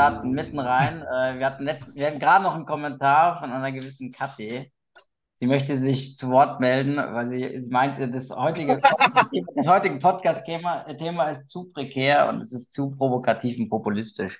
wir 0.00 0.06
starten 0.06 0.32
mitten 0.32 0.58
rein. 0.58 1.04
Äh, 1.10 1.38
wir 1.38 1.46
hatten, 1.46 1.64
letzt, 1.64 1.94
wir 1.94 2.06
hatten 2.06 2.18
gerade 2.18 2.44
noch 2.44 2.54
einen 2.54 2.66
Kommentar 2.66 3.40
von 3.40 3.50
einer 3.50 3.72
gewissen 3.72 4.12
Kathi. 4.12 4.72
Sie 5.34 5.46
möchte 5.46 5.76
sich 5.76 6.16
zu 6.16 6.30
Wort 6.30 6.60
melden, 6.60 6.96
weil 6.96 7.26
sie, 7.26 7.62
sie 7.62 7.70
meinte, 7.70 8.10
das 8.10 8.30
heutige, 8.30 8.80
das 9.56 9.66
heutige 9.66 9.98
Podcast-Thema 9.98 10.84
Thema 10.94 11.30
ist 11.30 11.48
zu 11.48 11.72
prekär 11.72 12.28
und 12.28 12.40
es 12.40 12.52
ist 12.52 12.72
zu 12.72 12.90
provokativ 12.90 13.58
und 13.58 13.70
populistisch. 13.70 14.38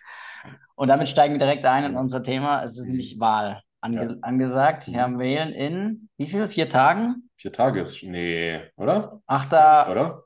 Und 0.76 0.88
damit 0.88 1.08
steigen 1.08 1.34
wir 1.34 1.38
direkt 1.38 1.64
ein 1.64 1.84
in 1.84 1.96
unser 1.96 2.22
Thema. 2.22 2.62
Es 2.62 2.78
ist 2.78 2.86
nämlich 2.86 3.18
Wahl 3.18 3.62
ange 3.80 4.18
angesagt. 4.22 4.86
Wir 4.86 5.02
haben 5.02 5.18
Wählen 5.18 5.52
in 5.52 6.08
wie 6.18 6.26
viel? 6.26 6.48
Vier 6.48 6.68
Tagen? 6.68 7.30
Vier 7.36 7.52
Tage 7.52 7.80
ist, 7.80 8.02
nee, 8.02 8.60
oder? 8.76 9.20
Achter. 9.26 9.90
Oder? 9.90 10.24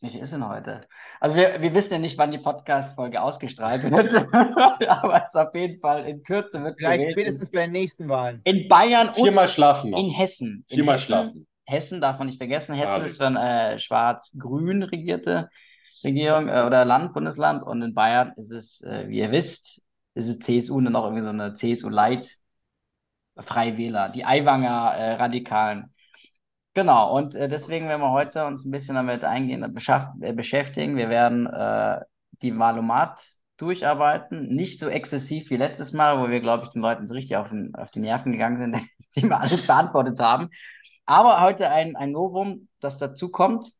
Wie 0.00 0.10
viel 0.10 0.20
ist 0.20 0.32
denn 0.32 0.48
heute? 0.48 0.86
Also 1.24 1.36
wir, 1.36 1.62
wir 1.62 1.72
wissen 1.72 1.94
ja 1.94 1.98
nicht, 1.98 2.18
wann 2.18 2.32
die 2.32 2.38
Podcast-Folge 2.38 3.22
ausgestrahlt 3.22 3.82
wird, 3.82 4.12
aber 4.34 5.22
es 5.22 5.28
ist 5.28 5.36
auf 5.36 5.54
jeden 5.54 5.80
Fall 5.80 6.04
in 6.04 6.22
Kürze 6.22 6.62
wird 6.62 6.74
Vielleicht 6.76 7.12
spätestens 7.12 7.50
bei 7.50 7.62
den 7.62 7.72
nächsten 7.72 8.10
Wahlen. 8.10 8.42
In 8.44 8.68
Bayern 8.68 9.08
und 9.08 9.14
Viermal 9.14 9.48
schlafen 9.48 9.92
noch. 9.92 9.98
in 9.98 10.10
Hessen. 10.10 10.66
In 10.68 10.76
Viermal 10.76 10.96
Hessen, 10.96 11.06
schlafen. 11.06 11.46
Hessen 11.64 12.00
darf 12.02 12.18
man 12.18 12.26
nicht 12.26 12.36
vergessen. 12.36 12.74
Hessen 12.74 13.00
ah, 13.00 13.04
ist 13.06 13.16
für 13.16 13.26
eine 13.26 13.72
äh, 13.72 13.78
schwarz-grün 13.78 14.82
regierte 14.82 15.48
Regierung 16.04 16.50
äh, 16.50 16.62
oder 16.66 16.84
Land, 16.84 17.14
Bundesland 17.14 17.62
und 17.62 17.80
in 17.80 17.94
Bayern 17.94 18.34
ist 18.36 18.50
es, 18.50 18.82
äh, 18.82 19.08
wie 19.08 19.20
ihr 19.20 19.32
wisst, 19.32 19.80
ist 20.12 20.28
es 20.28 20.40
CSU 20.40 20.76
und 20.76 20.84
dann 20.84 20.94
auch 20.94 21.04
irgendwie 21.04 21.24
so 21.24 21.30
eine 21.30 21.54
CSU-Light 21.54 22.36
Freiwähler, 23.38 24.10
die 24.10 24.26
Aiwanger 24.26 24.92
äh, 24.94 25.12
Radikalen. 25.14 25.93
Genau, 26.74 27.16
und 27.16 27.34
äh, 27.36 27.48
deswegen 27.48 27.88
werden 27.88 28.00
wir 28.00 28.10
heute 28.10 28.44
uns 28.46 28.64
ein 28.64 28.70
bisschen 28.72 28.96
damit 28.96 29.22
eingehen, 29.24 29.62
äh, 29.62 30.32
beschäftigen. 30.32 30.96
Wir 30.96 31.08
werden 31.08 31.46
äh, 31.46 32.00
die 32.42 32.56
Valomat 32.58 33.24
durcharbeiten, 33.58 34.48
nicht 34.54 34.80
so 34.80 34.88
exzessiv 34.88 35.50
wie 35.50 35.56
letztes 35.56 35.92
Mal, 35.92 36.18
wo 36.20 36.28
wir, 36.30 36.40
glaube 36.40 36.64
ich, 36.64 36.70
den 36.70 36.82
Leuten 36.82 37.06
so 37.06 37.14
richtig 37.14 37.36
auf, 37.36 37.48
den, 37.50 37.74
auf 37.76 37.90
die 37.92 38.00
Nerven 38.00 38.32
gegangen 38.32 38.58
sind, 38.60 38.88
die 39.16 39.22
wir 39.28 39.40
alles 39.40 39.64
beantwortet 39.66 40.18
haben. 40.18 40.50
Aber 41.06 41.40
heute 41.42 41.68
ein, 41.70 41.94
ein 41.96 42.10
Novum, 42.12 42.68
das 42.80 42.98
dazu 42.98 43.30
kommt. 43.30 43.70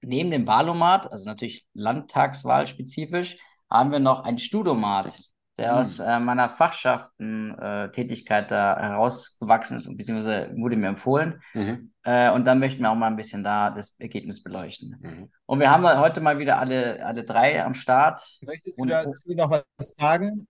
Neben 0.00 0.30
dem 0.30 0.46
Valomat, 0.46 1.12
also 1.12 1.26
natürlich 1.26 1.66
Landtagswahl 1.74 2.66
spezifisch, 2.66 3.36
haben 3.70 3.92
wir 3.92 3.98
noch 4.00 4.24
ein 4.24 4.38
Studomat 4.38 5.12
der 5.60 5.76
aus 5.76 5.98
hm. 5.98 6.06
äh, 6.06 6.18
meiner 6.20 6.48
Fachschaften-Tätigkeit 6.48 8.46
äh, 8.46 8.48
da 8.48 8.78
herausgewachsen 8.80 9.76
ist, 9.76 9.94
beziehungsweise 9.96 10.50
wurde 10.56 10.76
mir 10.76 10.88
empfohlen. 10.88 11.42
Mhm. 11.52 11.92
Äh, 12.02 12.30
und 12.30 12.46
dann 12.46 12.58
möchten 12.58 12.82
wir 12.82 12.90
auch 12.90 12.96
mal 12.96 13.08
ein 13.08 13.16
bisschen 13.16 13.44
da 13.44 13.70
das 13.70 13.94
Ergebnis 13.98 14.42
beleuchten. 14.42 14.96
Mhm. 15.00 15.30
Und 15.44 15.60
wir 15.60 15.70
haben 15.70 15.86
heute 15.86 16.22
mal 16.22 16.38
wieder 16.38 16.58
alle, 16.58 17.04
alle 17.04 17.24
drei 17.24 17.62
am 17.62 17.74
Start. 17.74 18.20
Möchtest 18.40 18.80
du 18.80 18.86
dazu 18.86 19.34
noch 19.34 19.50
was 19.50 19.92
sagen? 19.92 20.48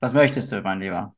Was 0.00 0.12
möchtest 0.12 0.50
du, 0.50 0.60
mein 0.60 0.80
Lieber? 0.80 1.14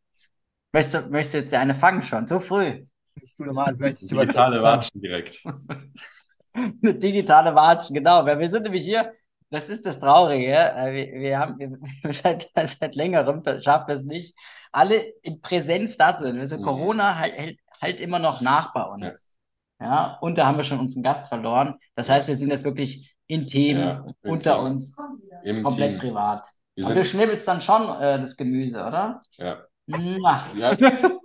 Möchtest 0.72 1.06
du, 1.06 1.10
möchtest 1.10 1.34
du 1.34 1.38
jetzt 1.38 1.54
eine 1.54 1.74
fangen 1.74 2.02
schon? 2.02 2.26
So 2.26 2.40
früh? 2.40 2.84
Studemann, 3.24 3.76
möchtest 3.78 4.12
du 4.12 4.16
was 4.16 4.28
Digitale 4.28 4.62
Watschen 4.62 5.00
direkt. 5.00 5.42
Eine 6.52 6.94
digitale 6.94 7.54
Watschen, 7.54 7.94
genau. 7.94 8.26
Wir 8.26 8.48
sind 8.48 8.64
nämlich 8.64 8.82
hier 8.82 9.12
das 9.50 9.68
ist 9.68 9.84
das 9.84 10.00
Traurige. 10.00 10.54
Äh, 10.54 10.92
wir, 10.92 11.20
wir 11.20 11.38
haben 11.38 11.58
wir, 11.58 12.12
seit, 12.12 12.50
seit 12.54 12.94
längerem 12.94 13.42
schaffen 13.60 13.88
wir 13.88 13.94
es 13.96 14.04
nicht, 14.04 14.36
alle 14.72 14.98
in 15.22 15.40
Präsenz 15.40 15.96
da 15.96 16.14
zu 16.16 16.22
sein. 16.22 16.38
Also 16.38 16.58
mhm. 16.58 16.62
Corona 16.62 17.16
hält, 17.16 17.58
halt 17.80 18.00
immer 18.00 18.18
noch 18.18 18.40
nach 18.40 18.72
bei 18.72 18.84
uns. 18.84 19.34
Ja. 19.80 19.86
ja. 19.86 20.18
und 20.20 20.38
da 20.38 20.46
haben 20.46 20.56
wir 20.56 20.64
schon 20.64 20.78
unseren 20.78 21.02
Gast 21.02 21.28
verloren. 21.28 21.78
Das 21.94 22.08
heißt, 22.08 22.28
wir 22.28 22.36
sind 22.36 22.50
jetzt 22.50 22.64
wirklich 22.64 23.14
intim 23.26 23.78
ja, 23.78 24.04
unter 24.22 24.62
uns, 24.62 24.96
Im 25.44 25.62
komplett 25.62 25.92
Team. 25.92 26.00
privat. 26.00 26.48
Wir 26.74 26.86
Aber 26.86 26.94
du 26.94 27.04
schnibbelst 27.04 27.46
dann 27.46 27.62
schon 27.62 27.82
äh, 28.00 28.18
das 28.18 28.36
Gemüse, 28.36 28.84
oder? 28.84 29.22
Ja. 29.36 29.58
ja. 29.86 30.76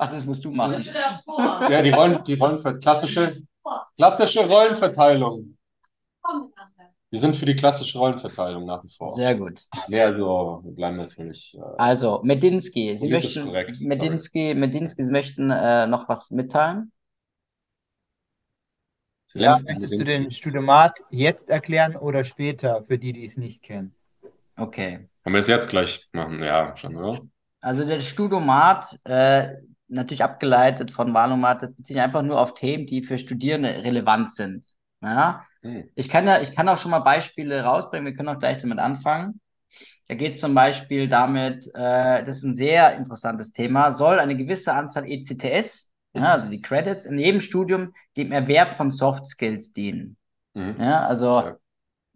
Ach, 0.00 0.12
das 0.12 0.24
musst 0.24 0.44
du 0.44 0.52
machen. 0.52 0.84
Ja, 1.68 1.82
die 1.82 1.90
Rollen, 1.90 2.22
die 2.24 2.34
Rollen 2.34 2.80
klassische, 2.80 3.42
klassische 3.96 4.46
Rollenverteilung. 4.46 5.56
Wir 7.10 7.20
sind 7.20 7.36
für 7.36 7.46
die 7.46 7.56
klassische 7.56 7.98
Rollenverteilung 7.98 8.66
nach 8.66 8.84
wie 8.84 8.90
vor. 8.90 9.12
Sehr 9.12 9.34
gut. 9.34 9.62
Nee, 9.88 10.00
also 10.00 10.60
wir 10.62 10.72
bleiben 10.72 10.98
natürlich. 10.98 11.56
Äh, 11.56 11.60
also, 11.78 12.20
Medinsky, 12.22 12.98
Sie 12.98 13.08
möchten, 13.08 13.46
korrekt, 13.46 13.80
Medinsky, 13.80 14.54
Medinsky, 14.54 15.04
Sie 15.04 15.10
möchten 15.10 15.50
äh, 15.50 15.86
noch 15.86 16.08
was 16.08 16.30
mitteilen? 16.30 16.92
Ja, 19.34 19.58
möchtest 19.64 19.98
du 19.98 20.04
den 20.04 20.30
Studiomat 20.30 21.02
jetzt 21.10 21.50
erklären 21.50 21.96
oder 21.96 22.24
später, 22.24 22.82
für 22.84 22.98
die, 22.98 23.12
die 23.12 23.24
es 23.24 23.36
nicht 23.36 23.62
kennen? 23.62 23.94
Okay. 24.56 25.08
Können 25.22 25.34
wir 25.34 25.40
es 25.40 25.48
jetzt 25.48 25.68
gleich 25.68 26.08
machen? 26.12 26.42
Ja, 26.42 26.76
schon, 26.76 26.96
oder? 26.96 27.20
Also 27.60 27.86
der 27.86 28.00
Studiomat, 28.00 28.98
äh, 29.04 29.56
natürlich 29.88 30.22
abgeleitet 30.22 30.90
von 30.90 31.12
Valomat, 31.14 31.60
bezieht 31.60 31.86
sich 31.86 32.00
einfach 32.00 32.22
nur 32.22 32.40
auf 32.40 32.54
Themen, 32.54 32.86
die 32.86 33.02
für 33.02 33.18
Studierende 33.18 33.68
relevant 33.68 34.32
sind. 34.32 34.77
Ja, 35.00 35.44
hm. 35.62 35.88
ich 35.94 36.08
kann 36.08 36.26
ja, 36.26 36.40
ich 36.40 36.54
kann 36.54 36.68
auch 36.68 36.76
schon 36.78 36.90
mal 36.90 37.00
Beispiele 37.00 37.62
rausbringen. 37.62 38.06
Wir 38.06 38.16
können 38.16 38.28
auch 38.28 38.38
gleich 38.40 38.58
damit 38.58 38.78
anfangen. 38.78 39.40
Da 40.08 40.14
geht 40.14 40.34
es 40.34 40.40
zum 40.40 40.54
Beispiel 40.54 41.08
damit, 41.08 41.66
äh, 41.74 42.24
das 42.24 42.38
ist 42.38 42.44
ein 42.44 42.54
sehr 42.54 42.96
interessantes 42.96 43.52
Thema, 43.52 43.92
soll 43.92 44.18
eine 44.18 44.36
gewisse 44.36 44.72
Anzahl 44.72 45.06
ECTS, 45.06 45.92
ja, 46.14 46.32
also 46.32 46.50
die 46.50 46.62
Credits, 46.62 47.04
in 47.04 47.18
jedem 47.18 47.40
Studium 47.40 47.92
dem 48.16 48.32
Erwerb 48.32 48.76
von 48.76 48.90
Soft 48.90 49.26
Skills 49.26 49.72
dienen. 49.72 50.16
Mhm. 50.54 50.76
Ja, 50.80 51.06
also 51.06 51.52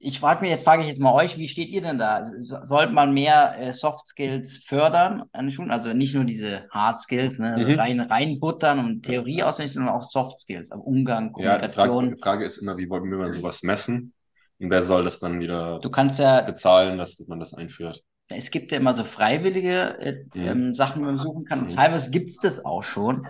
ich 0.05 0.19
frage 0.19 0.41
mich, 0.41 0.51
jetzt 0.51 0.65
frage 0.65 0.83
ich 0.83 0.89
jetzt 0.89 1.01
mal 1.01 1.15
euch, 1.15 1.39
wie 1.39 1.47
steht 1.47 1.69
ihr 1.69 1.81
denn 1.81 1.99
da? 1.99 2.25
Sollte 2.25 2.93
man 2.93 3.15
mehr 3.15 3.57
äh, 3.59 3.73
Soft 3.73 4.09
Skills 4.09 4.57
fördern 4.57 5.25
an 5.33 5.47
den 5.47 5.53
Schulen? 5.53 5.71
Also 5.71 5.93
nicht 5.93 6.13
nur 6.13 6.25
diese 6.25 6.69
Hard 6.71 7.01
Skills, 7.01 7.39
ne? 7.39 7.55
Also 7.55 7.71
mhm. 7.71 7.79
rein, 7.79 8.01
reinbuttern 8.01 8.81
und 8.81 9.03
Theorie 9.05 9.45
auswendig, 9.45 9.75
sondern 9.75 9.95
auch 9.95 10.03
Soft 10.03 10.41
Skills, 10.41 10.73
also 10.73 10.83
Umgang, 10.83 11.33
Kommunikation. 11.33 12.05
Ja, 12.05 12.11
die 12.11 12.17
Frage, 12.17 12.17
die 12.17 12.23
Frage 12.23 12.45
ist 12.45 12.59
immer, 12.59 12.77
wie 12.79 12.91
wollen 12.91 13.09
wir 13.09 13.31
sowas 13.31 13.63
messen? 13.63 14.13
Und 14.59 14.71
wer 14.71 14.83
soll 14.83 15.05
das 15.05 15.21
dann 15.21 15.39
wieder 15.39 15.79
du 15.79 15.91
kannst 15.91 16.19
ja, 16.19 16.41
bezahlen, 16.41 16.99
dass 16.99 17.25
man 17.29 17.39
das 17.39 17.55
einführt? 17.55 18.03
Es 18.27 18.51
gibt 18.51 18.73
ja 18.73 18.79
immer 18.79 18.95
so 18.95 19.05
freiwillige 19.05 19.99
äh, 20.01 20.25
mhm. 20.35 20.47
ähm, 20.47 20.75
Sachen, 20.75 21.03
die 21.03 21.07
man 21.07 21.17
suchen 21.17 21.45
kann. 21.45 21.61
Und 21.61 21.71
mhm. 21.71 21.77
teilweise 21.77 22.11
gibt 22.11 22.31
es 22.31 22.39
das 22.39 22.65
auch 22.65 22.83
schon. 22.83 23.29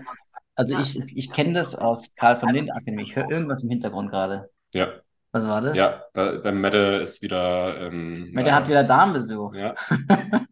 Also 0.54 0.78
ich, 0.78 0.98
ich 1.16 1.30
kenne 1.30 1.52
das 1.52 1.74
aus 1.74 2.14
Karl 2.14 2.36
von 2.36 2.48
Lind 2.48 2.70
Akademie. 2.72 3.02
Ich 3.02 3.16
höre 3.16 3.30
irgendwas 3.30 3.62
im 3.62 3.68
Hintergrund 3.68 4.10
gerade. 4.10 4.48
Ja. 4.72 4.88
Was 5.32 5.46
war 5.48 5.62
das? 5.62 5.76
Ja, 5.76 6.04
bei, 6.12 6.38
beim 6.38 6.60
Mette 6.60 7.00
ist 7.02 7.22
wieder. 7.22 7.80
Ähm, 7.80 8.30
Mette 8.32 8.50
äh, 8.50 8.52
hat 8.52 8.68
wieder 8.68 8.84
Darmbesuch. 8.84 9.54
Ja. 9.54 9.74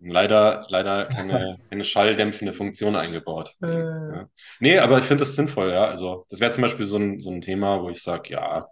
leider, 0.00 0.66
leider 0.68 1.06
keine, 1.06 1.58
keine 1.68 1.84
schalldämpfende 1.84 2.54
Funktion 2.54 2.96
eingebaut. 2.96 3.54
Äh. 3.62 3.68
Ja. 3.68 4.28
Nee, 4.58 4.78
aber 4.78 4.98
ich 4.98 5.04
finde 5.04 5.24
das 5.24 5.34
sinnvoll, 5.34 5.70
ja. 5.70 5.84
Also, 5.84 6.24
das 6.30 6.40
wäre 6.40 6.50
zum 6.50 6.62
Beispiel 6.62 6.86
so 6.86 6.96
ein, 6.96 7.20
so 7.20 7.30
ein 7.30 7.42
Thema, 7.42 7.82
wo 7.82 7.90
ich 7.90 8.02
sage, 8.02 8.30
ja, 8.32 8.68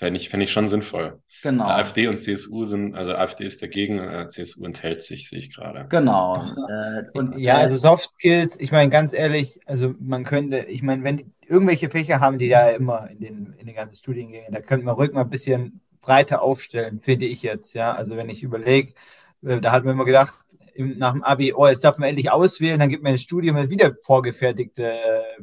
fände 0.00 0.18
ich, 0.18 0.30
fänd 0.30 0.42
ich 0.42 0.50
schon 0.50 0.66
sinnvoll. 0.66 1.20
Genau. 1.42 1.64
AfD 1.64 2.08
und 2.08 2.22
CSU 2.22 2.64
sind, 2.64 2.94
also 2.94 3.12
AfD 3.12 3.44
ist 3.44 3.60
dagegen, 3.60 3.98
äh, 3.98 4.28
CSU 4.30 4.64
enthält 4.64 5.04
sich, 5.04 5.28
sehe 5.28 5.40
ich 5.40 5.54
gerade. 5.54 5.86
Genau. 5.90 6.42
Äh, 6.70 7.02
und, 7.12 7.38
ja, 7.38 7.58
also 7.58 7.76
Soft 7.76 8.08
Skills, 8.08 8.58
ich 8.58 8.72
meine 8.72 8.88
ganz 8.88 9.12
ehrlich, 9.12 9.60
also 9.66 9.94
man 10.00 10.24
könnte, 10.24 10.60
ich 10.60 10.82
meine, 10.82 11.04
wenn 11.04 11.18
die, 11.18 11.26
irgendwelche 11.46 11.90
Fächer 11.90 12.18
haben 12.18 12.38
die 12.38 12.48
da 12.48 12.70
immer 12.70 13.10
in 13.10 13.20
den, 13.20 13.54
in 13.58 13.66
den 13.66 13.74
ganzen 13.74 13.96
Studiengängen, 13.96 14.54
da 14.54 14.60
könnte 14.60 14.86
man 14.86 14.94
ruhig 14.94 15.12
mal 15.12 15.20
ein 15.20 15.30
bisschen 15.30 15.82
breiter 16.00 16.40
aufstellen, 16.40 17.00
finde 17.00 17.26
ich 17.26 17.42
jetzt, 17.42 17.74
ja. 17.74 17.92
Also 17.92 18.16
wenn 18.16 18.30
ich 18.30 18.42
überlege, 18.42 18.94
äh, 19.44 19.60
da 19.60 19.72
hat 19.72 19.84
man 19.84 19.94
immer 19.94 20.06
gedacht, 20.06 20.34
nach 20.76 21.12
dem 21.12 21.22
Abi, 21.22 21.52
oh, 21.54 21.66
jetzt 21.66 21.84
darf 21.84 21.98
man 21.98 22.08
endlich 22.08 22.30
auswählen, 22.30 22.78
dann 22.78 22.88
gibt 22.88 23.02
man 23.02 23.12
ein 23.12 23.18
Studium 23.18 23.56
mit 23.56 23.70
wieder 23.70 23.94
vorgefertigte, 24.02 24.92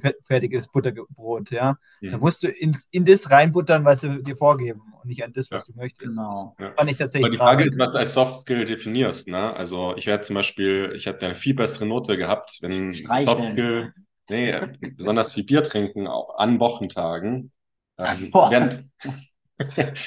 äh, 0.02 0.14
fertiges 0.24 0.68
Butterbrot, 0.70 1.52
ja. 1.52 1.78
Mhm. 2.02 2.12
Da 2.12 2.18
musst 2.18 2.44
du 2.44 2.48
in, 2.48 2.76
in 2.92 3.06
das 3.06 3.30
reinbuttern, 3.32 3.86
was 3.86 4.02
sie 4.02 4.22
dir 4.24 4.36
vorgeben 4.36 4.82
und 5.02 5.08
nicht 5.08 5.24
an 5.24 5.34
das, 5.34 5.52
was 5.52 5.68
ja. 5.68 5.74
du 5.74 5.80
möchtest. 5.80 6.18
Genau. 6.18 6.56
Ja. 6.60 6.74
Fand 6.76 6.92
ich 6.92 6.98
tatsächlich 6.98 7.26
Aber 7.26 7.32
die 7.32 7.38
Frage 7.38 7.70
ist, 7.70 7.78
was 7.78 7.92
du 7.92 7.98
als 7.98 8.14
Soft 8.14 8.36
Skill 8.42 8.66
definierst, 8.66 9.28
ne? 9.28 9.54
Also 9.54 9.96
ich 9.96 10.06
werde 10.06 10.24
zum 10.24 10.36
Beispiel, 10.36 10.94
ich 10.96 11.06
hätte 11.06 11.26
eine 11.26 11.36
viel 11.36 11.54
bessere 11.54 11.86
Note 11.86 12.18
gehabt, 12.18 12.58
wenn 12.62 12.94
Soft 12.94 13.52
Skill, 13.52 13.94
nee, 14.30 14.56
besonders 14.96 15.34
viel 15.34 15.44
Bier 15.44 15.64
trinken, 15.64 16.08
auch 16.08 16.38
an 16.38 16.60
Wochentagen. 16.60 17.52
Ähm, 18.00 18.32
während, 18.32 18.86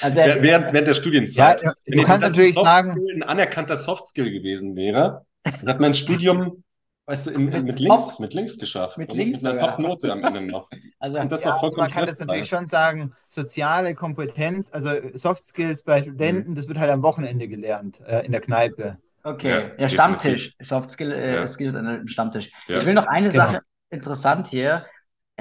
also, 0.01 0.15
während, 0.15 0.73
während 0.73 0.87
der 0.87 0.93
Studienzeit. 0.93 1.63
Ja, 1.63 1.73
du 1.85 2.01
kannst 2.03 2.23
natürlich 2.25 2.55
sagen. 2.55 2.97
ein 3.13 3.23
anerkannter 3.23 3.77
Softskill 3.77 4.31
gewesen 4.31 4.75
wäre, 4.75 5.25
dann 5.43 5.67
hat 5.67 5.79
mein 5.79 5.93
Studium, 5.93 6.63
weißt 7.05 7.27
du, 7.27 7.31
in, 7.31 7.51
in, 7.51 7.65
mit 7.65 7.79
links, 7.79 8.19
mit 8.19 8.33
links 8.33 8.57
geschafft. 8.57 8.97
Mit 8.97 9.11
links. 9.11 9.41
Mit 9.41 9.51
einer 9.51 9.61
Top-Note 9.61 10.11
am 10.11 10.23
Ende 10.23 10.41
noch. 10.41 10.69
Also, 10.99 11.21
das 11.23 11.43
ja, 11.43 11.55
also 11.55 11.77
man 11.77 11.91
kann 11.91 12.05
das 12.05 12.19
natürlich 12.19 12.47
schon 12.47 12.67
sagen, 12.67 13.13
soziale 13.27 13.93
Kompetenz, 13.95 14.71
also 14.71 14.91
Soft 15.15 15.45
Skills 15.45 15.83
bei 15.83 16.01
Studenten, 16.01 16.51
mhm. 16.51 16.55
das 16.55 16.67
wird 16.67 16.79
halt 16.79 16.91
am 16.91 17.03
Wochenende 17.03 17.47
gelernt, 17.47 18.01
äh, 18.07 18.25
in 18.25 18.31
der 18.31 18.41
Kneipe. 18.41 18.97
Okay, 19.23 19.49
ja, 19.49 19.71
ja 19.77 19.89
Stammtisch, 19.89 20.55
Soft 20.61 20.91
Skill, 20.91 21.11
äh, 21.11 21.35
ja. 21.35 21.47
Skills 21.47 21.75
an 21.75 22.07
Stammtisch. 22.07 22.51
Ich 22.67 22.85
will 22.85 22.93
noch 22.93 23.05
eine 23.05 23.29
genau. 23.29 23.45
Sache 23.45 23.61
interessant 23.91 24.47
hier. 24.47 24.85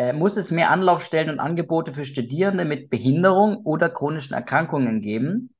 Äh, 0.01 0.15
muss 0.15 0.39
es 0.39 0.51
mehr 0.51 0.71
Anlaufstellen 0.71 1.29
und 1.29 1.41
Angebote 1.41 1.93
für 1.93 2.07
Studierende 2.07 2.65
mit 2.65 2.89
Behinderung 2.89 3.59
oder 3.65 3.91
chronischen 3.91 4.33
Erkrankungen 4.33 5.03
geben? 5.03 5.55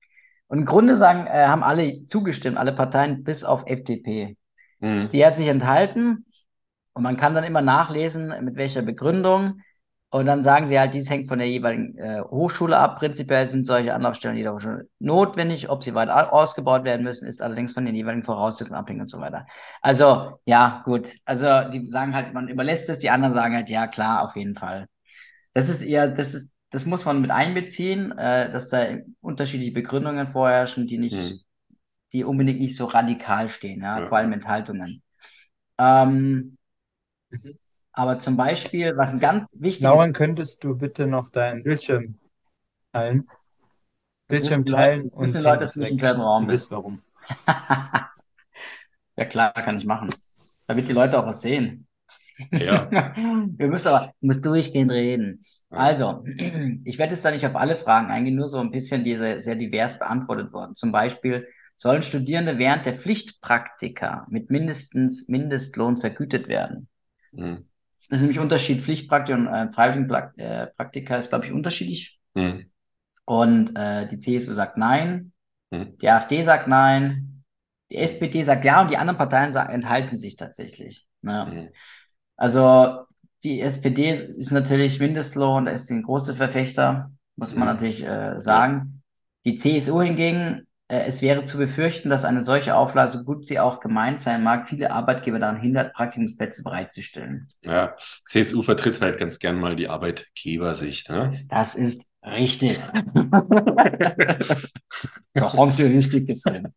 Und 0.47 0.61
im 0.61 0.65
Grunde 0.65 0.97
sagen, 0.97 1.27
äh, 1.27 1.47
haben 1.47 1.63
alle 1.63 2.07
zugestimmt, 2.07 2.57
alle 2.57 2.73
Parteien 2.73 3.23
bis 3.23 3.45
auf 3.45 3.65
FDP. 3.67 4.39
Mhm. 4.79 5.11
Die 5.13 5.27
hat 5.27 5.37
sich 5.37 5.47
enthalten 5.47 6.25
und 6.95 7.03
man 7.03 7.19
kann 7.19 7.35
dann 7.35 7.45
immer 7.45 7.61
nachlesen, 7.61 8.33
mit 8.43 8.57
welcher 8.57 8.81
Begründung. 8.81 9.61
Und 10.13 10.27
dann 10.27 10.43
sagen 10.43 10.67
sie 10.67 10.79
halt, 10.79 10.93
dies 10.93 11.09
hängt 11.09 11.29
von 11.29 11.39
der 11.39 11.49
jeweiligen 11.49 11.97
äh, 11.97 12.21
Hochschule 12.21 12.77
ab. 12.77 12.99
Prinzipiell 12.99 13.47
sind 13.47 13.65
solche 13.65 13.95
Anlaufstellen 13.95 14.37
jeder 14.37 14.53
Hochschule 14.55 14.89
notwendig. 14.99 15.71
Ob 15.71 15.85
sie 15.85 15.95
weiter 15.95 16.33
ausgebaut 16.33 16.83
werden 16.83 17.05
müssen, 17.05 17.29
ist 17.29 17.41
allerdings 17.41 17.73
von 17.73 17.85
den 17.85 17.95
jeweiligen 17.95 18.25
Voraussetzungen 18.25 18.77
abhängig 18.77 19.03
und 19.03 19.11
so 19.11 19.21
weiter. 19.21 19.47
Also, 19.83 20.41
ja, 20.47 20.83
gut. 20.85 21.09
Also, 21.25 21.71
die 21.71 21.89
sagen 21.91 22.13
halt, 22.15 22.35
man 22.35 22.49
überlässt 22.49 22.91
es, 22.91 22.99
die 22.99 23.11
anderen 23.11 23.35
sagen 23.35 23.55
halt, 23.55 23.69
ja, 23.69 23.87
klar, 23.87 24.25
auf 24.25 24.35
jeden 24.35 24.57
Fall. 24.57 24.89
Das 25.55 25.69
ist 25.69 25.83
eher, 25.83 26.09
das 26.09 26.35
ist, 26.35 26.53
das 26.71 26.87
muss 26.87 27.05
man 27.05 27.21
mit 27.21 27.31
einbeziehen, 27.31 28.11
äh, 28.19 28.51
dass 28.51 28.69
da 28.69 28.87
unterschiedliche 29.21 29.73
Begründungen 29.73 30.27
vorherrschen, 30.27 30.89
die 30.89 30.99
nicht, 30.99 31.15
hm. 31.15 31.41
die 32.13 32.25
unbedingt 32.25 32.61
nicht 32.61 32.77
so 32.77 32.87
radikal 32.87 33.49
stehen, 33.49 33.83
ja, 33.83 34.01
ja. 34.01 34.07
vor 34.07 34.19
allem 34.19 34.33
Enthaltungen. 34.33 35.03
Ähm, 35.79 36.57
mhm. 37.31 37.60
Aber 37.93 38.19
zum 38.19 38.37
Beispiel, 38.37 38.97
was 38.97 39.13
ein 39.13 39.21
ganz 39.21 39.47
wichtiges... 39.53 39.83
Lauren, 39.83 40.13
könntest 40.13 40.63
du 40.65 40.77
bitte 40.77 41.07
noch 41.07 41.31
deinen 41.31 41.63
Bildschirm 41.63 42.19
teilen? 42.93 43.29
Bildschirm 44.29 44.65
teilen 44.65 45.11
Leute, 45.11 45.17
und 45.17 45.35
Leute, 45.43 45.59
dass 45.59 45.75
du 45.75 45.81
nicht 45.81 46.03
im 46.03 46.21
Raum 46.21 46.47
bist. 46.47 46.71
warum. 46.71 47.03
ja 49.17 49.25
klar, 49.25 49.53
kann 49.53 49.77
ich 49.77 49.85
machen. 49.85 50.11
Damit 50.67 50.89
die 50.89 50.93
Leute 50.93 51.19
auch 51.19 51.27
was 51.27 51.43
sehen. 51.43 51.89
Ja. 52.53 52.91
Wir 53.17 53.69
müssen 53.69 53.89
aber, 53.89 54.13
muss 54.21 54.41
durchgehend 54.41 54.93
reden. 54.93 55.41
Also, 55.69 56.25
ich 56.85 56.99
werde 56.99 57.15
jetzt 57.15 57.25
da 57.25 57.33
nicht 57.33 57.45
auf 57.45 57.57
alle 57.57 57.77
Fragen 57.77 58.11
eingehen, 58.11 58.37
nur 58.37 58.49
so 58.49 58.59
ein 58.59 58.71
bisschen, 58.71 59.05
die 59.05 59.17
sehr, 59.17 59.41
sehr 59.41 59.57
divers 59.57 59.99
beantwortet 59.99 60.53
worden. 60.53 60.75
Zum 60.75 60.93
Beispiel, 60.93 61.49
sollen 61.77 62.03
Studierende 62.03 62.59
während 62.59 62.87
der 62.87 62.99
Pflichtpraktika 62.99 64.27
mit 64.31 64.51
mindestens 64.51 65.29
Mindestlohn 65.29 65.97
vergütet 65.97 66.47
werden? 66.47 66.89
Mhm. 67.33 67.67
Das 68.11 68.19
ist 68.19 68.23
nämlich 68.23 68.41
Unterschied. 68.41 68.83
Pflichtpraktika 68.83 69.39
und 69.39 69.47
äh, 69.47 69.71
Freiwilligenpraktika 69.71 71.17
ist, 71.17 71.29
glaube 71.31 71.47
ich, 71.47 71.53
unterschiedlich. 71.53 72.19
Mhm. 72.35 72.71
Und 73.25 73.77
äh, 73.77 74.09
die 74.09 74.19
CSU 74.19 74.53
sagt 74.53 74.77
nein, 74.77 75.33
mhm. 75.71 75.97
die 75.99 76.09
AfD 76.09 76.43
sagt 76.43 76.67
nein, 76.67 77.45
die 77.91 77.97
SPD 77.97 78.43
sagt 78.43 78.65
ja 78.65 78.83
und 78.83 78.91
die 78.91 78.97
anderen 78.97 79.17
Parteien 79.17 79.53
sagen, 79.53 79.73
enthalten 79.73 80.17
sich 80.17 80.37
tatsächlich. 80.37 81.07
Ne? 81.23 81.47
Mhm. 81.47 81.69
Also 82.37 83.05
die 83.45 83.61
SPD 83.61 84.11
ist 84.11 84.51
natürlich 84.51 84.99
Mindestlohn, 84.99 85.67
da 85.67 85.73
ist 85.73 85.87
sie 85.87 85.95
ein 85.95 86.03
großer 86.03 86.35
Verfechter, 86.35 87.13
muss 87.37 87.55
man 87.55 87.69
mhm. 87.69 87.75
natürlich 87.75 88.05
äh, 88.05 88.41
sagen. 88.41 89.03
Die 89.45 89.55
CSU 89.55 90.03
hingegen 90.03 90.67
äh, 90.67 90.70
es 90.91 91.23
wäre 91.23 91.45
zu 91.45 91.57
befürchten, 91.57 92.11
dass 92.11 92.25
eine 92.25 92.43
solche 92.43 92.75
Auflage, 92.75 93.13
so 93.13 93.23
gut 93.23 93.47
sie 93.47 93.61
auch 93.61 93.79
gemeint 93.81 94.21
sein 94.21 94.43
mag, 94.43 94.69
viele 94.69 94.91
Arbeitgeber 94.91 95.39
daran 95.39 95.61
hindert, 95.61 95.95
Praktikumsplätze 95.95 96.65
bereitzuzustellen. 96.65 97.47
Ja, 97.63 97.95
CSU 98.29 98.63
vertritt 98.63 99.01
halt 99.01 99.19
ganz 99.19 99.39
gern 99.39 99.61
mal 99.61 99.77
die 99.77 99.89
Arbeitgebersicht. 99.89 101.09
Ne? 101.09 101.47
Das 101.49 101.77
ist 101.77 102.09
richtig. 102.25 102.81
da 105.35 105.53
haben 105.53 105.71
Sie 105.71 105.85
richtig 105.85 106.27
gesehen. 106.27 106.75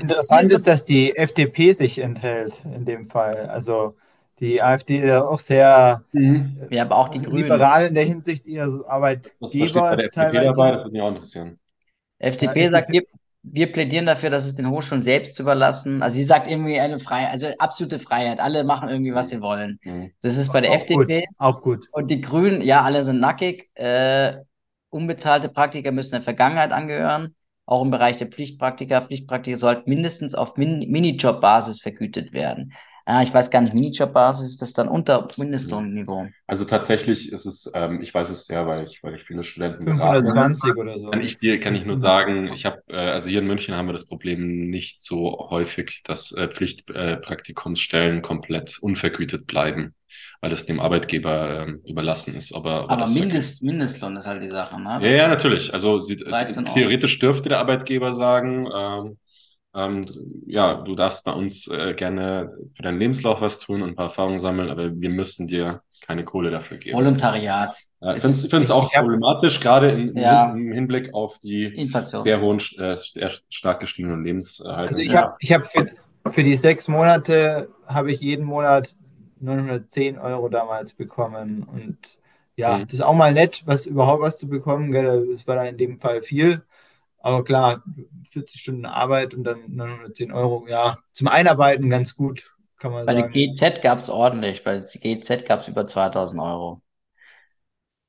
Interessant 0.00 0.52
ist, 0.52 0.68
dass 0.68 0.84
die 0.84 1.16
FDP 1.16 1.72
sich 1.72 1.98
enthält 1.98 2.64
in 2.64 2.84
dem 2.84 3.06
Fall. 3.06 3.48
Also 3.48 3.96
die 4.38 4.62
AfD 4.62 4.98
ist 4.98 5.08
ja 5.08 5.26
auch 5.26 5.40
sehr 5.40 6.04
mhm. 6.12 6.68
ja, 6.70 6.84
aber 6.84 6.98
auch 6.98 7.08
die 7.08 7.18
liberal 7.18 7.78
Grünen. 7.78 7.88
in 7.88 7.94
der 7.94 8.04
Hinsicht 8.04 8.46
ihrer 8.46 8.88
Arbeitgeber. 8.88 9.34
Was 9.40 9.50
steht 9.50 9.74
bei 9.74 9.96
der 9.96 10.04
FDP 10.06 10.32
dabei? 10.32 10.44
Das 10.44 10.56
würde 10.78 10.90
mich 10.90 11.00
auch 11.02 11.08
interessieren. 11.08 11.58
FDP 12.18 12.64
ja, 12.64 12.72
sagt, 12.72 12.88
FDP 12.90 13.08
wir 13.52 13.72
plädieren 13.72 14.06
dafür, 14.06 14.30
dass 14.30 14.44
es 14.44 14.54
den 14.54 14.68
Hochschulen 14.70 15.02
selbst 15.02 15.36
zu 15.36 15.42
überlassen. 15.42 16.02
Also 16.02 16.16
sie 16.16 16.24
sagt 16.24 16.48
irgendwie 16.48 16.80
eine 16.80 16.98
Freiheit, 16.98 17.30
also 17.30 17.48
absolute 17.58 17.98
Freiheit. 17.98 18.40
Alle 18.40 18.64
machen 18.64 18.88
irgendwie, 18.88 19.14
was 19.14 19.28
sie 19.28 19.40
wollen. 19.40 19.78
Mhm. 19.82 20.10
Das 20.22 20.36
ist 20.36 20.52
bei 20.52 20.60
der 20.60 20.70
auch 20.70 20.74
FDP. 20.74 21.20
Gut, 21.20 21.34
auch 21.38 21.62
gut. 21.62 21.86
Und 21.92 22.08
die 22.08 22.20
Grünen, 22.20 22.60
ja, 22.62 22.82
alle 22.82 23.02
sind 23.04 23.20
nackig. 23.20 23.70
Äh, 23.74 24.38
unbezahlte 24.90 25.48
Praktiker 25.48 25.92
müssen 25.92 26.12
der 26.12 26.22
Vergangenheit 26.22 26.72
angehören. 26.72 27.34
Auch 27.66 27.82
im 27.82 27.90
Bereich 27.90 28.16
der 28.16 28.28
Pflichtpraktiker. 28.28 29.02
Pflichtpraktiker 29.02 29.56
sollten 29.56 29.88
mindestens 29.88 30.34
auf 30.34 30.56
Min 30.56 30.90
Minijob-Basis 30.90 31.80
vergütet 31.80 32.32
werden. 32.32 32.72
Ah, 33.08 33.22
ich 33.22 33.32
weiß 33.32 33.50
gar 33.50 33.60
nicht, 33.60 33.72
Minijob-Basis 33.72 34.48
ist 34.50 34.62
das 34.62 34.72
dann 34.72 34.88
unter 34.88 35.28
Mindestlohnniveau? 35.36 36.26
Also 36.48 36.64
tatsächlich 36.64 37.30
ist 37.30 37.46
es, 37.46 37.70
ähm, 37.72 38.00
ich 38.02 38.12
weiß 38.12 38.30
es 38.30 38.46
sehr, 38.46 38.66
weil 38.66 38.82
ich, 38.82 39.00
weil 39.04 39.14
ich 39.14 39.22
viele 39.22 39.44
Studenten 39.44 39.84
520 39.84 40.64
berate. 40.64 40.80
oder 40.80 40.98
so. 40.98 41.10
Kann 41.10 41.20
ich 41.22 41.38
dir, 41.38 41.60
kann 41.60 41.76
ich 41.76 41.84
nur 41.84 42.00
sagen, 42.00 42.52
ich 42.52 42.64
habe, 42.64 42.82
äh, 42.88 42.96
also 42.96 43.28
hier 43.28 43.38
in 43.38 43.46
München 43.46 43.76
haben 43.76 43.86
wir 43.86 43.92
das 43.92 44.08
Problem 44.08 44.70
nicht 44.70 45.00
so 45.00 45.48
häufig, 45.50 46.02
dass 46.02 46.32
äh, 46.32 46.48
Pflichtpraktikumsstellen 46.48 48.18
äh, 48.18 48.22
komplett 48.22 48.78
unvergütet 48.80 49.46
bleiben, 49.46 49.94
weil 50.40 50.52
es 50.52 50.66
dem 50.66 50.80
Arbeitgeber 50.80 51.68
äh, 51.68 51.88
überlassen 51.88 52.34
ist. 52.34 52.56
Aber, 52.56 52.90
aber, 52.90 53.04
aber 53.04 53.10
Mindest, 53.10 53.62
Mindestlohn 53.62 54.16
ist 54.16 54.26
halt 54.26 54.42
die 54.42 54.48
Sache, 54.48 54.80
ne? 54.80 54.98
Ja, 55.00 55.10
ja, 55.10 55.28
natürlich. 55.28 55.72
Also 55.72 56.00
sie, 56.00 56.16
theoretisch 56.16 57.20
dürfte 57.20 57.50
der 57.50 57.60
Arbeitgeber 57.60 58.12
sagen, 58.12 58.66
ähm, 58.74 59.18
ähm, 59.76 60.04
ja, 60.46 60.74
du 60.74 60.94
darfst 60.94 61.24
bei 61.24 61.32
uns 61.32 61.68
äh, 61.68 61.94
gerne 61.94 62.56
für 62.74 62.82
deinen 62.82 62.98
Lebenslauf 62.98 63.40
was 63.40 63.58
tun 63.58 63.82
und 63.82 63.90
ein 63.90 63.94
paar 63.94 64.06
Erfahrungen 64.06 64.38
sammeln, 64.38 64.70
aber 64.70 64.90
wir 64.98 65.10
müssten 65.10 65.46
dir 65.46 65.82
keine 66.06 66.24
Kohle 66.24 66.50
dafür 66.50 66.78
geben. 66.78 66.96
Volontariat. 66.96 67.76
Ja, 68.00 68.14
ich 68.14 68.22
finde 68.22 68.62
es 68.62 68.70
auch 68.70 68.90
problematisch, 68.90 69.60
gerade 69.60 69.90
im, 69.90 70.16
ja. 70.16 70.50
im, 70.52 70.72
Hinblick 70.72 71.12
auf 71.14 71.38
die 71.38 71.64
Inflation. 71.64 72.22
sehr 72.22 72.40
hohen, 72.40 72.58
äh, 72.78 72.96
sehr 72.96 73.30
stark 73.48 73.80
gestiegenen 73.80 74.24
Lebenshaltungen. 74.24 74.80
Also 74.80 75.00
ich 75.00 75.14
habe 75.14 75.34
ich 75.40 75.52
hab 75.52 75.66
für, 75.66 75.86
für 76.30 76.42
die 76.42 76.56
sechs 76.56 76.88
Monate 76.88 77.68
habe 77.86 78.12
ich 78.12 78.20
jeden 78.20 78.44
Monat 78.44 78.94
910 79.40 80.18
Euro 80.18 80.48
damals 80.48 80.94
bekommen 80.94 81.66
und 81.70 81.98
ja, 82.56 82.78
mhm. 82.78 82.84
das 82.84 82.94
ist 82.94 83.02
auch 83.02 83.14
mal 83.14 83.32
nett, 83.32 83.62
was 83.66 83.86
überhaupt 83.86 84.22
was 84.22 84.38
zu 84.38 84.48
bekommen. 84.48 84.90
Gell? 84.90 85.28
Das 85.32 85.46
war 85.46 85.56
da 85.56 85.64
in 85.64 85.76
dem 85.76 85.98
Fall 85.98 86.22
viel. 86.22 86.62
Aber 87.26 87.42
klar, 87.42 87.82
40 88.30 88.60
Stunden 88.60 88.86
Arbeit 88.86 89.34
und 89.34 89.42
dann 89.42 89.58
910 89.66 90.30
Euro, 90.30 90.64
ja, 90.68 90.96
zum 91.10 91.26
Einarbeiten 91.26 91.90
ganz 91.90 92.14
gut, 92.14 92.54
kann 92.78 92.92
man 92.92 93.04
bei 93.04 93.14
sagen. 93.14 93.32
Bei 93.32 93.32
der 93.32 93.72
GZ 93.72 93.82
gab 93.82 93.98
es 93.98 94.08
ordentlich, 94.08 94.62
bei 94.62 94.78
der 94.78 94.84
GZ 94.84 95.44
gab 95.44 95.58
es 95.58 95.66
über 95.66 95.88
2000 95.88 96.40
Euro. 96.40 96.82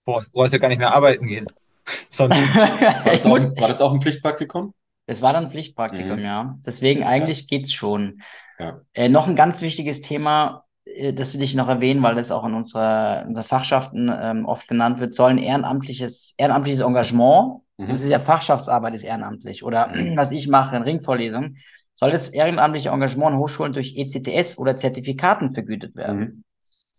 Boah, 0.05 0.21
du 0.21 0.27
brauchst 0.31 0.53
ja 0.53 0.59
gar 0.59 0.67
nicht 0.67 0.77
mehr 0.77 0.93
arbeiten 0.93 1.25
gehen. 1.25 1.47
Sonst. 2.11 2.37
war, 2.39 3.11
das 3.11 3.25
auch, 3.25 3.31
war, 3.31 3.67
das 3.67 3.81
auch, 3.81 3.91
ein 3.91 4.01
Pflichtpraktikum? 4.01 4.75
Es 5.07 5.23
war 5.23 5.33
dann 5.33 5.45
ein 5.45 5.51
Pflichtpraktikum, 5.51 6.19
mhm. 6.19 6.23
ja. 6.23 6.59
Deswegen 6.63 7.03
eigentlich 7.03 7.49
ja. 7.49 7.57
es 7.57 7.73
schon. 7.73 8.21
Ja. 8.59 8.81
Äh, 8.93 9.09
noch 9.09 9.25
ein 9.25 9.35
ganz 9.35 9.63
wichtiges 9.63 10.01
Thema, 10.01 10.63
äh, 10.85 11.11
das 11.11 11.33
will 11.33 11.41
ich 11.41 11.55
noch 11.55 11.69
erwähnen, 11.69 12.03
weil 12.03 12.13
das 12.13 12.29
auch 12.29 12.45
in 12.45 12.53
unserer, 12.53 13.25
unserer 13.25 13.45
Fachschaften 13.45 14.15
ähm, 14.15 14.45
oft 14.45 14.67
genannt 14.67 14.99
wird, 14.99 15.15
soll 15.15 15.31
ein 15.31 15.39
ehrenamtliches, 15.39 16.35
ehrenamtliches 16.37 16.81
Engagement 16.81 17.63
Mhm. 17.77 17.89
Das 17.89 18.01
ist 18.01 18.09
ja 18.09 18.19
Fachschaftsarbeit, 18.19 18.93
ist 18.95 19.03
ehrenamtlich. 19.03 19.63
Oder 19.63 19.87
mhm. 19.87 20.15
was 20.17 20.31
ich 20.31 20.47
mache 20.47 20.75
in 20.75 20.83
Ringvorlesungen, 20.83 21.57
soll 21.95 22.11
das 22.11 22.29
ehrenamtliche 22.29 22.89
Engagement 22.89 23.33
in 23.33 23.39
Hochschulen 23.39 23.73
durch 23.73 23.95
ECTS 23.95 24.57
oder 24.57 24.77
Zertifikaten 24.77 25.53
vergütet 25.53 25.95
werden. 25.95 26.19
Mhm. 26.19 26.43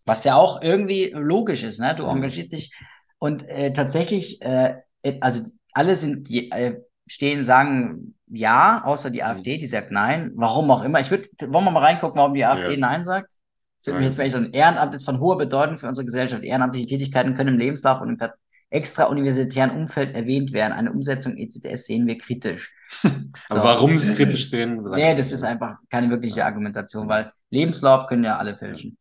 Was 0.05 0.25
ja 0.25 0.37
auch 0.37 0.63
irgendwie 0.63 1.13
logisch 1.15 1.63
ist, 1.63 1.79
ne? 1.79 1.95
Du 1.95 2.05
mhm. 2.05 2.17
engagierst 2.17 2.53
dich 2.53 2.73
und 3.19 3.47
äh, 3.49 3.73
tatsächlich, 3.73 4.41
äh, 4.43 4.77
also 5.21 5.43
alle 5.73 5.95
sind 5.95 6.29
die, 6.29 6.51
äh, 6.51 6.81
stehen, 7.07 7.45
sagen 7.45 8.15
ja, 8.31 8.83
außer 8.85 9.11
die 9.11 9.23
AfD, 9.23 9.59
die 9.59 9.67
sagt 9.67 9.91
nein. 9.91 10.33
Warum 10.35 10.71
auch 10.71 10.83
immer. 10.83 11.01
Ich 11.01 11.11
würde, 11.11 11.29
wollen 11.41 11.65
wir 11.65 11.71
mal 11.71 11.83
reingucken, 11.83 12.19
warum 12.19 12.35
die 12.35 12.45
AfD 12.45 12.73
ja. 12.73 12.79
nein 12.79 13.05
sagt? 13.05 13.33
Das 13.79 13.87
wird 13.87 13.99
mir 13.99 14.05
jetzt 14.05 14.17
vielleicht 14.17 14.33
so 14.33 14.39
ein 14.39 14.53
Ehrenamt 14.53 14.95
ist 14.95 15.05
von 15.05 15.21
hoher 15.21 15.39
Bedeutung 15.39 15.79
für 15.79 15.87
unsere 15.87 16.05
Gesellschaft. 16.05 16.45
Ehrenamtliche 16.45 16.87
Tätigkeiten 16.87 17.35
können 17.35 17.55
im 17.55 17.59
Lebenslauf 17.59 18.01
und 18.01 18.11
im 18.11 18.17
Ver 18.17 18.35
extrauniversitären 18.71 19.71
Umfeld 19.71 20.15
erwähnt 20.15 20.53
werden. 20.53 20.73
Eine 20.73 20.93
Umsetzung 20.93 21.37
ECTS 21.37 21.87
sehen 21.87 22.07
wir 22.07 22.19
kritisch. 22.19 22.73
Aber 23.03 23.61
so. 23.61 23.65
warum 23.65 23.97
sie 23.97 24.13
es 24.13 24.17
kritisch 24.17 24.51
sehen? 24.51 24.83
Nee, 24.83 25.15
das 25.15 25.33
ist 25.33 25.45
einfach 25.45 25.77
keine 25.91 26.11
wirkliche 26.11 26.45
Argumentation, 26.45 27.09
weil 27.09 27.33
Lebenslauf 27.51 28.07
können 28.07 28.25
ja 28.25 28.37
alle 28.37 28.57
fälschen. 28.57 28.99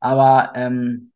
Aber 0.00 0.52
ähm, 0.54 1.12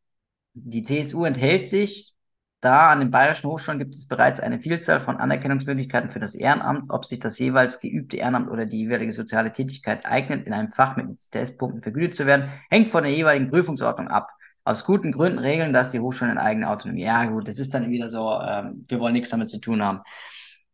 die 0.54 0.82
CSU 0.82 1.24
enthält 1.24 1.68
sich. 1.68 2.14
Da 2.62 2.90
an 2.90 3.00
den 3.00 3.10
bayerischen 3.10 3.48
Hochschulen 3.48 3.78
gibt 3.78 3.94
es 3.94 4.06
bereits 4.06 4.38
eine 4.38 4.60
Vielzahl 4.60 5.00
von 5.00 5.16
Anerkennungsmöglichkeiten 5.16 6.10
für 6.10 6.20
das 6.20 6.34
Ehrenamt. 6.34 6.90
Ob 6.90 7.06
sich 7.06 7.18
das 7.18 7.38
jeweils 7.38 7.80
geübte 7.80 8.18
Ehrenamt 8.18 8.50
oder 8.50 8.66
die 8.66 8.80
jeweilige 8.80 9.12
soziale 9.12 9.50
Tätigkeit 9.52 10.04
eignet, 10.04 10.46
in 10.46 10.52
einem 10.52 10.70
Fach 10.70 10.94
mit 10.94 11.06
ECTS-Punkten 11.08 11.80
vergütet 11.80 12.14
zu 12.14 12.26
werden, 12.26 12.50
hängt 12.68 12.90
von 12.90 13.02
der 13.02 13.14
jeweiligen 13.14 13.50
Prüfungsordnung 13.50 14.08
ab 14.08 14.28
aus 14.64 14.84
guten 14.84 15.12
Gründen 15.12 15.38
regeln, 15.38 15.72
dass 15.72 15.90
die 15.90 16.00
Hochschulen 16.00 16.32
eine 16.36 16.42
eigene 16.42 16.70
Autonomie. 16.70 17.02
Ja, 17.02 17.24
gut, 17.26 17.48
das 17.48 17.58
ist 17.58 17.74
dann 17.74 17.90
wieder 17.90 18.08
so, 18.08 18.38
ähm, 18.40 18.84
wir 18.88 19.00
wollen 19.00 19.14
nichts 19.14 19.30
damit 19.30 19.50
zu 19.50 19.58
tun 19.58 19.82
haben. 19.82 20.00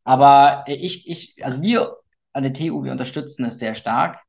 Aber 0.04 0.64
ich, 0.66 1.08
ich, 1.08 1.44
also 1.44 1.60
wir 1.62 1.96
an 2.32 2.42
der 2.42 2.52
TU, 2.52 2.84
wir 2.84 2.92
unterstützen 2.92 3.44
es 3.44 3.58
sehr 3.58 3.74
stark, 3.74 4.20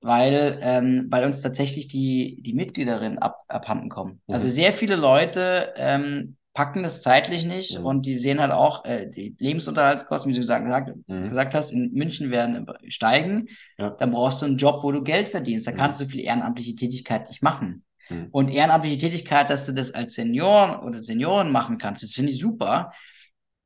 weil, 0.00 0.58
ähm, 0.62 1.06
weil 1.10 1.24
uns 1.24 1.42
tatsächlich 1.42 1.86
die, 1.86 2.40
die 2.42 2.54
Mitgliederinnen 2.54 3.18
ab, 3.18 3.44
abhanden 3.48 3.88
kommen. 3.88 4.20
Mhm. 4.26 4.34
Also 4.34 4.48
sehr 4.48 4.72
viele 4.72 4.96
Leute 4.96 5.72
ähm, 5.76 6.36
packen 6.54 6.82
das 6.82 7.02
zeitlich 7.02 7.44
nicht 7.44 7.78
mhm. 7.78 7.86
und 7.86 8.06
die 8.06 8.18
sehen 8.18 8.40
halt 8.40 8.52
auch, 8.52 8.84
äh, 8.84 9.08
die 9.08 9.36
Lebensunterhaltskosten, 9.38 10.30
wie 10.30 10.34
du 10.34 10.40
gesagt, 10.40 10.66
mhm. 11.06 11.28
gesagt 11.28 11.54
hast, 11.54 11.70
in 11.70 11.92
München 11.92 12.30
werden 12.30 12.66
steigen. 12.88 13.48
Ja. 13.78 13.90
Dann 13.90 14.10
brauchst 14.12 14.42
du 14.42 14.46
einen 14.46 14.58
Job, 14.58 14.82
wo 14.82 14.90
du 14.92 15.02
Geld 15.02 15.28
verdienst. 15.28 15.66
Da 15.66 15.72
mhm. 15.72 15.76
kannst 15.76 16.00
du 16.00 16.06
viel 16.06 16.24
ehrenamtliche 16.24 16.74
Tätigkeit 16.74 17.28
nicht 17.28 17.42
machen. 17.42 17.84
Mhm. 18.08 18.28
Und 18.30 18.48
ehrenamtliche 18.48 18.98
Tätigkeit, 18.98 19.50
dass 19.50 19.66
du 19.66 19.72
das 19.72 19.92
als 19.92 20.14
Senior 20.14 20.82
oder 20.84 21.00
Senioren 21.00 21.52
machen 21.52 21.78
kannst, 21.78 22.02
das 22.02 22.12
finde 22.12 22.32
ich 22.32 22.40
super. 22.40 22.92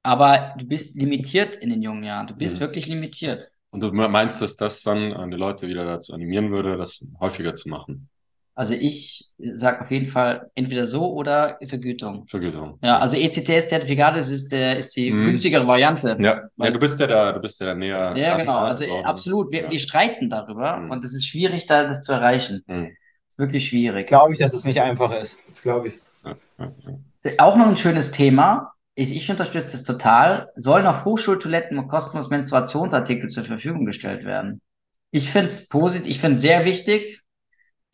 Aber 0.02 0.54
du 0.58 0.66
bist 0.66 0.96
limitiert 0.96 1.56
in 1.56 1.70
den 1.70 1.82
jungen 1.82 2.04
Jahren. 2.04 2.26
Du 2.26 2.34
bist 2.34 2.56
mhm. 2.56 2.60
wirklich 2.60 2.86
limitiert. 2.86 3.50
Und 3.70 3.80
du 3.80 3.90
meinst, 3.92 4.40
dass 4.40 4.56
das 4.56 4.82
dann 4.82 5.30
die 5.30 5.36
Leute 5.36 5.68
wieder 5.68 5.84
dazu 5.84 6.14
animieren 6.14 6.50
würde, 6.50 6.76
das 6.76 7.04
häufiger 7.20 7.54
zu 7.54 7.68
machen? 7.68 8.08
Also 8.56 8.72
ich 8.72 9.26
sage 9.38 9.82
auf 9.82 9.90
jeden 9.90 10.06
Fall 10.06 10.50
entweder 10.54 10.86
so 10.86 11.12
oder 11.12 11.58
Vergütung. 11.66 12.26
Vergütung. 12.26 12.78
Ja, 12.82 12.98
also 12.98 13.18
ECTS-Zertifikat 13.18 14.16
ist, 14.16 14.30
ist, 14.30 14.50
der, 14.50 14.78
ist 14.78 14.96
die 14.96 15.12
mhm. 15.12 15.26
günstigere 15.26 15.66
Variante. 15.66 16.16
Ja. 16.18 16.48
ja, 16.56 16.70
du 16.70 16.78
bist 16.78 16.98
ja 16.98 17.06
da, 17.06 17.32
du 17.32 17.40
bist 17.40 17.60
ja 17.60 17.66
da 17.66 17.74
näher. 17.74 18.14
Ja, 18.16 18.38
genau. 18.38 18.60
Also 18.60 18.86
so, 18.86 18.96
absolut. 19.04 19.52
Wir, 19.52 19.64
ja. 19.64 19.70
wir 19.70 19.78
streiten 19.78 20.30
darüber 20.30 20.78
mhm. 20.78 20.90
und 20.90 21.04
es 21.04 21.14
ist 21.14 21.26
schwierig, 21.26 21.66
da 21.66 21.82
das 21.82 22.02
zu 22.02 22.12
erreichen. 22.12 22.64
Mhm. 22.66 22.96
Ist 23.36 23.38
wirklich 23.38 23.68
schwierig. 23.68 24.06
Glaube 24.06 24.32
ich, 24.32 24.38
dass 24.38 24.54
es 24.54 24.64
nicht 24.64 24.80
einfach 24.80 25.12
ist. 25.12 25.38
Glaube 25.62 25.88
ich. 25.88 27.38
Auch 27.38 27.56
noch 27.56 27.66
ein 27.66 27.76
schönes 27.76 28.10
Thema. 28.10 28.72
Ich, 28.94 29.14
ich 29.14 29.30
unterstütze 29.30 29.76
es 29.76 29.84
total. 29.84 30.48
Sollen 30.54 30.86
auf 30.86 31.04
Hochschultoiletten 31.04 31.88
kostenlos 31.88 32.30
Menstruationsartikel 32.30 33.28
zur 33.28 33.44
Verfügung 33.44 33.84
gestellt 33.84 34.24
werden? 34.24 34.60
Ich 35.10 35.30
finde 35.30 35.48
es 35.48 35.68
positiv, 35.68 36.10
ich 36.10 36.20
finde 36.20 36.36
es 36.36 36.42
sehr 36.42 36.64
wichtig 36.64 37.22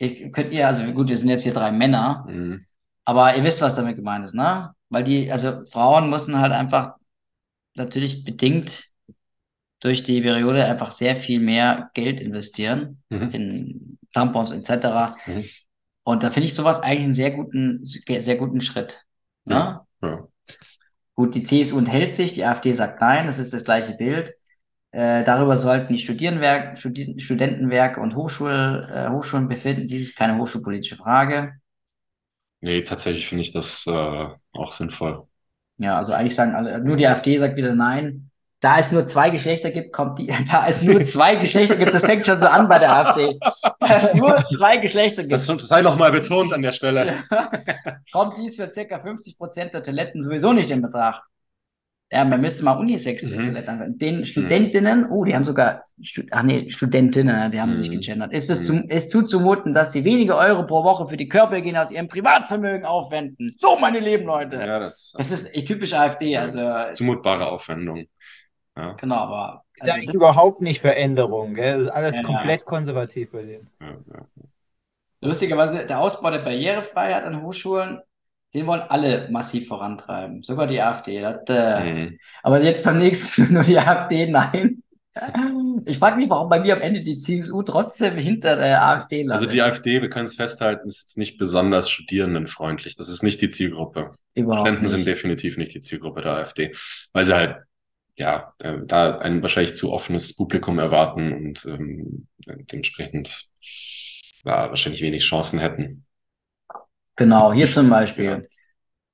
ich, 0.03 0.33
könnt 0.33 0.53
ihr, 0.53 0.67
also 0.67 0.83
gut, 0.93 1.09
wir 1.09 1.17
sind 1.17 1.29
jetzt 1.29 1.45
hier 1.45 1.55
drei 1.55 1.71
Männer, 1.71 2.27
mhm. 2.29 2.67
aber 3.05 3.37
ihr 3.37 3.45
wisst, 3.45 3.61
was 3.61 3.77
damit 3.77 3.95
gemeint 3.95 4.25
ist, 4.25 4.35
ne? 4.35 4.75
Weil 4.89 5.05
die, 5.05 5.31
also 5.31 5.65
Frauen 5.67 6.11
müssen 6.11 6.41
halt 6.41 6.53
einfach 6.53 6.97
natürlich 7.75 8.25
bedingt 8.25 8.89
durch 9.79 10.03
die 10.03 10.21
Periode 10.21 10.65
einfach 10.65 10.91
sehr 10.91 11.15
viel 11.15 11.39
mehr 11.39 11.91
Geld 11.95 12.21
investieren 12.21 13.03
mhm. 13.11 13.31
in 13.31 13.99
Tampons 14.13 14.53
etc. 14.53 15.17
Mhm. 15.27 15.45
Und 16.05 16.23
da 16.23 16.31
finde 16.31 16.49
ich 16.49 16.55
sowas 16.55 16.81
eigentlich 16.81 17.05
einen 17.05 17.15
sehr 17.15 17.31
guten, 17.31 17.81
sehr 17.85 18.37
guten 18.37 18.61
Schritt. 18.61 19.05
Ne? 19.45 19.55
Ja. 19.55 19.87
ja. 20.03 20.29
Gut, 21.15 21.35
die 21.35 21.45
CSU 21.45 21.79
enthält 21.79 22.15
sich, 22.15 22.33
die 22.33 22.45
AfD 22.45 22.73
sagt 22.73 23.01
nein, 23.01 23.27
das 23.27 23.39
ist 23.39 23.53
das 23.53 23.65
gleiche 23.65 23.95
Bild. 23.95 24.35
Äh, 24.91 25.25
darüber 25.25 25.57
sollten 25.57 25.93
die 25.93 25.99
Studierenwerk, 25.99 26.79
Studi 26.79 27.19
Studentenwerke 27.21 28.01
und 28.01 28.15
Hochschul, 28.15 28.89
äh, 28.91 29.09
Hochschulen 29.11 29.49
befinden. 29.49 29.89
Dies 29.89 30.03
ist 30.03 30.17
keine 30.17 30.39
hochschulpolitische 30.39 30.97
Frage. 30.97 31.55
Nee, 32.61 32.83
tatsächlich 32.83 33.29
finde 33.29 33.43
ich 33.43 33.53
das 33.53 33.87
äh, 33.87 34.29
auch 34.53 34.73
sinnvoll. 34.73 35.27
Ja, 35.79 35.97
also 35.97 36.13
eigentlich 36.13 36.35
sagen 36.35 36.55
alle, 36.55 36.83
nur 36.83 36.97
die 36.97 37.07
AfD 37.07 37.37
sagt 37.39 37.57
wieder 37.57 37.75
nein. 37.75 38.31
Da 38.63 38.79
es 38.79 38.93
nur 38.93 39.07
zwei 39.07 39.31
Geschlechter 39.31 39.73
gibt, 39.73 39.93
kommt 39.93 40.21
die, 40.21 40.29
da 40.51 40.69
es 40.69 40.83
nur 40.83 41.05
zwei 41.05 41.35
Geschlechter 41.35 41.77
gibt, 41.77 41.93
das 41.93 42.05
fängt 42.05 42.25
schon 42.25 42.39
so 42.39 42.47
an 42.47 42.69
bei 42.69 42.79
der 42.79 42.95
AfD. 42.95 43.39
Da 43.41 43.99
es 43.99 44.15
nur 44.15 44.45
zwei 44.57 44.77
Geschlechter 44.79 45.25
gibt. 45.25 45.33
Das 45.33 45.47
sei 45.47 45.83
noch 45.83 45.97
mal 45.97 46.13
betont 46.13 46.53
an 46.53 46.63
der 46.63 46.71
Stelle. 46.71 47.17
kommt 48.13 48.39
dies 48.39 48.55
für 48.55 48.71
circa 48.71 49.01
50 49.01 49.37
Prozent 49.37 49.75
der 49.75 49.83
Toiletten 49.83 50.23
sowieso 50.23 50.53
nicht 50.53 50.71
in 50.71 50.81
Betracht. 50.81 51.25
Ja, 52.13 52.27
man 52.27 52.43
müsste 52.43 52.63
mal 52.63 52.79
Unisex-Toiletten 52.79 53.79
mhm. 53.79 53.99
Den 53.99 54.19
mhm. 54.19 54.25
Studentinnen, 54.27 55.07
oh, 55.11 55.25
die 55.25 55.35
haben 55.35 55.47
sogar, 55.47 55.85
ach 56.31 56.43
nee, 56.43 56.71
Studentinnen, 56.71 57.51
die 57.51 57.61
haben 57.61 57.73
mhm. 57.73 57.81
nicht 57.81 57.91
gegendert. 57.91 58.33
Ist 58.33 58.51
es 58.51 58.59
mhm. 58.59 58.63
zum, 58.63 58.91
ist 58.91 59.11
zuzumuten, 59.11 59.73
dass 59.73 59.93
sie 59.93 60.05
wenige 60.05 60.37
Euro 60.37 60.67
pro 60.67 60.85
Woche 60.85 61.09
für 61.09 61.17
die 61.17 61.29
Körperhygiene 61.29 61.81
aus 61.81 61.91
ihrem 61.91 62.09
Privatvermögen 62.09 62.85
aufwenden? 62.85 63.55
So, 63.57 63.77
meine 63.79 63.99
lieben 63.99 64.27
Leute. 64.27 64.57
Ja, 64.57 64.79
das, 64.79 65.15
das 65.17 65.31
ist 65.33 65.67
typisch 65.67 65.95
AfD, 65.95 66.37
also. 66.37 66.93
Zumutbare 66.93 67.47
Aufwendung. 67.47 68.07
Ja. 68.77 68.93
Genau, 68.93 69.17
aber. 69.17 69.65
Ist 69.75 69.83
also, 69.83 69.95
eigentlich 69.95 70.15
überhaupt 70.15 70.61
nicht 70.61 70.81
Veränderung, 70.81 71.55
gell? 71.55 71.79
Das 71.79 71.83
ist 71.87 71.93
alles 71.93 72.17
ja, 72.17 72.23
komplett 72.23 72.61
ja. 72.61 72.67
konservativ 72.67 73.33
bei 73.33 73.43
denen. 73.43 73.71
Ja, 73.81 73.97
ja. 74.15 74.45
Lustigerweise, 75.21 75.87
der 75.87 76.01
Ausbau 76.01 76.31
der 76.31 76.41
Barrierefreiheit 76.41 77.25
an 77.25 77.43
Hochschulen 77.43 78.01
den 78.55 78.67
wollen 78.67 78.83
alle 78.83 79.29
massiv 79.31 79.69
vorantreiben, 79.69 80.43
sogar 80.43 80.67
die 80.67 80.81
AfD. 80.81 81.21
Das, 81.21 81.41
äh, 81.49 81.93
mhm. 81.93 82.19
Aber 82.43 82.63
jetzt 82.63 82.85
beim 82.85 82.99
nächsten 82.99 83.53
nur 83.53 83.63
die 83.63 83.79
AfD, 83.79 84.29
nein. 84.31 84.83
Ich 85.85 85.99
frage 85.99 86.17
mich, 86.17 86.31
warum 86.31 86.49
bei 86.49 86.61
mir 86.61 86.75
am 86.75 86.81
Ende 86.81 87.03
die 87.03 87.19
CSU 87.19 87.63
trotzdem 87.63 88.17
hinter 88.17 88.57
der 88.57 88.83
AfD 88.83 89.23
landet. 89.23 89.41
Also 89.41 89.51
die 89.51 89.61
AfD, 89.61 90.01
wir 90.01 90.09
können 90.09 90.25
es 90.25 90.37
festhalten, 90.37 90.89
ist 90.89 91.01
jetzt 91.01 91.19
nicht 91.19 91.37
besonders 91.37 91.91
studierendenfreundlich. 91.91 92.97
Das 92.97 93.11
ist 93.11 93.23
nicht 93.23 93.43
die 93.43 93.51
Zielgruppe. 93.51 94.13
Überhaupt 94.35 94.61
Studenten 94.61 94.85
nicht. 94.85 94.91
sind 94.93 95.07
definitiv 95.07 95.59
nicht 95.59 95.75
die 95.75 95.83
Zielgruppe 95.83 96.23
der 96.23 96.33
AfD, 96.33 96.75
weil 97.13 97.27
sie 97.27 97.35
halt 97.35 97.57
ja 98.17 98.55
äh, 98.59 98.79
da 98.87 99.19
ein 99.19 99.43
wahrscheinlich 99.43 99.75
zu 99.75 99.93
offenes 99.93 100.37
Publikum 100.37 100.79
erwarten 100.79 101.33
und 101.33 101.65
ähm, 101.67 102.27
dementsprechend 102.47 103.49
ja, 104.45 104.69
wahrscheinlich 104.69 105.03
wenig 105.03 105.25
Chancen 105.25 105.59
hätten. 105.59 106.05
Genau, 107.17 107.53
hier 107.53 107.71
zum 107.71 107.91
Beispiel. 107.91 108.49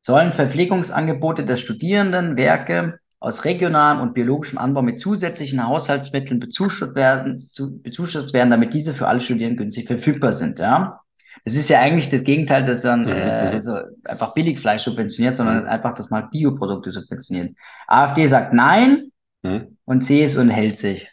Sollen 0.00 0.32
Verpflegungsangebote 0.32 1.44
der 1.44 1.56
Studierenden 1.56 2.36
Werke 2.36 3.00
aus 3.20 3.44
regionalem 3.44 4.00
und 4.00 4.14
biologischem 4.14 4.58
Anbau 4.58 4.82
mit 4.82 5.00
zusätzlichen 5.00 5.66
Haushaltsmitteln 5.66 6.38
bezuschusst 6.38 6.94
werden, 6.94 7.36
zu, 7.36 7.82
bezuschusst 7.82 8.32
werden, 8.32 8.50
damit 8.50 8.74
diese 8.74 8.94
für 8.94 9.08
alle 9.08 9.20
Studierenden 9.20 9.58
günstig 9.58 9.86
verfügbar 9.86 10.32
sind, 10.32 10.60
ja. 10.60 11.00
Das 11.45 11.54
ist 11.54 11.71
ja 11.71 11.80
eigentlich 11.80 12.09
das 12.09 12.25
Gegenteil, 12.25 12.64
dass 12.64 12.83
dann 12.83 13.04
mhm, 13.04 13.12
äh, 13.12 13.54
mhm. 13.54 13.61
so 13.61 13.76
einfach 14.04 14.35
Billigfleisch 14.35 14.83
subventioniert, 14.83 15.37
sondern 15.37 15.62
mhm. 15.62 15.68
einfach, 15.68 15.95
dass 15.95 16.11
man 16.11 16.30
Bioprodukte 16.30 16.90
subventionieren. 16.90 17.57
AfD 17.87 18.26
sagt 18.26 18.52
nein 18.52 19.11
mhm. 19.42 19.76
und 19.85 20.02
CSU 20.02 20.40
enthält 20.40 20.76
sich. 20.76 21.09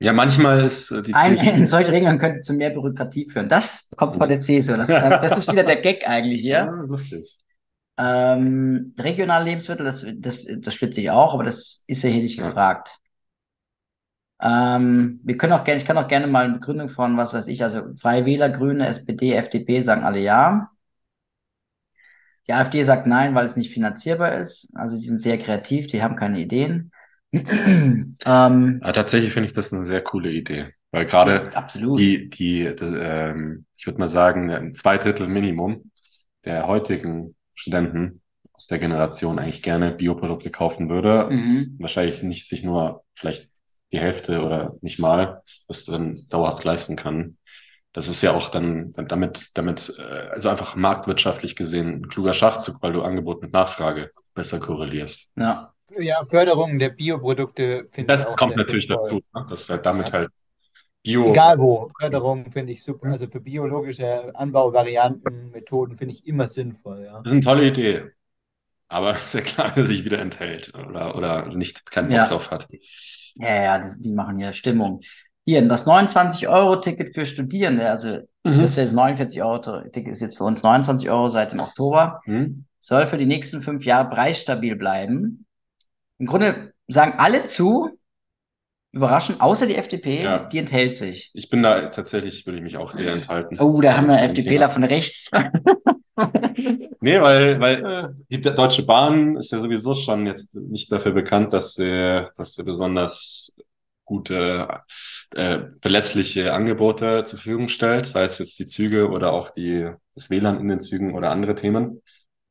Ja, 0.00 0.12
manchmal 0.12 0.64
ist 0.64 0.90
äh, 0.90 1.02
die 1.02 1.14
Ein, 1.14 1.36
CSU. 1.36 1.64
Solche 1.66 1.92
Regeln 1.92 2.18
könnte 2.18 2.40
zu 2.40 2.52
mehr 2.52 2.70
Bürokratie 2.70 3.28
führen. 3.28 3.48
Das 3.48 3.90
kommt 3.96 4.16
von 4.16 4.28
der 4.28 4.40
CSU. 4.40 4.76
Das, 4.76 4.88
das 4.88 5.38
ist 5.38 5.50
wieder 5.50 5.64
der 5.64 5.80
Gag 5.80 6.06
eigentlich 6.06 6.40
hier. 6.40 6.58
Ja, 6.58 6.70
lustig. 6.86 7.36
Ähm, 8.00 8.94
regionale 8.96 9.44
Lebensmittel, 9.44 9.84
das, 9.84 10.06
das, 10.18 10.46
das 10.58 10.72
stütze 10.72 11.00
ich 11.00 11.10
auch, 11.10 11.34
aber 11.34 11.42
das 11.42 11.82
ist 11.88 12.04
ja 12.04 12.10
hier 12.10 12.22
nicht 12.22 12.38
ja. 12.38 12.46
gefragt. 12.46 12.96
Ähm, 14.40 15.20
wir 15.24 15.36
können 15.36 15.52
auch 15.52 15.64
gerne, 15.64 15.80
ich 15.80 15.86
kann 15.86 15.98
auch 15.98 16.08
gerne 16.08 16.26
mal 16.26 16.44
eine 16.44 16.54
Begründung 16.54 16.88
von, 16.88 17.16
was 17.16 17.34
weiß 17.34 17.48
ich, 17.48 17.62
also 17.62 17.94
Freie 17.96 18.24
Wähler, 18.24 18.50
Grüne, 18.50 18.86
SPD, 18.86 19.32
FDP 19.34 19.80
sagen 19.80 20.04
alle 20.04 20.20
ja. 20.20 20.70
Die 22.46 22.52
AfD 22.54 22.82
sagt 22.82 23.06
nein, 23.06 23.34
weil 23.34 23.44
es 23.44 23.56
nicht 23.56 23.72
finanzierbar 23.72 24.38
ist. 24.38 24.70
Also 24.74 24.96
die 24.96 25.04
sind 25.04 25.20
sehr 25.20 25.38
kreativ, 25.38 25.86
die 25.86 26.02
haben 26.02 26.16
keine 26.16 26.40
Ideen. 26.40 26.92
ähm, 27.32 28.14
ja, 28.24 28.92
tatsächlich 28.92 29.32
finde 29.34 29.48
ich 29.48 29.54
das 29.54 29.72
eine 29.72 29.84
sehr 29.84 30.00
coole 30.02 30.30
Idee, 30.30 30.72
weil 30.92 31.04
gerade 31.04 31.50
die, 31.74 32.30
die, 32.30 32.74
das, 32.74 32.90
ähm, 32.94 33.66
ich 33.76 33.86
würde 33.86 33.98
mal 33.98 34.08
sagen, 34.08 34.50
ein 34.50 34.72
Zweidrittel 34.72 35.28
Minimum 35.28 35.90
der 36.46 36.66
heutigen 36.66 37.34
Studenten 37.54 38.22
aus 38.52 38.66
der 38.66 38.78
Generation 38.78 39.38
eigentlich 39.38 39.62
gerne 39.62 39.90
Bioprodukte 39.90 40.50
kaufen 40.50 40.88
würde, 40.88 41.28
mhm. 41.30 41.76
wahrscheinlich 41.78 42.22
nicht 42.22 42.48
sich 42.48 42.64
nur 42.64 43.04
vielleicht 43.14 43.50
die 43.92 43.98
Hälfte 43.98 44.42
oder 44.42 44.74
nicht 44.80 44.98
mal 44.98 45.42
das 45.66 45.84
dann 45.84 46.18
dauerhaft 46.30 46.64
leisten 46.64 46.96
kann. 46.96 47.36
Das 47.92 48.08
ist 48.08 48.22
ja 48.22 48.32
auch 48.32 48.50
dann 48.50 48.92
damit, 48.92 49.50
damit, 49.54 49.94
äh, 49.98 50.28
also 50.30 50.50
einfach 50.50 50.76
marktwirtschaftlich 50.76 51.56
gesehen 51.56 52.02
ein 52.02 52.08
kluger 52.08 52.34
Schachzug, 52.34 52.82
weil 52.82 52.92
du 52.92 53.02
Angebot 53.02 53.42
mit 53.42 53.52
Nachfrage 53.52 54.10
besser 54.34 54.60
korrelierst. 54.60 55.32
Ja. 55.36 55.72
Ja, 55.98 56.22
Förderung 56.26 56.78
der 56.78 56.90
Bioprodukte 56.90 57.86
finde 57.90 58.14
ich 58.14 58.26
auch 58.26 58.36
kommt 58.36 58.56
natürlich 58.56 58.88
dazu, 58.88 59.22
ne? 59.34 59.46
dass 59.48 59.70
halt 59.70 59.86
damit 59.86 60.08
ja. 60.08 60.12
halt 60.12 60.30
Bio. 61.02 61.30
Egal 61.30 61.58
wo, 61.58 61.90
Förderung 61.98 62.50
finde 62.50 62.72
ich 62.72 62.84
super. 62.84 63.08
Also 63.08 63.28
für 63.28 63.40
biologische 63.40 64.34
Anbauvarianten, 64.34 65.50
Methoden 65.52 65.96
finde 65.96 66.14
ich 66.14 66.26
immer 66.26 66.46
sinnvoll. 66.46 67.04
Ja. 67.04 67.22
Das 67.22 67.26
ist 67.26 67.32
eine 67.32 67.40
tolle 67.40 67.66
Idee. 67.66 68.10
Aber 68.88 69.16
sehr 69.28 69.42
klar, 69.42 69.72
dass 69.74 69.88
sich 69.88 70.04
wieder 70.04 70.18
enthält 70.18 70.74
oder, 70.74 71.16
oder 71.16 71.46
nicht 71.46 71.90
keinen 71.90 72.08
Bock 72.08 72.16
ja. 72.16 72.28
drauf 72.28 72.50
hat. 72.50 72.68
Ja, 73.38 73.62
ja, 73.62 73.78
die, 73.78 74.00
die 74.00 74.12
machen 74.12 74.38
ja 74.38 74.52
Stimmung. 74.52 75.00
Hier, 75.44 75.66
das 75.66 75.86
29-Euro-Ticket 75.86 77.14
für 77.14 77.24
Studierende, 77.24 77.88
also 77.88 78.18
mhm. 78.44 78.60
das 78.60 78.76
jetzt 78.76 78.94
49-Euro-Ticket, 78.94 80.12
ist 80.12 80.20
jetzt 80.20 80.36
für 80.36 80.44
uns 80.44 80.62
29 80.62 81.08
Euro 81.10 81.28
seit 81.28 81.52
dem 81.52 81.60
Oktober, 81.60 82.20
mhm. 82.26 82.66
soll 82.80 83.06
für 83.06 83.16
die 83.16 83.26
nächsten 83.26 83.62
fünf 83.62 83.84
Jahre 83.84 84.10
preisstabil 84.10 84.76
bleiben. 84.76 85.46
Im 86.18 86.26
Grunde 86.26 86.74
sagen 86.88 87.14
alle 87.18 87.44
zu, 87.44 87.98
überraschend, 88.92 89.40
außer 89.40 89.66
die 89.66 89.76
FDP, 89.76 90.22
ja. 90.22 90.44
die 90.44 90.58
enthält 90.58 90.96
sich. 90.96 91.30
Ich 91.34 91.50
bin 91.50 91.62
da 91.62 91.88
tatsächlich, 91.88 92.46
würde 92.46 92.58
ich 92.58 92.64
mich 92.64 92.76
auch 92.76 92.94
eher 92.94 93.12
enthalten. 93.12 93.58
Oh, 93.60 93.80
da 93.80 93.96
haben 93.96 94.08
wir 94.08 94.20
FDPler 94.20 94.70
von 94.70 94.84
rechts. 94.84 95.30
nee, 97.00 97.20
weil, 97.20 97.60
weil 97.60 98.16
die 98.30 98.40
Deutsche 98.40 98.82
Bahn 98.82 99.36
ist 99.36 99.52
ja 99.52 99.60
sowieso 99.60 99.94
schon 99.94 100.26
jetzt 100.26 100.54
nicht 100.54 100.90
dafür 100.90 101.12
bekannt, 101.12 101.52
dass 101.52 101.74
sie, 101.74 102.26
dass 102.36 102.54
sie 102.54 102.64
besonders 102.64 103.56
gute, 104.04 104.82
äh, 105.34 105.60
verlässliche 105.80 106.52
Angebote 106.52 107.24
zur 107.24 107.38
Verfügung 107.38 107.68
stellt, 107.68 108.06
sei 108.06 108.24
es 108.24 108.38
jetzt 108.38 108.58
die 108.58 108.66
Züge 108.66 109.10
oder 109.10 109.32
auch 109.32 109.50
die, 109.50 109.90
das 110.14 110.30
WLAN 110.30 110.60
in 110.60 110.68
den 110.68 110.80
Zügen 110.80 111.14
oder 111.14 111.30
andere 111.30 111.54
Themen. 111.54 112.02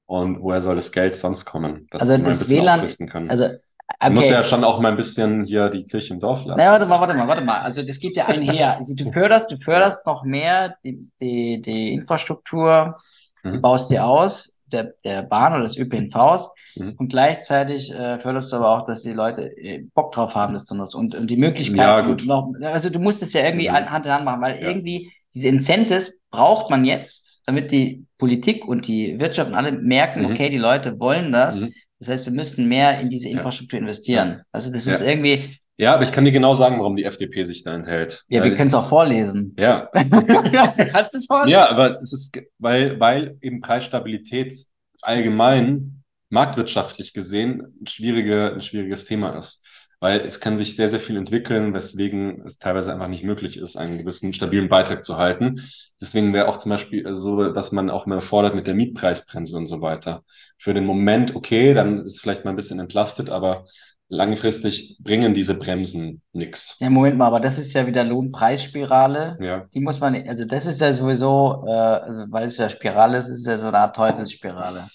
Und 0.05 0.41
woher 0.41 0.61
soll 0.61 0.75
das 0.75 0.91
Geld 0.91 1.15
sonst 1.15 1.45
kommen, 1.45 1.87
dass 1.91 2.03
also 2.03 2.15
die 2.15 2.21
mal 2.21 2.29
ein 2.29 2.39
bisschen 2.39 2.61
WLAN, 2.61 2.79
aufrüsten 2.79 3.09
können? 3.09 3.29
Also 3.29 3.49
Okay. 3.89 4.09
Du 4.09 4.15
musst 4.15 4.29
ja 4.29 4.43
schon 4.43 4.63
auch 4.63 4.79
mal 4.79 4.91
ein 4.91 4.97
bisschen 4.97 5.45
hier 5.45 5.69
die 5.69 5.85
Kirche 5.85 6.13
im 6.13 6.19
Dorf 6.19 6.45
lassen. 6.45 6.59
Na, 6.59 6.71
warte 6.71 6.85
mal, 6.85 6.99
warte 6.99 7.13
mal, 7.15 7.27
warte 7.27 7.43
mal. 7.43 7.61
Also 7.61 7.81
das 7.83 7.99
geht 7.99 8.17
ja 8.17 8.25
einher. 8.25 8.77
Also 8.77 8.93
du 8.93 9.11
förderst, 9.11 9.49
du 9.49 9.57
förderst 9.57 10.05
noch 10.05 10.23
mehr 10.23 10.75
die, 10.83 11.09
die, 11.21 11.61
die 11.61 11.93
Infrastruktur, 11.93 12.97
mhm. 13.43 13.53
du 13.53 13.61
baust 13.61 13.91
die 13.91 13.99
aus, 13.99 14.61
der, 14.71 14.93
der 15.03 15.23
Bahn 15.23 15.53
oder 15.53 15.63
des 15.63 15.77
ÖPNVs 15.77 16.49
mhm. 16.75 16.95
und 16.97 17.09
gleichzeitig 17.09 17.91
äh, 17.91 18.19
förderst 18.19 18.51
du 18.51 18.57
aber 18.57 18.71
auch, 18.71 18.83
dass 18.83 19.01
die 19.01 19.13
Leute 19.13 19.43
äh, 19.57 19.85
Bock 19.93 20.11
drauf 20.11 20.35
haben, 20.35 20.53
das 20.53 20.65
zu 20.65 20.75
nutzen 20.75 20.97
und, 20.97 21.15
und 21.15 21.29
die 21.29 21.37
Möglichkeit 21.37 21.77
ja, 21.77 22.01
gut. 22.01 22.25
noch, 22.25 22.53
also 22.61 22.89
du 22.89 22.99
musst 22.99 23.23
es 23.23 23.33
ja 23.33 23.43
irgendwie 23.43 23.69
mhm. 23.69 23.89
Hand 23.89 24.05
in 24.05 24.11
Hand 24.11 24.25
machen, 24.25 24.41
weil 24.41 24.61
ja. 24.61 24.67
irgendwie 24.67 25.11
diese 25.33 25.47
Incentives 25.47 26.19
braucht 26.31 26.69
man 26.69 26.83
jetzt, 26.83 27.43
damit 27.45 27.71
die 27.71 28.05
Politik 28.17 28.67
und 28.67 28.87
die 28.87 29.19
Wirtschaft 29.19 29.51
und 29.51 29.55
alle 29.55 29.71
merken, 29.71 30.21
mhm. 30.21 30.31
okay, 30.31 30.49
die 30.49 30.57
Leute 30.57 30.99
wollen 30.99 31.31
das 31.31 31.61
mhm. 31.61 31.73
Das 31.99 32.09
heißt, 32.09 32.25
wir 32.25 32.33
müssten 32.33 32.67
mehr 32.67 32.99
in 32.99 33.09
diese 33.09 33.29
Infrastruktur 33.29 33.79
investieren. 33.79 34.43
Also 34.51 34.71
das 34.71 34.85
ist 34.85 35.01
irgendwie. 35.01 35.57
Ja, 35.77 35.93
aber 35.93 36.03
ich 36.03 36.11
kann 36.11 36.25
dir 36.25 36.31
genau 36.31 36.55
sagen, 36.55 36.79
warum 36.79 36.95
die 36.95 37.03
FDP 37.03 37.43
sich 37.43 37.63
da 37.63 37.73
enthält. 37.73 38.23
Ja, 38.27 38.41
weil, 38.41 38.49
wir 38.49 38.57
können 38.57 38.69
es 38.69 38.73
auch 38.73 38.89
vorlesen. 38.89 39.55
Ja. 39.57 39.89
Kannst 39.93 41.13
du 41.13 41.17
es 41.19 41.25
vorlesen? 41.27 41.51
Ja, 41.51 41.69
aber 41.69 42.01
es 42.01 42.13
ist, 42.13 42.37
weil, 42.57 42.99
weil 42.99 43.37
eben 43.41 43.61
Preisstabilität 43.61 44.65
allgemein 45.01 46.03
marktwirtschaftlich 46.29 47.13
gesehen 47.13 47.75
ein, 47.81 47.87
schwierige, 47.87 48.53
ein 48.53 48.61
schwieriges 48.61 49.05
Thema 49.05 49.37
ist 49.37 49.63
weil 49.99 50.21
es 50.21 50.39
kann 50.39 50.57
sich 50.57 50.75
sehr, 50.75 50.89
sehr 50.89 50.99
viel 50.99 51.17
entwickeln, 51.17 51.73
weswegen 51.73 52.45
es 52.45 52.59
teilweise 52.59 52.93
einfach 52.93 53.07
nicht 53.07 53.23
möglich 53.23 53.57
ist, 53.57 53.77
einen 53.77 53.97
gewissen 53.97 54.31
stabilen 54.33 54.69
Beitrag 54.69 55.03
zu 55.03 55.17
halten. 55.17 55.63
Deswegen 55.99 56.33
wäre 56.33 56.47
auch 56.47 56.57
zum 56.57 56.69
Beispiel 56.69 57.15
so, 57.15 57.51
dass 57.51 57.71
man 57.71 57.89
auch 57.89 58.05
mal 58.05 58.21
fordert 58.21 58.53
mit 58.53 58.67
der 58.67 58.75
Mietpreisbremse 58.75 59.57
und 59.57 59.65
so 59.65 59.81
weiter. 59.81 60.23
Für 60.57 60.73
den 60.73 60.85
Moment 60.85 61.35
okay, 61.35 61.73
dann 61.73 62.05
ist 62.05 62.21
vielleicht 62.21 62.45
mal 62.45 62.51
ein 62.51 62.55
bisschen 62.55 62.79
entlastet, 62.79 63.29
aber 63.31 63.65
langfristig 64.09 64.97
bringen 65.01 65.33
diese 65.33 65.57
Bremsen 65.57 66.21
nichts. 66.31 66.77
Ja, 66.79 66.89
Moment 66.89 67.17
mal, 67.17 67.27
aber 67.27 67.39
das 67.39 67.59
ist 67.59 67.73
ja 67.73 67.87
wieder 67.87 68.03
Lohnpreisspirale. 68.03 69.37
Ja. 69.41 69.65
Die 69.73 69.81
muss 69.81 69.99
man, 69.99 70.15
also 70.27 70.45
das 70.45 70.65
ist 70.65 70.81
ja 70.81 70.93
sowieso, 70.93 71.65
äh, 71.67 71.71
also 71.71 72.31
weil 72.31 72.47
es 72.47 72.57
ja 72.57 72.69
Spirale 72.69 73.17
ist, 73.17 73.29
ist 73.29 73.45
ja 73.45 73.57
so 73.57 73.67
eine 73.67 73.79
Art 73.79 73.95
Teufelsspirale. 73.95 74.87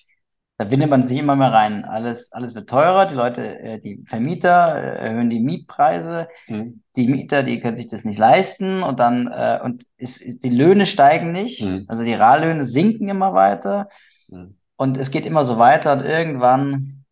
Da 0.59 0.71
windet 0.71 0.91
man 0.91 1.05
sich 1.05 1.19
immer 1.19 1.35
mehr 1.35 1.53
rein. 1.53 1.85
Alles, 1.85 2.33
alles 2.33 2.55
wird 2.55 2.69
teurer. 2.69 3.07
Die 3.07 3.15
Leute, 3.15 3.59
äh, 3.59 3.81
die 3.81 4.05
Vermieter 4.07 4.77
äh, 4.77 5.09
erhöhen 5.09 5.29
die 5.29 5.41
Mietpreise. 5.41 6.29
Mhm. 6.47 6.83
Die 6.95 7.09
Mieter, 7.09 7.43
die 7.43 7.59
können 7.61 7.77
sich 7.77 7.89
das 7.89 8.05
nicht 8.05 8.19
leisten. 8.19 8.83
Und 8.83 9.01
dann, 9.01 9.27
äh, 9.27 9.59
und 9.63 9.85
ist, 9.97 10.23
ist, 10.23 10.45
die 10.45 10.51
Löhne 10.51 10.87
steigen 10.87 11.33
nicht. 11.33 11.63
Mhm. 11.63 11.87
Also 11.89 12.05
die 12.05 12.15
Reallöhne 12.15 12.65
sinken 12.65 13.09
immer 13.09 13.35
weiter. 13.35 13.89
Mhm. 14.29 14.57
Und 14.77 14.99
es 14.99 15.11
geht 15.11 15.27
immer 15.27 15.45
so 15.45 15.59
weiter. 15.59 15.95
Und 15.95 16.05
irgendwann 16.05 17.05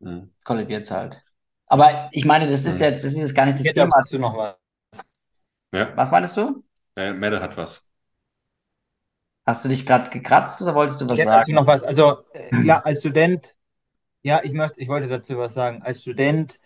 mhm. 0.00 0.30
kollabiert 0.44 0.82
es 0.82 0.90
halt. 0.90 1.22
Aber 1.68 2.08
ich 2.12 2.24
meine, 2.24 2.48
das 2.48 2.64
ist 2.64 2.80
jetzt, 2.80 3.04
das 3.04 3.12
ist 3.12 3.18
jetzt 3.18 3.34
gar 3.34 3.46
nicht 3.46 3.58
das 3.58 3.74
Thema. 3.74 3.90
Dazu 3.98 4.18
noch 4.18 4.36
was. 4.36 4.56
Ja. 5.72 5.94
Was 5.96 6.10
meinst 6.10 6.36
du? 6.36 6.64
Äh, 6.96 7.12
Mette 7.12 7.40
hat 7.40 7.56
was. 7.56 7.90
Hast 9.44 9.64
du 9.64 9.68
dich 9.68 9.86
gerade 9.86 10.10
gekratzt 10.10 10.60
oder 10.62 10.74
wolltest 10.74 11.00
du 11.00 11.08
was 11.08 11.18
Jetzt 11.18 11.28
sagen? 11.28 11.40
Dazu 11.40 11.52
noch 11.52 11.66
was. 11.66 11.82
Also 11.82 12.18
äh, 12.32 12.48
klar, 12.60 12.84
als 12.84 13.00
Student, 13.00 13.54
ja, 14.22 14.40
ich 14.42 14.52
möchte, 14.52 14.80
ich 14.80 14.88
wollte 14.88 15.08
dazu 15.08 15.36
was 15.38 15.54
sagen. 15.54 15.82
Als 15.82 16.02
Student 16.02 16.58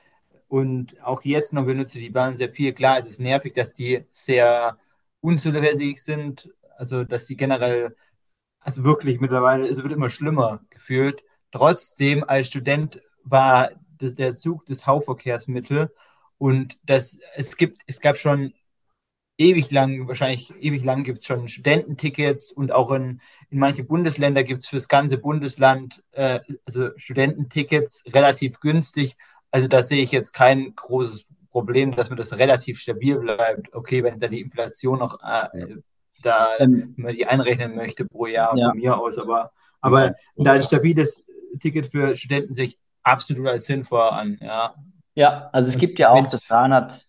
und 0.48 1.02
auch 1.02 1.22
jetzt 1.22 1.52
noch 1.52 1.64
benutze 1.64 1.98
ich 1.98 2.04
die 2.04 2.10
Bahn 2.10 2.36
sehr 2.36 2.50
viel. 2.50 2.72
Klar, 2.72 2.98
es 2.98 3.08
ist 3.08 3.20
nervig, 3.20 3.54
dass 3.54 3.74
die 3.74 4.04
sehr 4.12 4.78
unzuverlässig 5.20 6.02
sind. 6.02 6.52
Also 6.76 7.04
dass 7.04 7.26
die 7.26 7.36
generell, 7.36 7.96
also 8.60 8.84
wirklich 8.84 9.20
mittlerweile, 9.20 9.66
es 9.66 9.82
wird 9.82 9.92
immer 9.92 10.10
schlimmer 10.10 10.60
gefühlt. 10.70 11.24
Trotzdem 11.50 12.24
als 12.26 12.48
Student 12.48 13.00
war 13.24 13.70
das, 14.02 14.14
der 14.14 14.34
Zug 14.34 14.66
das 14.66 14.86
Hauptverkehrsmittel 14.86 15.90
und 16.38 16.78
das, 16.88 17.18
es 17.36 17.56
gibt, 17.56 17.82
es 17.86 18.00
gab 18.00 18.16
schon 18.16 18.52
ewig 19.38 19.70
lang, 19.70 20.08
wahrscheinlich 20.08 20.52
ewig 20.60 20.84
lang 20.84 21.04
gibt 21.04 21.20
es 21.20 21.26
schon 21.26 21.48
Studententickets 21.48 22.52
und 22.52 22.72
auch 22.72 22.90
in, 22.92 23.20
in 23.50 23.58
manche 23.58 23.84
Bundesländer 23.84 24.42
gibt 24.42 24.60
es 24.60 24.68
für 24.68 24.76
das 24.76 24.88
ganze 24.88 25.18
Bundesland 25.18 26.02
äh, 26.12 26.40
also 26.64 26.90
Studententickets 26.96 28.04
relativ 28.12 28.60
günstig. 28.60 29.16
Also 29.50 29.68
da 29.68 29.82
sehe 29.82 30.02
ich 30.02 30.12
jetzt 30.12 30.32
kein 30.32 30.74
großes 30.74 31.28
Problem, 31.50 31.94
dass 31.94 32.08
man 32.08 32.16
das 32.16 32.36
relativ 32.38 32.80
stabil 32.80 33.18
bleibt. 33.18 33.74
Okay, 33.74 34.02
wenn 34.02 34.18
da 34.18 34.28
die 34.28 34.40
Inflation 34.40 34.98
noch 34.98 35.18
äh, 35.22 35.76
da 36.22 36.48
ähm, 36.58 36.94
man 36.96 37.14
die 37.14 37.26
einrechnen 37.26 37.74
möchte 37.74 38.04
pro 38.04 38.26
Jahr 38.26 38.56
ja. 38.56 38.70
von 38.70 38.78
mir 38.78 38.96
aus, 38.96 39.18
aber, 39.18 39.52
aber 39.80 40.06
ja. 40.06 40.14
da 40.36 40.52
ein 40.52 40.64
stabiles 40.64 41.26
Ticket 41.60 41.88
für 41.88 42.16
Studenten 42.16 42.54
sich 42.54 42.78
absolut 43.02 43.48
als 43.48 43.66
sinnvoll 43.66 44.08
an, 44.10 44.38
ja. 44.40 44.74
Ja, 45.14 45.50
also 45.52 45.68
es 45.68 45.78
gibt 45.78 45.98
ja 45.98 46.10
auch 46.10 46.22
das 46.22 46.46
300. 46.46 47.06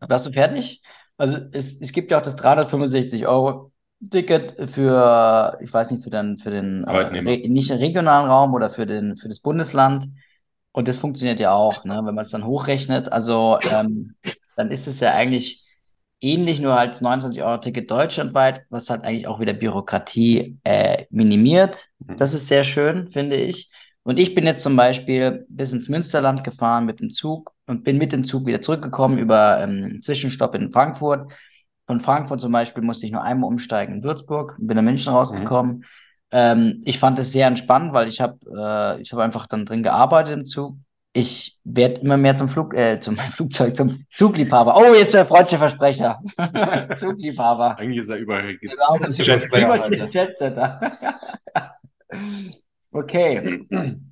Warst 0.00 0.26
du 0.26 0.32
fertig? 0.32 0.82
Also 1.16 1.38
es, 1.52 1.80
es 1.80 1.92
gibt 1.92 2.10
ja 2.10 2.18
auch 2.18 2.24
das 2.24 2.36
365 2.36 3.26
Euro 3.26 3.72
Ticket 4.10 4.70
für, 4.72 5.58
ich 5.62 5.72
weiß 5.72 5.90
nicht, 5.90 6.04
für 6.04 6.10
den, 6.10 6.38
für 6.38 6.50
den 6.50 6.84
äh, 6.84 6.96
re, 6.96 7.48
nicht 7.48 7.70
regionalen 7.70 8.28
Raum 8.28 8.52
oder 8.52 8.70
für 8.70 8.86
den, 8.86 9.16
für 9.16 9.28
das 9.28 9.40
Bundesland. 9.40 10.08
Und 10.72 10.88
das 10.88 10.98
funktioniert 10.98 11.40
ja 11.40 11.54
auch, 11.54 11.84
ne? 11.84 12.02
wenn 12.04 12.14
man 12.14 12.24
es 12.24 12.32
dann 12.32 12.44
hochrechnet. 12.44 13.10
Also 13.12 13.58
ähm, 13.72 14.14
dann 14.56 14.70
ist 14.70 14.86
es 14.86 15.00
ja 15.00 15.14
eigentlich 15.14 15.64
ähnlich, 16.20 16.58
nur 16.58 16.76
als 16.76 17.00
29 17.00 17.42
Euro 17.42 17.58
Ticket 17.58 17.90
deutschlandweit, 17.90 18.62
was 18.70 18.90
halt 18.90 19.04
eigentlich 19.04 19.26
auch 19.26 19.40
wieder 19.40 19.52
Bürokratie 19.52 20.58
äh, 20.64 21.04
minimiert. 21.10 21.76
Mhm. 21.98 22.16
Das 22.16 22.34
ist 22.34 22.48
sehr 22.48 22.64
schön, 22.64 23.08
finde 23.08 23.36
ich. 23.36 23.70
Und 24.04 24.18
ich 24.18 24.34
bin 24.34 24.46
jetzt 24.46 24.62
zum 24.62 24.76
Beispiel 24.76 25.46
bis 25.48 25.72
ins 25.72 25.88
Münsterland 25.88 26.44
gefahren 26.44 26.84
mit 26.84 27.00
dem 27.00 27.10
Zug 27.10 27.52
und 27.66 27.84
bin 27.84 27.96
mit 27.96 28.12
dem 28.12 28.24
Zug 28.24 28.46
wieder 28.46 28.60
zurückgekommen 28.60 29.18
über 29.18 29.60
ähm, 29.60 30.00
Zwischenstopp 30.02 30.54
in 30.54 30.70
Frankfurt. 30.70 31.32
Von 31.86 32.00
Frankfurt 32.00 32.40
zum 32.40 32.52
Beispiel 32.52 32.82
musste 32.82 33.06
ich 33.06 33.12
nur 33.12 33.22
einmal 33.22 33.48
umsteigen 33.48 33.96
in 33.96 34.02
Würzburg, 34.02 34.56
bin 34.58 34.76
in 34.76 34.84
München 34.84 35.12
rausgekommen. 35.12 35.76
Mhm. 35.76 35.84
Ähm, 36.32 36.82
ich 36.84 36.98
fand 36.98 37.18
es 37.18 37.32
sehr 37.32 37.46
entspannt, 37.46 37.94
weil 37.94 38.08
ich 38.08 38.20
habe 38.20 38.38
äh, 38.54 39.00
ich 39.00 39.12
habe 39.12 39.22
einfach 39.22 39.46
dann 39.46 39.64
drin 39.64 39.82
gearbeitet 39.82 40.34
im 40.34 40.44
Zug. 40.44 40.76
Ich 41.14 41.58
werde 41.64 42.00
immer 42.00 42.16
mehr 42.18 42.36
zum 42.36 42.50
Flug, 42.50 42.74
äh, 42.74 43.00
zum 43.00 43.16
Flugzeug, 43.36 43.74
zum 43.74 44.04
Zugliebhaber. 44.10 44.76
Oh, 44.76 44.94
jetzt 44.94 45.14
der 45.14 45.24
freundliche 45.24 45.58
Versprecher. 45.58 46.20
Zugliebhaber. 46.96 47.78
Eigentlich 47.78 48.04
ist 48.04 48.10
er 48.10 48.16
überall. 48.16 48.58
okay. 53.04 53.66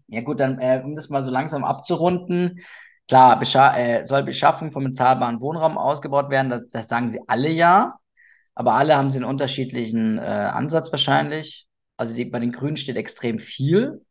Ja 0.08 0.20
gut, 0.20 0.40
dann 0.40 0.58
äh, 0.58 0.82
um 0.84 0.94
das 0.94 1.08
mal 1.08 1.24
so 1.24 1.30
langsam 1.30 1.64
abzurunden. 1.64 2.60
Klar, 3.08 3.38
Bescha 3.38 3.76
äh, 3.76 4.04
soll 4.04 4.22
Beschaffung 4.24 4.70
von 4.70 4.84
bezahlbaren 4.84 5.40
Wohnraum 5.40 5.78
ausgebaut 5.78 6.28
werden, 6.30 6.50
das, 6.50 6.68
das 6.68 6.88
sagen 6.88 7.08
sie 7.08 7.20
alle 7.28 7.48
ja, 7.48 7.94
aber 8.54 8.74
alle 8.74 8.96
haben 8.96 9.10
sie 9.10 9.18
einen 9.18 9.24
unterschiedlichen 9.26 10.18
äh, 10.18 10.22
Ansatz 10.22 10.92
wahrscheinlich. 10.92 11.66
Also 11.96 12.14
die, 12.14 12.24
bei 12.26 12.40
den 12.40 12.52
Grünen 12.52 12.76
steht 12.76 12.96
extrem 12.96 13.38
viel 13.38 14.02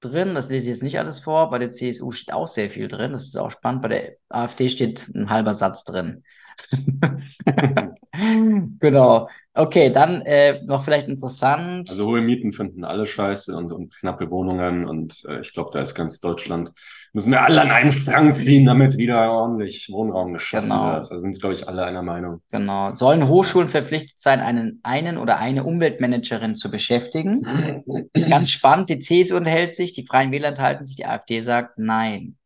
drin, 0.00 0.34
das 0.34 0.48
lese 0.48 0.64
ich 0.70 0.76
jetzt 0.76 0.82
nicht 0.82 0.98
alles 0.98 1.20
vor, 1.20 1.50
bei 1.50 1.58
der 1.58 1.72
CSU 1.72 2.10
steht 2.10 2.32
auch 2.34 2.46
sehr 2.46 2.70
viel 2.70 2.88
drin, 2.88 3.12
das 3.12 3.24
ist 3.26 3.36
auch 3.36 3.50
spannend, 3.50 3.82
bei 3.82 3.88
der 3.88 4.12
AfD 4.30 4.68
steht 4.70 5.08
ein 5.14 5.28
halber 5.30 5.54
Satz 5.54 5.84
drin. 5.84 6.24
genau. 8.80 9.28
Okay, 9.52 9.90
dann 9.90 10.22
äh, 10.22 10.62
noch 10.62 10.84
vielleicht 10.84 11.08
interessant. 11.08 11.90
Also 11.90 12.06
hohe 12.06 12.20
Mieten 12.20 12.52
finden 12.52 12.84
alle 12.84 13.04
scheiße 13.04 13.56
und, 13.56 13.72
und 13.72 13.96
knappe 13.96 14.30
Wohnungen 14.30 14.84
und 14.84 15.24
äh, 15.28 15.40
ich 15.40 15.52
glaube, 15.52 15.70
da 15.72 15.80
ist 15.80 15.94
ganz 15.94 16.20
Deutschland, 16.20 16.70
müssen 17.12 17.32
wir 17.32 17.42
alle 17.42 17.60
an 17.60 17.70
einen 17.70 17.90
Strang 17.90 18.36
ziehen, 18.36 18.64
damit 18.64 18.96
wieder 18.96 19.32
ordentlich 19.32 19.88
Wohnraum 19.90 20.34
geschaffen 20.34 20.68
genau. 20.68 20.92
wird. 20.92 21.10
Da 21.10 21.16
sind, 21.16 21.40
glaube 21.40 21.54
ich, 21.54 21.66
alle 21.66 21.84
einer 21.84 22.02
Meinung. 22.02 22.42
Genau. 22.50 22.92
Sollen 22.92 23.26
Hochschulen 23.26 23.68
verpflichtet 23.68 24.20
sein, 24.20 24.38
einen, 24.38 24.78
einen 24.84 25.18
oder 25.18 25.38
eine 25.38 25.64
Umweltmanagerin 25.64 26.54
zu 26.54 26.70
beschäftigen? 26.70 27.82
ganz 28.28 28.50
spannend, 28.50 28.88
die 28.88 29.00
CSU 29.00 29.36
unterhält 29.36 29.74
sich, 29.74 29.92
die 29.92 30.06
Freien 30.06 30.30
Wähler 30.30 30.48
enthalten 30.48 30.84
sich, 30.84 30.94
die 30.94 31.06
AfD 31.06 31.40
sagt 31.40 31.76
nein. 31.76 32.36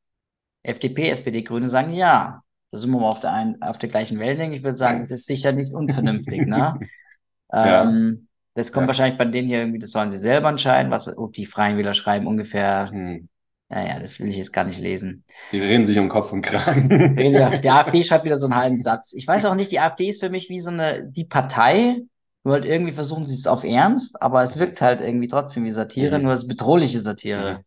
FDP, 0.62 1.10
SPD, 1.10 1.42
Grüne 1.42 1.68
sagen 1.68 1.92
ja 1.92 2.43
da 2.74 2.80
sind 2.80 2.90
wir 2.90 2.98
mal 2.98 3.08
auf 3.08 3.20
der, 3.20 3.32
einen, 3.32 3.62
auf 3.62 3.78
der 3.78 3.88
gleichen 3.88 4.18
Wellenlänge. 4.18 4.56
Ich 4.56 4.64
würde 4.64 4.76
sagen, 4.76 5.00
das 5.00 5.12
ist 5.12 5.26
sicher 5.26 5.52
nicht 5.52 5.72
unvernünftig. 5.72 6.44
ne? 6.44 6.80
ähm, 7.52 8.26
das 8.54 8.72
kommt 8.72 8.84
ja. 8.84 8.88
wahrscheinlich 8.88 9.16
bei 9.16 9.26
denen 9.26 9.46
hier 9.46 9.60
irgendwie, 9.60 9.78
das 9.78 9.92
sollen 9.92 10.10
sie 10.10 10.18
selber 10.18 10.48
entscheiden, 10.48 10.90
was 10.90 11.06
oh, 11.06 11.28
die 11.28 11.46
Freien 11.46 11.76
Wähler 11.78 11.94
schreiben 11.94 12.26
ungefähr. 12.26 12.90
Hm. 12.90 13.28
Naja, 13.68 14.00
das 14.00 14.18
will 14.18 14.28
ich 14.28 14.36
jetzt 14.36 14.52
gar 14.52 14.64
nicht 14.64 14.80
lesen. 14.80 15.24
Die 15.52 15.60
reden 15.60 15.86
sich 15.86 15.98
um 16.00 16.08
Kopf 16.08 16.32
und 16.32 16.42
Kragen. 16.42 17.16
Die 17.16 17.38
AfD 17.70 18.02
schreibt 18.02 18.24
wieder 18.24 18.38
so 18.38 18.46
einen 18.46 18.56
halben 18.56 18.80
Satz. 18.80 19.14
Ich 19.14 19.26
weiß 19.26 19.44
auch 19.44 19.54
nicht, 19.54 19.70
die 19.70 19.78
AfD 19.78 20.08
ist 20.08 20.20
für 20.20 20.28
mich 20.28 20.48
wie 20.48 20.60
so 20.60 20.70
eine, 20.70 21.08
die 21.08 21.24
Partei, 21.24 22.00
nur 22.42 22.54
halt 22.54 22.64
irgendwie 22.64 22.92
versuchen 22.92 23.24
sie 23.24 23.34
es 23.34 23.46
auf 23.46 23.62
Ernst, 23.62 24.20
aber 24.20 24.42
es 24.42 24.58
wirkt 24.58 24.80
halt 24.80 25.00
irgendwie 25.00 25.28
trotzdem 25.28 25.64
wie 25.64 25.70
Satire, 25.70 26.18
mhm. 26.18 26.24
nur 26.24 26.32
es 26.32 26.42
ist 26.42 26.48
bedrohliche 26.48 26.98
Satire. 26.98 27.64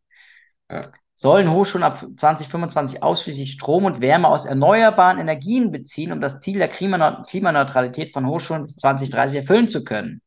Ja 0.70 0.92
sollen 1.18 1.52
Hochschulen 1.52 1.84
ab 1.84 2.06
2025 2.16 3.02
ausschließlich 3.02 3.54
Strom 3.54 3.86
und 3.86 4.02
Wärme 4.02 4.28
aus 4.28 4.46
erneuerbaren 4.46 5.20
Energien 5.20 5.72
beziehen, 5.72 6.12
um 6.12 6.22
das 6.22 6.40
Ziel 6.40 6.60
der 6.60 6.70
Klimaneutralität 6.70 8.14
von 8.14 8.28
Hochschulen 8.28 8.66
bis 8.66 8.76
2030 8.78 9.40
erfüllen 9.40 9.68
zu 9.68 9.84
können. 9.84 10.22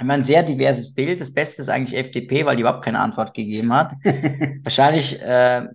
immer 0.00 0.14
ein 0.14 0.22
sehr 0.24 0.42
diverses 0.42 0.94
Bild. 0.94 1.20
Das 1.20 1.32
Beste 1.34 1.62
ist 1.62 1.68
eigentlich 1.68 1.98
FDP, 1.98 2.46
weil 2.46 2.56
die 2.56 2.62
überhaupt 2.62 2.84
keine 2.84 3.00
Antwort 3.00 3.34
gegeben 3.34 3.72
hat. 3.72 3.94
Wahrscheinlich, 4.64 5.20
äh, 5.20 5.68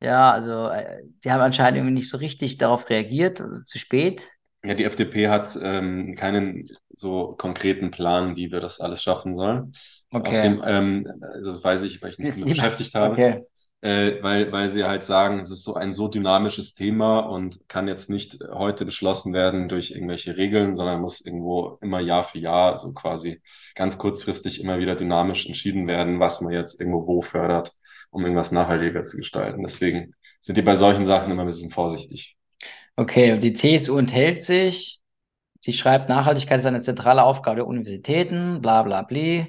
ja, 0.00 0.30
also 0.32 0.68
äh, 0.68 1.02
die 1.24 1.30
haben 1.30 1.40
anscheinend 1.40 1.78
irgendwie 1.78 1.94
nicht 1.94 2.10
so 2.10 2.18
richtig 2.18 2.58
darauf 2.58 2.88
reagiert, 2.88 3.40
also 3.40 3.62
zu 3.64 3.78
spät. 3.78 4.30
Ja, 4.64 4.74
die 4.74 4.84
FDP 4.84 5.28
hat 5.28 5.56
ähm, 5.62 6.14
keinen 6.16 6.68
so 6.90 7.36
konkreten 7.36 7.90
Plan, 7.90 8.36
wie 8.36 8.50
wir 8.50 8.60
das 8.60 8.80
alles 8.80 9.02
schaffen 9.02 9.34
sollen. 9.34 9.72
Okay. 10.10 10.28
Aus 10.28 10.40
dem, 10.42 10.62
ähm, 10.64 11.06
das 11.44 11.62
weiß 11.62 11.82
ich, 11.82 12.00
weil 12.02 12.10
ich 12.10 12.18
mich 12.18 12.30
damit 12.30 12.48
beschäftigt 12.48 12.94
habe. 12.94 13.12
Okay 13.14 13.44
äh, 13.80 14.22
weil, 14.22 14.50
weil 14.50 14.70
sie 14.70 14.84
halt 14.84 15.04
sagen, 15.04 15.38
es 15.38 15.50
ist 15.50 15.62
so 15.62 15.74
ein 15.74 15.92
so 15.92 16.08
dynamisches 16.08 16.74
Thema 16.74 17.20
und 17.20 17.68
kann 17.68 17.86
jetzt 17.86 18.10
nicht 18.10 18.38
heute 18.52 18.84
beschlossen 18.84 19.32
werden 19.32 19.68
durch 19.68 19.92
irgendwelche 19.92 20.36
Regeln, 20.36 20.74
sondern 20.74 21.00
muss 21.00 21.20
irgendwo 21.24 21.78
immer 21.80 22.00
Jahr 22.00 22.24
für 22.24 22.38
Jahr 22.38 22.76
so 22.76 22.92
quasi 22.92 23.40
ganz 23.76 23.98
kurzfristig 23.98 24.60
immer 24.60 24.78
wieder 24.80 24.96
dynamisch 24.96 25.46
entschieden 25.46 25.86
werden, 25.86 26.18
was 26.18 26.40
man 26.40 26.52
jetzt 26.52 26.80
irgendwo 26.80 27.06
wo 27.06 27.22
fördert, 27.22 27.72
um 28.10 28.22
irgendwas 28.22 28.50
nachhaltiger 28.50 29.04
zu 29.04 29.16
gestalten. 29.18 29.62
Deswegen 29.62 30.14
sind 30.40 30.56
die 30.56 30.62
bei 30.62 30.74
solchen 30.74 31.06
Sachen 31.06 31.30
immer 31.30 31.42
ein 31.42 31.46
bisschen 31.48 31.70
vorsichtig. 31.70 32.36
Okay, 32.96 33.38
die 33.38 33.52
CSU 33.52 33.96
enthält 33.96 34.42
sich. 34.42 35.00
Sie 35.60 35.72
schreibt, 35.72 36.08
Nachhaltigkeit 36.08 36.58
ist 36.60 36.66
eine 36.66 36.80
zentrale 36.80 37.22
Aufgabe 37.22 37.56
der 37.56 37.66
Universitäten, 37.66 38.60
bla 38.60 38.82
bla 38.82 39.02
bla. 39.02 39.46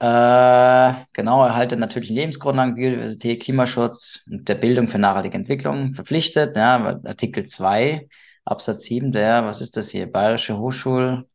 Äh, 0.00 1.04
genau, 1.12 1.44
Erhalt 1.44 1.72
der 1.72 1.78
natürlichen 1.78 2.14
Lebensgrundlagen, 2.14 2.76
Biodiversität, 2.76 3.42
Klimaschutz 3.42 4.24
und 4.30 4.48
der 4.48 4.54
Bildung 4.54 4.88
für 4.88 4.98
nachhaltige 4.98 5.36
Entwicklung 5.36 5.94
verpflichtet. 5.94 6.56
Ja, 6.56 7.00
Artikel 7.04 7.46
2, 7.46 8.08
Absatz 8.44 8.84
7 8.84 9.10
der, 9.10 9.44
was 9.44 9.60
ist 9.60 9.76
das 9.76 9.90
hier? 9.90 10.10
Bayerische 10.10 10.56
Hochschul 10.58 11.26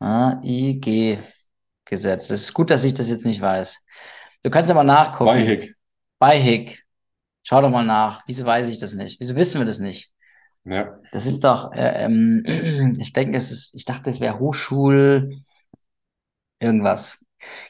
ah, 0.00 0.40
IG 0.42 1.18
Gesetz. 1.84 2.30
Es 2.30 2.42
ist 2.42 2.54
gut, 2.54 2.70
dass 2.70 2.84
ich 2.84 2.94
das 2.94 3.08
jetzt 3.08 3.24
nicht 3.24 3.40
weiß. 3.40 3.84
Du 4.42 4.50
kannst 4.50 4.70
aber 4.70 4.84
nachgucken. 4.84 5.30
Bei 6.18 6.38
Hick. 6.38 6.84
Schau 7.42 7.62
doch 7.62 7.70
mal 7.70 7.84
nach. 7.84 8.22
Wieso 8.26 8.44
weiß 8.44 8.68
ich 8.68 8.78
das 8.78 8.92
nicht? 8.92 9.20
Wieso 9.20 9.36
wissen 9.36 9.60
wir 9.60 9.66
das 9.66 9.78
nicht? 9.78 10.12
Ja. 10.64 10.98
Das 11.12 11.24
ist 11.24 11.44
doch, 11.44 11.72
äh, 11.72 12.04
ähm, 12.04 12.96
ich 13.00 13.12
denke, 13.12 13.38
es 13.38 13.50
ist, 13.50 13.74
ich 13.74 13.84
dachte, 13.84 14.10
es 14.10 14.20
wäre 14.20 14.38
Hochschul 14.38 15.42
irgendwas. 16.58 17.24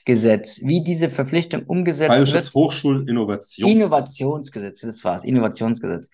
Gesetz, 0.05 0.61
wie 0.63 0.83
diese 0.83 1.11
Verpflichtung 1.11 1.65
umgesetzt 1.65 2.09
Bayerisches 2.09 2.47
wird. 2.47 2.55
Hochschulinnovations 2.55 3.71
Innovationsgesetz, 3.71 4.81
das 4.81 5.05
war's, 5.05 5.25
Innovationsgesetz. 5.25 6.11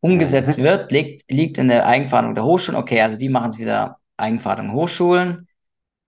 Umgesetzt 0.00 0.58
mhm. 0.58 0.62
wird, 0.62 0.92
liegt, 0.92 1.30
liegt 1.30 1.58
in 1.58 1.68
der 1.68 1.86
Eigenverantwortung 1.86 2.34
der 2.34 2.44
Hochschulen. 2.44 2.80
Okay, 2.80 3.00
also 3.00 3.18
die 3.18 3.28
machen 3.28 3.50
es 3.50 3.58
wieder 3.58 3.98
Eigenverantwortung 4.16 4.74
Hochschulen. 4.74 5.46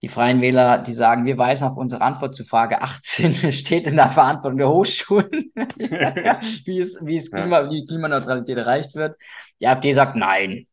Die 0.03 0.09
Freien 0.09 0.41
Wähler, 0.41 0.79
die 0.79 0.93
sagen, 0.93 1.27
wir 1.27 1.39
weisen 1.39 1.69
auf 1.69 1.77
unsere 1.77 2.03
Antwort 2.03 2.35
zu 2.35 2.45
Frage 2.45 2.83
18, 2.83 3.35
steht 3.53 3.87
in 3.87 3.97
der 3.97 4.11
Verantwortung 4.11 4.59
der 4.59 4.69
Hochschulen, 4.69 5.53
wie, 6.65 6.81
es, 6.81 6.99
wie, 7.07 7.17
es 7.17 7.31
Klima, 7.31 7.71
wie 7.71 7.87
Klimaneutralität 7.87 8.59
erreicht 8.59 8.95
wird. 8.97 9.17
Die 9.61 9.69
AfD 9.69 9.93
sagt, 9.93 10.17
nein, 10.17 10.67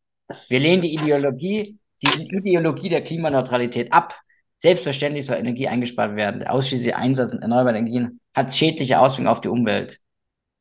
wir 0.48 0.58
lehnen 0.58 0.82
die 0.82 0.94
Ideologie, 0.94 1.78
die 2.02 2.36
Ideologie 2.36 2.88
der 2.88 3.02
Klimaneutralität 3.02 3.92
ab. 3.92 4.18
Selbstverständlich 4.60 5.24
soll 5.24 5.36
Energie 5.36 5.68
eingespart 5.68 6.16
werden. 6.16 6.40
Der 6.40 6.52
ausschließliche 6.52 6.94
Einsatz 6.94 7.32
erneuerbarer 7.32 7.76
Energien 7.76 8.20
hat 8.34 8.54
schädliche 8.54 9.00
Auswirkungen 9.00 9.28
auf 9.28 9.40
die 9.40 9.48
Umwelt. 9.48 9.98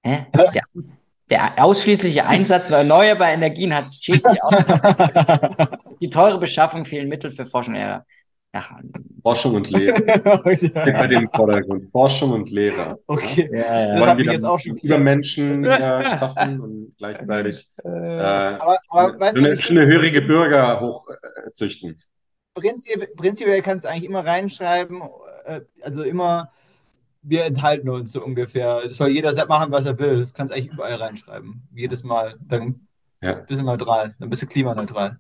Hä? 0.04 0.26
Der, 0.34 0.64
der 1.30 1.64
ausschließliche 1.64 2.26
Einsatz 2.26 2.70
erneuerbarer 2.70 3.34
Energien 3.34 3.76
hat 3.76 3.94
schädliche 3.94 4.42
Auswirkungen. 4.42 5.68
die 6.02 6.10
teure 6.10 6.40
Beschaffung 6.40 6.86
fehlen 6.86 7.10
Mittel 7.10 7.32
für 7.32 7.46
Forschung. 7.46 7.76
Ja, 7.76 8.06
ja. 8.54 8.66
Forschung 9.22 9.56
und 9.56 9.70
Lehre. 9.70 10.02
bei 10.44 11.08
dem 11.08 11.30
Vordergrund. 11.36 11.92
Forschung 11.92 12.32
und 12.32 12.50
Lehre. 12.50 13.00
Okay. 13.06 13.50
Ja, 13.52 13.82
ja. 13.82 14.06
Das 14.06 14.18
mich 14.18 14.28
jetzt 14.28 14.46
auch 14.46 14.60
schon 14.60 14.78
über 14.78 14.98
Menschen 14.98 15.66
äh, 15.66 15.78
schaffen 15.78 16.62
und 16.62 16.98
gleichzeitig 16.98 17.68
äh, 17.84 17.90
aber, 17.90 18.78
aber, 18.88 19.20
weißt 19.20 19.38
eine, 19.38 19.50
eine 19.50 19.86
hörige 19.88 20.22
Bürger 20.22 20.80
hochzüchten. 20.80 21.92
Äh, 21.92 22.19
prinzipiell, 22.60 23.08
prinzipiell 23.16 23.62
kannst 23.62 23.86
du 23.86 23.90
eigentlich 23.90 24.06
immer 24.10 24.26
reinschreiben, 24.26 25.02
äh, 25.46 25.62
also 25.82 26.04
immer, 26.04 26.52
wir 27.22 27.46
enthalten 27.46 27.90
uns 27.90 28.12
so 28.12 28.24
ungefähr. 28.24 28.82
Das 28.84 28.98
soll 28.98 29.10
jeder 29.10 29.34
machen, 29.48 29.72
was 29.72 29.86
er 29.86 30.00
will. 30.00 30.22
Das 30.22 30.34
kannst 30.34 30.52
du 30.52 30.58
eigentlich 30.58 30.74
überall 30.74 30.96
reinschreiben. 30.96 31.68
Jedes 31.74 32.04
Mal. 32.04 32.36
Dann 32.42 32.88
ja. 33.22 33.34
bist 33.34 33.60
du 33.60 33.66
neutral. 33.66 34.16
Dann 34.20 34.30
bist 34.30 34.42
du 34.42 34.48
klimaneutral. 34.48 35.20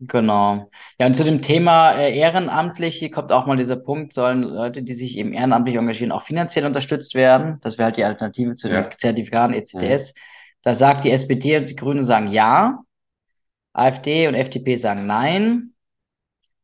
Genau. 0.00 0.70
Ja, 0.98 1.06
und 1.06 1.14
zu 1.14 1.24
dem 1.24 1.42
Thema 1.42 1.92
äh, 1.92 2.16
ehrenamtlich, 2.16 2.96
hier 2.96 3.10
kommt 3.10 3.32
auch 3.32 3.46
mal 3.46 3.58
dieser 3.58 3.76
Punkt, 3.76 4.14
sollen 4.14 4.42
Leute, 4.42 4.82
die 4.82 4.94
sich 4.94 5.18
eben 5.18 5.34
ehrenamtlich 5.34 5.76
engagieren, 5.76 6.10
auch 6.10 6.22
finanziell 6.22 6.64
unterstützt 6.64 7.14
werden. 7.14 7.58
Das 7.62 7.76
wäre 7.76 7.86
halt 7.86 7.98
die 7.98 8.04
Alternative 8.04 8.54
zu 8.54 8.68
ja. 8.68 8.82
den 8.82 8.98
Zertifikaten 8.98 9.54
ECTS. 9.54 10.14
Ja. 10.14 10.22
Da 10.62 10.74
sagt 10.74 11.04
die 11.04 11.10
SPD 11.10 11.58
und 11.58 11.68
die 11.68 11.76
Grünen 11.76 12.04
sagen 12.04 12.28
ja. 12.28 12.80
AfD 13.74 14.26
und 14.26 14.34
FDP 14.34 14.76
sagen 14.76 15.06
nein 15.06 15.69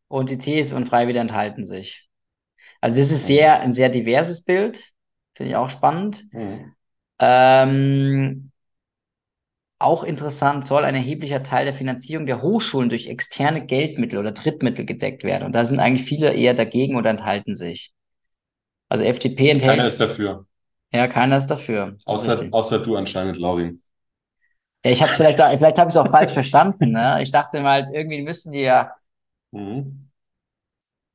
und 0.08 0.30
die 0.30 0.38
CSU 0.38 0.76
und 0.76 0.92
wieder 0.92 1.20
enthalten 1.20 1.64
sich. 1.64 2.06
Also 2.80 2.98
das 2.98 3.10
ist 3.10 3.22
mhm. 3.22 3.26
sehr, 3.26 3.60
ein 3.60 3.74
sehr 3.74 3.88
diverses 3.88 4.44
Bild, 4.44 4.92
finde 5.34 5.50
ich 5.50 5.56
auch 5.56 5.70
spannend. 5.70 6.24
Mhm. 6.32 6.74
Ähm, 7.18 8.52
auch 9.78 10.04
interessant, 10.04 10.66
soll 10.66 10.84
ein 10.84 10.94
erheblicher 10.94 11.42
Teil 11.42 11.66
der 11.66 11.74
Finanzierung 11.74 12.26
der 12.26 12.40
Hochschulen 12.40 12.88
durch 12.88 13.08
externe 13.08 13.66
Geldmittel 13.66 14.18
oder 14.18 14.32
Drittmittel 14.32 14.86
gedeckt 14.86 15.22
werden. 15.22 15.44
Und 15.44 15.54
da 15.54 15.64
sind 15.64 15.80
eigentlich 15.80 16.08
viele 16.08 16.32
eher 16.32 16.54
dagegen 16.54 16.96
oder 16.96 17.10
enthalten 17.10 17.54
sich. 17.54 17.92
Also 18.88 19.04
FDP 19.04 19.50
enthält. 19.50 19.72
Keiner 19.72 19.86
ist 19.86 20.00
dafür. 20.00 20.46
Ja, 20.92 21.08
keiner 21.08 21.36
ist 21.36 21.48
dafür. 21.48 21.96
Außer, 22.06 22.48
außer 22.52 22.78
du 22.82 22.96
anscheinend, 22.96 23.36
Laurin. 23.36 23.82
Ja, 24.84 24.92
ich 24.92 25.02
habe 25.02 25.12
vielleicht, 25.12 25.38
vielleicht 25.38 25.78
habe 25.78 25.90
ich 25.90 25.94
es 25.94 25.96
auch 25.96 26.10
falsch 26.10 26.32
verstanden. 26.32 26.92
Ne? 26.92 27.20
Ich 27.22 27.32
dachte 27.32 27.60
mal, 27.60 27.90
irgendwie 27.92 28.22
müssen 28.22 28.52
die 28.52 28.60
ja 28.60 28.92
Mhm. 29.52 30.06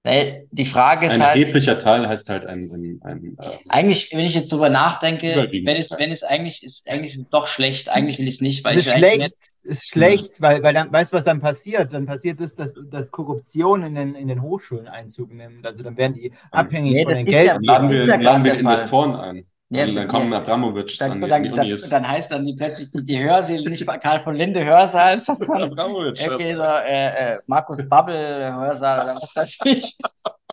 Die 0.04 0.66
Frage 0.66 1.06
ist 1.06 1.14
ein 1.14 1.22
halt. 1.22 1.36
Ein 1.36 1.42
erheblicher 1.42 1.78
Teil 1.78 2.08
heißt 2.08 2.28
halt 2.28 2.48
ein. 2.48 2.72
ein, 2.72 3.00
ein 3.04 3.38
äh, 3.40 3.58
eigentlich, 3.70 4.12
wenn 4.12 4.26
ich 4.26 4.34
jetzt 4.34 4.52
drüber 4.52 4.70
nachdenke, 4.70 5.48
wenn 5.52 5.78
es, 5.78 5.92
wenn 5.92 6.12
es 6.12 6.24
eigentlich 6.24 6.64
ist, 6.64 6.90
eigentlich 6.90 7.14
ist 7.14 7.20
es 7.20 7.30
doch 7.30 7.46
schlecht. 7.46 7.88
Eigentlich 7.88 8.18
will 8.18 8.28
ich 8.28 8.36
es 8.36 8.42
nicht, 8.42 8.64
weil 8.64 8.80
es 8.80 8.88
ist 8.88 8.98
schlecht, 8.98 9.36
ist 9.62 9.88
schlecht, 9.88 10.40
mhm. 10.40 10.44
weil, 10.44 10.64
weil 10.64 10.74
dann, 10.74 10.92
weißt 10.92 11.14
du, 11.14 11.18
was 11.18 11.26
dann 11.26 11.40
passiert? 11.40 11.94
Dann 11.94 12.08
passiert 12.08 12.42
es, 12.42 12.56
dass, 12.56 12.74
dass 12.90 13.12
Korruption 13.12 13.84
in 13.84 13.94
den, 13.94 14.16
in 14.16 14.28
den 14.28 14.42
Hochschulen 14.42 14.88
Einzug 14.88 15.32
nimmt. 15.32 15.68
Also 15.68 15.84
dann 15.84 15.96
werden 15.98 16.14
die 16.14 16.32
abhängig 16.50 16.94
nee, 16.94 17.04
von 17.04 17.14
den 17.14 17.26
Geld. 17.28 17.48
Ja, 17.48 17.58
laden 17.62 17.90
wir, 17.92 18.18
laden 18.18 18.44
wir 18.44 18.56
Investoren 18.56 19.16
ein. 19.16 19.46
Ja, 19.74 19.86
und 19.86 19.96
dann 19.96 20.10
kommen 20.10 20.34
ja, 20.34 20.40
Abramowitsch 20.40 21.00
dann, 21.00 21.24
an 21.24 21.44
die, 21.44 21.50
dann, 21.50 21.66
Unis. 21.66 21.88
Dann, 21.88 22.06
heißt 22.06 22.30
dann 22.30 22.46
die, 22.46 22.56
plötzlich 22.56 22.92
die, 22.92 23.06
die 23.06 23.24
Hörsäle 23.24 23.70
nicht 23.70 23.86
mal 23.86 24.00
Karl 24.00 24.22
von 24.22 24.36
Linde 24.36 24.66
Hörsaal, 24.66 25.18
sondern 25.20 25.72
Abramowitsch, 25.72 26.28
okay, 26.28 26.56
so, 26.56 26.62
äh, 26.62 27.36
äh, 27.36 27.40
Markus 27.48 27.88
Babbel 27.88 28.54
Hörsaal 28.54 29.06
oder 29.06 29.16
was 29.22 29.34
weiß 29.34 29.60
ich. 29.64 29.98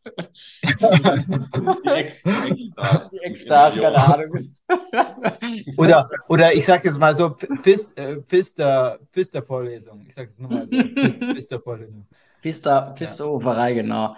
die 1.84 1.88
Ex-Stars. 1.88 3.10
Die 3.10 3.18
Ex-Stars, 3.18 3.74
keine 3.74 3.96
Ahnung. 3.96 4.54
oder, 5.76 6.08
oder 6.28 6.54
ich 6.54 6.64
sag 6.64 6.84
jetzt 6.84 7.00
mal 7.00 7.12
so, 7.12 7.34
Pfister-Vorlesung. 7.34 10.06
Ich 10.06 10.14
sag 10.14 10.28
das 10.28 10.38
nochmal 10.38 10.68
so, 10.68 10.76
Pfister-Vorlesung. 10.76 12.06
Pfister, 12.40 12.94
Pfister-Oferei, 12.96 13.74
genau. 13.74 14.14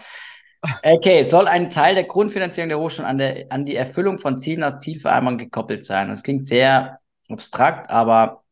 Okay, 0.82 1.24
soll 1.24 1.46
ein 1.46 1.70
Teil 1.70 1.94
der 1.94 2.04
Grundfinanzierung 2.04 2.68
der 2.68 2.78
Hochschulen 2.78 3.08
an, 3.08 3.18
der, 3.18 3.46
an 3.50 3.64
die 3.64 3.76
Erfüllung 3.76 4.18
von 4.18 4.38
Zielen 4.38 4.62
als 4.62 4.82
Zielvereinbarung 4.82 5.38
gekoppelt 5.38 5.84
sein. 5.84 6.08
Das 6.08 6.22
klingt 6.22 6.46
sehr 6.46 6.98
abstrakt, 7.28 7.88
aber 7.90 8.42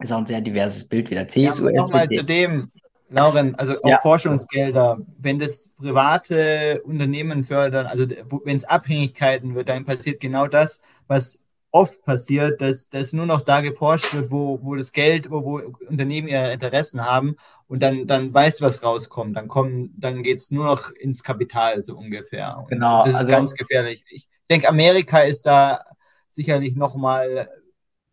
ist 0.00 0.12
auch 0.12 0.18
ein 0.18 0.26
sehr 0.26 0.40
diverses 0.40 0.88
Bild 0.88 1.10
wieder. 1.10 1.28
CSU, 1.28 1.68
ja, 1.68 1.80
Nochmal 1.80 2.08
zu 2.08 2.24
dem, 2.24 2.72
Lauren, 3.08 3.54
also 3.56 3.80
auch 3.82 3.88
ja. 3.88 3.98
Forschungsgelder, 3.98 4.98
wenn 5.18 5.38
das 5.38 5.68
private 5.78 6.82
Unternehmen 6.84 7.44
fördern, 7.44 7.86
also 7.86 8.06
wenn 8.44 8.56
es 8.56 8.64
Abhängigkeiten 8.64 9.54
wird, 9.54 9.68
dann 9.68 9.84
passiert 9.84 10.18
genau 10.18 10.46
das, 10.46 10.82
was 11.06 11.41
oft 11.72 12.04
passiert, 12.04 12.60
dass, 12.60 12.90
dass 12.90 13.14
nur 13.14 13.26
noch 13.26 13.40
da 13.40 13.62
geforscht 13.62 14.14
wird, 14.14 14.30
wo, 14.30 14.62
wo 14.62 14.76
das 14.76 14.92
Geld, 14.92 15.30
wo, 15.30 15.42
wo 15.42 15.58
Unternehmen 15.88 16.28
ihre 16.28 16.52
Interessen 16.52 17.04
haben 17.04 17.36
und 17.66 17.82
dann, 17.82 18.06
dann 18.06 18.32
weißt 18.32 18.60
du, 18.60 18.64
was 18.64 18.84
rauskommt. 18.84 19.36
Dann 19.36 19.48
kommen, 19.48 19.92
dann 19.96 20.22
geht 20.22 20.38
es 20.38 20.50
nur 20.50 20.66
noch 20.66 20.90
ins 20.90 21.22
Kapital, 21.22 21.82
so 21.82 21.96
ungefähr. 21.96 22.58
Und 22.58 22.68
genau. 22.68 23.02
Das 23.04 23.14
ist 23.14 23.16
also, 23.16 23.28
ganz 23.28 23.54
gefährlich. 23.54 24.04
Ich 24.10 24.28
denke, 24.50 24.68
Amerika 24.68 25.20
ist 25.20 25.46
da 25.46 25.82
sicherlich 26.28 26.76
noch 26.76 26.94
mal 26.94 27.48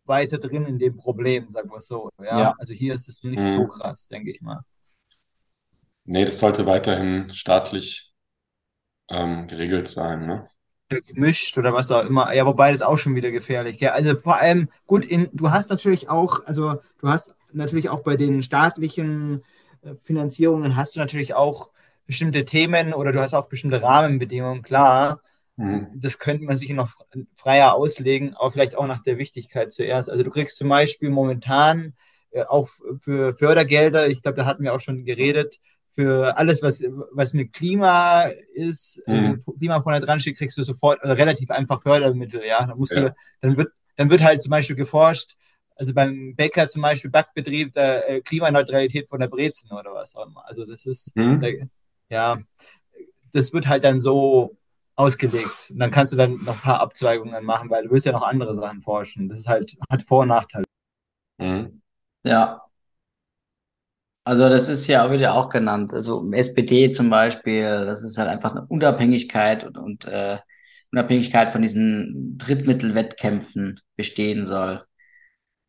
weiter 0.04 0.38
drin 0.38 0.64
in 0.64 0.78
dem 0.78 0.96
Problem, 0.96 1.50
sagen 1.50 1.70
wir 1.70 1.76
es 1.76 1.86
so. 1.86 2.10
Ja? 2.18 2.40
ja? 2.40 2.54
Also 2.58 2.72
hier 2.72 2.94
ist 2.94 3.08
es 3.08 3.22
nicht 3.22 3.38
mhm. 3.38 3.52
so 3.52 3.66
krass, 3.66 4.08
denke 4.08 4.30
ich 4.30 4.40
mal. 4.40 4.60
Nee, 6.04 6.24
das 6.24 6.40
sollte 6.40 6.64
weiterhin 6.64 7.30
staatlich 7.34 8.12
ähm, 9.10 9.46
geregelt 9.48 9.88
sein, 9.88 10.26
ne? 10.26 10.48
Gemischt 10.98 11.56
oder 11.56 11.72
was 11.72 11.90
auch 11.90 12.04
immer. 12.04 12.34
Ja, 12.34 12.44
wobei 12.46 12.72
das 12.72 12.82
auch 12.82 12.98
schon 12.98 13.14
wieder 13.14 13.30
gefährlich. 13.30 13.80
Ja, 13.80 13.92
also 13.92 14.16
vor 14.16 14.36
allem, 14.36 14.68
gut, 14.86 15.04
in, 15.04 15.28
du 15.32 15.50
hast 15.50 15.70
natürlich 15.70 16.08
auch, 16.08 16.44
also 16.46 16.80
du 16.98 17.08
hast 17.08 17.36
natürlich 17.52 17.88
auch 17.88 18.00
bei 18.00 18.16
den 18.16 18.42
staatlichen 18.42 19.42
äh, 19.82 19.94
Finanzierungen 20.02 20.76
hast 20.76 20.96
du 20.96 21.00
natürlich 21.00 21.34
auch 21.34 21.70
bestimmte 22.06 22.44
Themen 22.44 22.92
oder 22.92 23.12
du 23.12 23.20
hast 23.20 23.34
auch 23.34 23.48
bestimmte 23.48 23.82
Rahmenbedingungen, 23.82 24.62
klar. 24.62 25.20
Mhm. 25.56 25.88
Das 25.94 26.18
könnte 26.18 26.44
man 26.44 26.56
sich 26.56 26.70
noch 26.70 26.90
freier 27.36 27.74
auslegen, 27.74 28.34
aber 28.34 28.50
vielleicht 28.50 28.76
auch 28.76 28.86
nach 28.86 29.02
der 29.02 29.18
Wichtigkeit 29.18 29.70
zuerst. 29.72 30.10
Also 30.10 30.24
du 30.24 30.30
kriegst 30.30 30.56
zum 30.56 30.68
Beispiel 30.68 31.10
momentan 31.10 31.94
äh, 32.32 32.42
auch 32.44 32.68
für 32.98 33.32
Fördergelder, 33.32 34.08
ich 34.08 34.22
glaube, 34.22 34.38
da 34.38 34.46
hatten 34.46 34.64
wir 34.64 34.74
auch 34.74 34.80
schon 34.80 35.04
geredet, 35.04 35.60
für 35.92 36.36
alles, 36.36 36.62
was, 36.62 36.82
was 37.12 37.34
mit 37.34 37.52
Klima 37.52 38.24
ist, 38.54 39.02
äh, 39.06 39.32
mhm. 39.32 39.44
Klima 39.58 39.82
vorne 39.82 40.00
dran 40.00 40.20
steht, 40.20 40.38
kriegst 40.38 40.56
du 40.56 40.62
sofort 40.62 41.02
also 41.02 41.14
relativ 41.14 41.50
einfach 41.50 41.82
Fördermittel, 41.82 42.42
ja. 42.46 42.66
Da 42.66 42.74
musst 42.74 42.94
ja. 42.94 43.08
du, 43.08 43.14
dann 43.40 43.56
wird, 43.56 43.72
dann 43.96 44.10
wird 44.10 44.22
halt 44.22 44.42
zum 44.42 44.50
Beispiel 44.50 44.76
geforscht, 44.76 45.36
also 45.74 45.94
beim 45.94 46.34
Bäcker 46.36 46.68
zum 46.68 46.82
Beispiel 46.82 47.10
Backbetrieb, 47.10 47.72
der 47.72 48.08
äh, 48.08 48.20
Klimaneutralität 48.20 49.08
von 49.08 49.18
der 49.18 49.28
Brezen 49.28 49.72
oder 49.72 49.94
was 49.94 50.14
auch 50.14 50.26
immer. 50.26 50.46
Also 50.46 50.64
das 50.66 50.86
ist, 50.86 51.16
mhm. 51.16 51.40
der, 51.40 51.68
ja, 52.08 52.38
das 53.32 53.52
wird 53.52 53.66
halt 53.66 53.84
dann 53.84 54.00
so 54.00 54.56
ausgelegt. 54.94 55.70
Und 55.70 55.78
dann 55.78 55.90
kannst 55.90 56.12
du 56.12 56.16
dann 56.16 56.32
noch 56.44 56.54
ein 56.54 56.60
paar 56.60 56.80
Abzweigungen 56.80 57.44
machen, 57.44 57.70
weil 57.70 57.84
du 57.84 57.90
willst 57.90 58.06
ja 58.06 58.12
noch 58.12 58.22
andere 58.22 58.54
Sachen 58.54 58.82
forschen. 58.82 59.28
Das 59.28 59.40
ist 59.40 59.48
halt, 59.48 59.76
hat 59.90 60.02
Vor- 60.02 60.22
und 60.22 60.28
Nachteile. 60.28 60.64
Mhm. 61.38 61.80
Ja. 62.22 62.62
Also 64.24 64.48
das 64.48 64.68
ist 64.68 64.86
ja 64.86 65.06
auch 65.06 65.12
wieder 65.12 65.34
auch 65.34 65.48
genannt. 65.48 65.94
Also 65.94 66.30
SPD 66.32 66.90
zum 66.90 67.10
Beispiel, 67.10 67.84
das 67.86 68.02
ist 68.02 68.18
halt 68.18 68.28
einfach 68.28 68.52
eine 68.52 68.66
Unabhängigkeit 68.66 69.64
und, 69.64 69.78
und 69.78 70.04
äh, 70.04 70.38
Unabhängigkeit 70.92 71.52
von 71.52 71.62
diesen 71.62 72.36
Drittmittelwettkämpfen 72.38 73.80
bestehen 73.96 74.44
soll. 74.46 74.84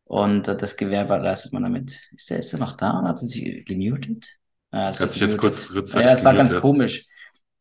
Und 0.04 0.48
äh, 0.48 0.56
das 0.56 0.76
Gewerbe 0.76 1.16
leistet 1.16 1.52
man 1.52 1.62
damit. 1.62 1.98
Ist 2.14 2.30
der, 2.30 2.38
ist 2.38 2.52
der 2.52 2.60
noch 2.60 2.76
da? 2.76 3.02
Hat 3.02 3.20
er 3.22 3.28
sich 3.28 3.64
gemutet? 3.64 4.28
Ja, 4.72 4.86
hat 4.86 4.96
sich 4.98 5.20
jetzt 5.20 5.38
kurz 5.38 5.68
kurzzeitig 5.68 6.06
Ja, 6.06 6.12
es 6.14 6.24
war 6.24 6.34
ganz 6.34 6.54
komisch. 6.60 7.06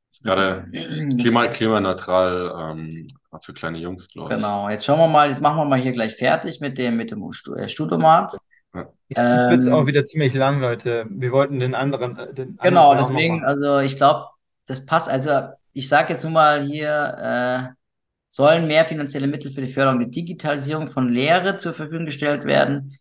Ist 0.09 0.23
gerade 0.23 0.69
klima, 1.17 1.47
klimaneutral 1.47 2.73
ähm, 2.73 3.07
für 3.41 3.53
kleine 3.53 3.79
Jungs, 3.79 4.09
glaube 4.09 4.33
ich. 4.33 4.37
Genau, 4.37 4.69
jetzt 4.69 4.85
schauen 4.85 4.99
wir 4.99 5.07
mal, 5.07 5.29
jetzt 5.29 5.41
machen 5.41 5.57
wir 5.57 5.65
mal 5.65 5.79
hier 5.79 5.93
gleich 5.93 6.15
fertig 6.15 6.59
mit 6.59 6.77
dem, 6.77 6.97
mit 6.97 7.11
dem 7.11 7.23
äh, 7.23 7.69
Studomat. 7.69 8.33
Ja. 8.73 8.87
Jetzt 9.09 9.49
wird 9.49 9.59
es 9.59 9.67
auch 9.67 9.81
ähm, 9.81 9.87
wieder 9.87 10.05
ziemlich 10.05 10.33
lang, 10.33 10.61
Leute. 10.61 11.05
Wir 11.09 11.31
wollten 11.31 11.59
den 11.59 11.75
anderen. 11.75 12.17
Äh, 12.17 12.33
den 12.33 12.57
genau, 12.57 12.91
anderen 12.91 13.15
deswegen, 13.15 13.43
also 13.43 13.79
ich 13.79 13.95
glaube, 13.95 14.27
das 14.65 14.85
passt. 14.85 15.09
Also 15.09 15.49
ich 15.73 15.89
sage 15.89 16.13
jetzt 16.13 16.23
nur 16.23 16.31
mal 16.31 16.63
hier, 16.63 17.73
äh, 17.73 17.81
sollen 18.27 18.67
mehr 18.67 18.85
finanzielle 18.85 19.27
Mittel 19.27 19.51
für 19.51 19.61
die 19.61 19.73
Förderung 19.73 19.99
der 19.99 20.07
Digitalisierung 20.07 20.87
von 20.87 21.09
Lehre 21.09 21.57
zur 21.57 21.73
Verfügung 21.73 22.05
gestellt 22.05 22.45
werden? 22.45 22.97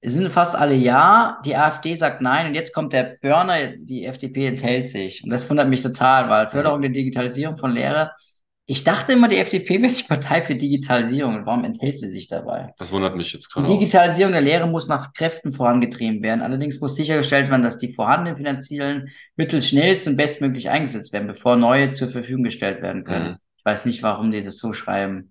Es 0.00 0.12
sind 0.12 0.30
fast 0.32 0.56
alle 0.56 0.74
ja. 0.74 1.40
Die 1.44 1.56
AfD 1.56 1.94
sagt 1.94 2.20
nein. 2.20 2.48
Und 2.48 2.54
jetzt 2.54 2.74
kommt 2.74 2.92
der 2.92 3.16
Burner, 3.22 3.76
die 3.76 4.04
FDP 4.04 4.46
enthält 4.46 4.88
sich. 4.88 5.22
Und 5.22 5.30
das 5.30 5.48
wundert 5.48 5.68
mich 5.68 5.82
total, 5.82 6.28
weil 6.28 6.48
Förderung 6.48 6.82
der 6.82 6.90
Digitalisierung 6.90 7.56
von 7.56 7.72
Lehre 7.72 8.10
ich 8.68 8.82
dachte 8.82 9.12
immer, 9.12 9.28
die 9.28 9.36
FDP 9.36 9.80
wäre 9.80 9.92
die 9.92 10.02
Partei 10.02 10.42
für 10.42 10.56
Digitalisierung. 10.56 11.46
Warum 11.46 11.62
enthält 11.64 12.00
sie 12.00 12.08
sich 12.08 12.26
dabei? 12.26 12.74
Das 12.78 12.90
wundert 12.90 13.16
mich 13.16 13.32
jetzt 13.32 13.48
gerade. 13.52 13.68
Die 13.68 13.78
Digitalisierung 13.78 14.32
der 14.32 14.40
Lehre 14.40 14.66
muss 14.66 14.88
nach 14.88 15.12
Kräften 15.12 15.52
vorangetrieben 15.52 16.20
werden. 16.20 16.42
Allerdings 16.42 16.80
muss 16.80 16.96
sichergestellt 16.96 17.48
werden, 17.48 17.62
dass 17.62 17.78
die 17.78 17.92
vorhandenen 17.92 18.36
finanziellen 18.36 19.10
Mittel 19.36 19.62
schnellst 19.62 20.08
und 20.08 20.16
bestmöglich 20.16 20.68
eingesetzt 20.68 21.12
werden, 21.12 21.28
bevor 21.28 21.54
neue 21.54 21.92
zur 21.92 22.10
Verfügung 22.10 22.42
gestellt 22.42 22.82
werden 22.82 23.04
können. 23.04 23.30
Mhm. 23.30 23.36
Ich 23.56 23.64
weiß 23.64 23.84
nicht, 23.84 24.02
warum 24.02 24.32
die 24.32 24.42
das 24.42 24.58
so 24.58 24.72
schreiben. 24.72 25.30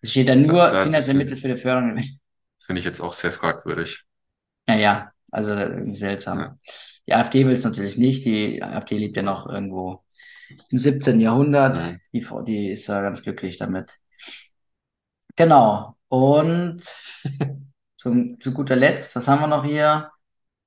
Es 0.00 0.12
steht 0.12 0.28
da 0.28 0.36
nur 0.36 0.68
da, 0.68 0.84
finanzielle 0.84 1.18
Mittel 1.18 1.36
für 1.36 1.48
die 1.48 1.56
Förderung. 1.56 1.96
Das 1.96 2.64
finde 2.64 2.78
ich 2.78 2.84
jetzt 2.84 3.00
auch 3.00 3.12
sehr 3.12 3.32
fragwürdig. 3.32 4.04
Naja, 4.68 5.10
also 5.32 5.56
seltsam. 5.94 6.38
Ja. 6.38 6.58
Die 7.08 7.14
AfD 7.14 7.44
will 7.44 7.54
es 7.54 7.64
natürlich 7.64 7.96
nicht. 7.98 8.24
Die 8.24 8.62
AfD 8.62 8.98
lebt 8.98 9.16
ja 9.16 9.22
noch 9.22 9.48
irgendwo 9.48 10.04
im 10.70 10.78
17. 10.78 11.20
Jahrhundert. 11.20 11.78
Mhm. 11.78 12.00
Die, 12.12 12.26
die 12.46 12.70
ist 12.70 12.86
ja 12.86 13.02
ganz 13.02 13.22
glücklich 13.22 13.58
damit. 13.58 13.98
Genau. 15.36 15.96
Und 16.08 16.82
zum, 17.96 18.40
zu 18.40 18.52
guter 18.52 18.76
Letzt, 18.76 19.14
was 19.16 19.28
haben 19.28 19.40
wir 19.40 19.46
noch 19.46 19.64
hier? 19.64 20.10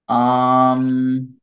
Ähm, 0.10 1.40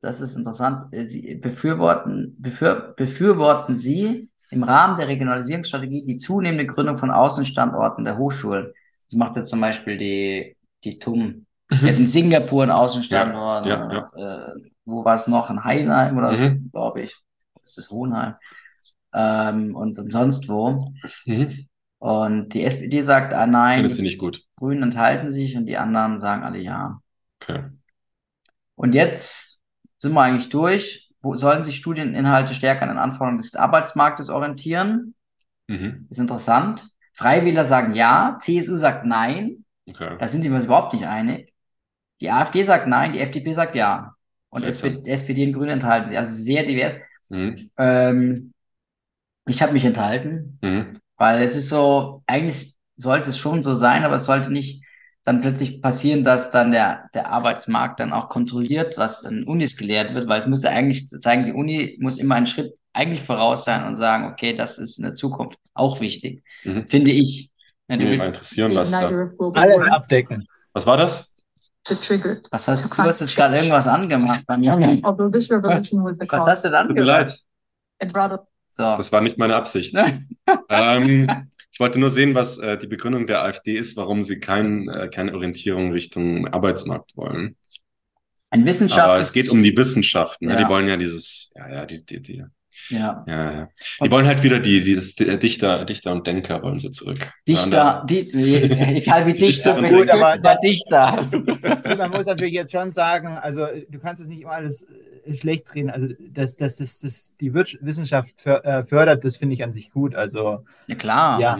das 0.00 0.20
ist 0.20 0.36
interessant. 0.36 0.88
Sie 1.08 1.34
befürworten, 1.36 2.36
befür, 2.38 2.94
befürworten 2.96 3.74
Sie 3.74 4.30
im 4.50 4.62
Rahmen 4.62 4.96
der 4.96 5.08
Regionalisierungsstrategie 5.08 6.04
die 6.04 6.18
zunehmende 6.18 6.66
Gründung 6.66 6.96
von 6.96 7.10
Außenstandorten 7.10 8.04
der 8.04 8.18
Hochschulen. 8.18 8.72
Das 9.10 9.18
macht 9.18 9.36
jetzt 9.36 9.48
zum 9.48 9.60
Beispiel 9.60 9.96
die, 9.98 10.56
die 10.84 10.98
TUM. 10.98 11.46
Mhm. 11.70 11.86
in 11.86 12.08
Singapur 12.08 12.62
einen 12.62 12.72
Außenstandort. 12.72 13.64
Ja, 13.64 13.90
ja, 13.90 14.10
ja. 14.16 14.48
Äh, 14.48 14.54
wo 14.84 15.02
war 15.04 15.14
es 15.14 15.26
noch? 15.26 15.48
In 15.48 15.64
Heinheim 15.64 16.18
oder 16.18 16.32
mhm. 16.32 16.36
so, 16.36 16.70
glaube 16.70 17.00
ich 17.00 17.23
das 17.64 17.78
ist 17.78 17.90
Hohenheim 17.90 18.34
ähm, 19.14 19.74
und, 19.74 19.98
und 19.98 20.10
sonst 20.10 20.48
wo. 20.48 20.92
Mhm. 21.24 21.66
Und 21.98 22.52
die 22.52 22.64
SPD 22.64 23.00
sagt, 23.00 23.32
ah 23.32 23.46
nein, 23.46 23.80
Findet 23.80 23.96
sie 23.96 24.02
nicht 24.02 24.18
gut. 24.18 24.42
Grünen 24.56 24.82
enthalten 24.82 25.30
sich 25.30 25.56
und 25.56 25.66
die 25.66 25.78
anderen 25.78 26.18
sagen 26.18 26.42
alle 26.42 26.58
ja. 26.58 27.00
Okay. 27.40 27.64
Und 28.74 28.94
jetzt 28.94 29.58
sind 29.98 30.12
wir 30.12 30.20
eigentlich 30.20 30.50
durch. 30.50 31.08
Wo 31.22 31.36
sollen 31.36 31.62
sich 31.62 31.76
Studieninhalte 31.76 32.52
stärker 32.52 32.82
an 32.82 32.88
den 32.88 32.98
Anforderungen 32.98 33.40
des 33.40 33.54
Arbeitsmarktes 33.54 34.28
orientieren? 34.28 35.14
Mhm. 35.68 36.06
Ist 36.10 36.18
interessant. 36.18 36.86
Freiwähler 37.14 37.64
sagen 37.64 37.94
ja, 37.94 38.38
CSU 38.42 38.76
sagt 38.76 39.06
nein. 39.06 39.64
Okay. 39.88 40.16
Da 40.18 40.28
sind 40.28 40.42
die 40.42 40.50
uns 40.50 40.64
überhaupt 40.64 40.92
nicht 40.92 41.06
einig. 41.06 41.54
Die 42.20 42.30
AfD 42.30 42.64
sagt 42.64 42.88
nein, 42.88 43.12
die 43.12 43.20
FDP 43.20 43.52
sagt 43.52 43.74
ja. 43.74 44.14
Und 44.50 44.62
SPD, 44.62 45.10
SPD 45.10 45.46
und 45.46 45.54
Grüne 45.54 45.72
enthalten 45.72 46.08
sich. 46.08 46.18
Also 46.18 46.34
sehr 46.34 46.64
divers. 46.64 46.98
Mhm. 47.34 47.70
Ähm, 47.76 48.52
ich 49.46 49.60
habe 49.60 49.72
mich 49.72 49.84
enthalten, 49.84 50.58
mhm. 50.62 51.00
weil 51.16 51.42
es 51.42 51.56
ist 51.56 51.68
so, 51.68 52.22
eigentlich 52.26 52.76
sollte 52.96 53.30
es 53.30 53.38
schon 53.38 53.62
so 53.62 53.74
sein, 53.74 54.04
aber 54.04 54.14
es 54.14 54.24
sollte 54.24 54.52
nicht 54.52 54.84
dann 55.24 55.40
plötzlich 55.40 55.82
passieren, 55.82 56.22
dass 56.22 56.50
dann 56.50 56.70
der, 56.70 57.08
der 57.14 57.30
Arbeitsmarkt 57.30 57.98
dann 57.98 58.12
auch 58.12 58.28
kontrolliert, 58.28 58.98
was 58.98 59.24
in 59.24 59.44
Unis 59.44 59.76
gelehrt 59.76 60.14
wird, 60.14 60.28
weil 60.28 60.38
es 60.38 60.46
müsste 60.46 60.68
eigentlich 60.68 61.08
zeigen, 61.08 61.46
die 61.46 61.52
Uni 61.52 61.96
muss 62.00 62.18
immer 62.18 62.36
einen 62.36 62.46
Schritt 62.46 62.74
eigentlich 62.92 63.22
voraus 63.22 63.64
sein 63.64 63.84
und 63.86 63.96
sagen, 63.96 64.30
okay, 64.30 64.54
das 64.54 64.78
ist 64.78 64.98
in 64.98 65.04
der 65.04 65.14
Zukunft 65.14 65.58
auch 65.72 66.00
wichtig, 66.00 66.44
mhm. 66.62 66.86
finde 66.88 67.10
ich. 67.10 67.50
Ja, 67.88 67.96
du 67.96 68.04
willst, 68.04 68.26
interessieren, 68.26 68.74
was 68.74 68.90
da. 68.90 69.10
Alles 69.54 69.88
abdecken. 69.88 70.46
Was 70.72 70.86
war 70.86 70.96
das? 70.96 71.33
Getriggert. 71.84 72.46
Was 72.50 72.68
hast 72.68 72.84
du? 72.84 72.88
Du 72.88 72.96
hast 72.96 73.20
jetzt 73.20 73.36
gerade 73.36 73.56
irgendwas 73.56 73.86
angemacht 73.86 74.44
bei 74.46 74.56
mir. 74.56 74.72
Although 75.02 75.30
this 75.30 75.50
revolution 75.50 76.04
was 76.04 76.16
the 76.18 76.26
Was 76.28 76.46
hast 76.46 76.64
du 76.64 76.70
dann 76.70 76.88
Tut 76.88 76.96
mir 76.96 77.04
leid. 77.04 77.38
It 78.00 78.12
brought 78.12 78.32
up 78.32 78.48
so. 78.68 78.82
Das 78.82 79.12
war 79.12 79.20
nicht 79.20 79.38
meine 79.38 79.54
Absicht. 79.54 79.94
ähm, 80.68 81.50
ich 81.70 81.80
wollte 81.80 81.98
nur 81.98 82.10
sehen, 82.10 82.34
was 82.34 82.58
äh, 82.58 82.78
die 82.78 82.86
Begründung 82.86 83.26
der 83.26 83.42
AfD 83.42 83.76
ist, 83.76 83.96
warum 83.96 84.22
sie 84.22 84.40
kein, 84.40 84.88
äh, 84.88 85.08
keine 85.08 85.34
Orientierung 85.34 85.92
Richtung 85.92 86.48
Arbeitsmarkt 86.48 87.16
wollen. 87.16 87.56
Ein 88.50 88.64
Wissenschaft. 88.66 89.08
Aber 89.08 89.18
es 89.18 89.32
geht 89.32 89.50
um 89.50 89.62
die 89.62 89.76
Wissenschaften. 89.76 90.48
Ja. 90.48 90.56
Ne? 90.56 90.62
Die 90.62 90.68
wollen 90.68 90.88
ja 90.88 90.96
dieses, 90.96 91.52
ja, 91.56 91.72
ja, 91.72 91.86
die, 91.86 92.04
die, 92.04 92.20
die 92.20 92.44
ja. 92.90 93.24
ja, 93.26 93.52
ja. 93.52 93.68
Die 94.02 94.10
wollen 94.10 94.26
halt 94.26 94.42
wieder 94.42 94.60
die, 94.60 94.82
die 94.82 94.96
das, 94.96 95.14
die 95.14 95.38
Dichter, 95.38 95.84
Dichter 95.84 96.12
und 96.12 96.26
Denker 96.26 96.62
wollen 96.62 96.78
sie 96.78 96.92
zurück. 96.92 97.32
Dichter, 97.48 98.04
die, 98.08 98.32
egal 98.32 99.26
wie 99.26 99.34
Dichter, 99.34 99.80
gut, 99.82 100.08
aber 100.10 100.38
das, 100.38 100.60
Dichter. 100.60 101.28
Man 101.96 102.10
muss 102.10 102.26
natürlich 102.26 102.54
jetzt 102.54 102.72
schon 102.72 102.90
sagen, 102.90 103.38
also 103.38 103.66
du 103.88 103.98
kannst 103.98 104.22
es 104.22 104.28
nicht 104.28 104.42
immer 104.42 104.52
alles 104.52 104.86
äh, 105.24 105.34
schlecht 105.36 105.74
reden. 105.74 105.90
Also 105.90 106.08
dass 106.30 106.56
das, 106.56 106.76
das, 106.76 107.00
das, 107.00 107.36
die 107.40 107.54
Wissenschaft 107.54 108.46
äh, 108.46 108.84
fördert, 108.84 109.24
das 109.24 109.36
finde 109.36 109.54
ich 109.54 109.64
an 109.64 109.72
sich 109.72 109.90
gut. 109.90 110.14
Also 110.14 110.64
ja 110.86 110.94
klar. 110.94 111.40
Ja. 111.40 111.58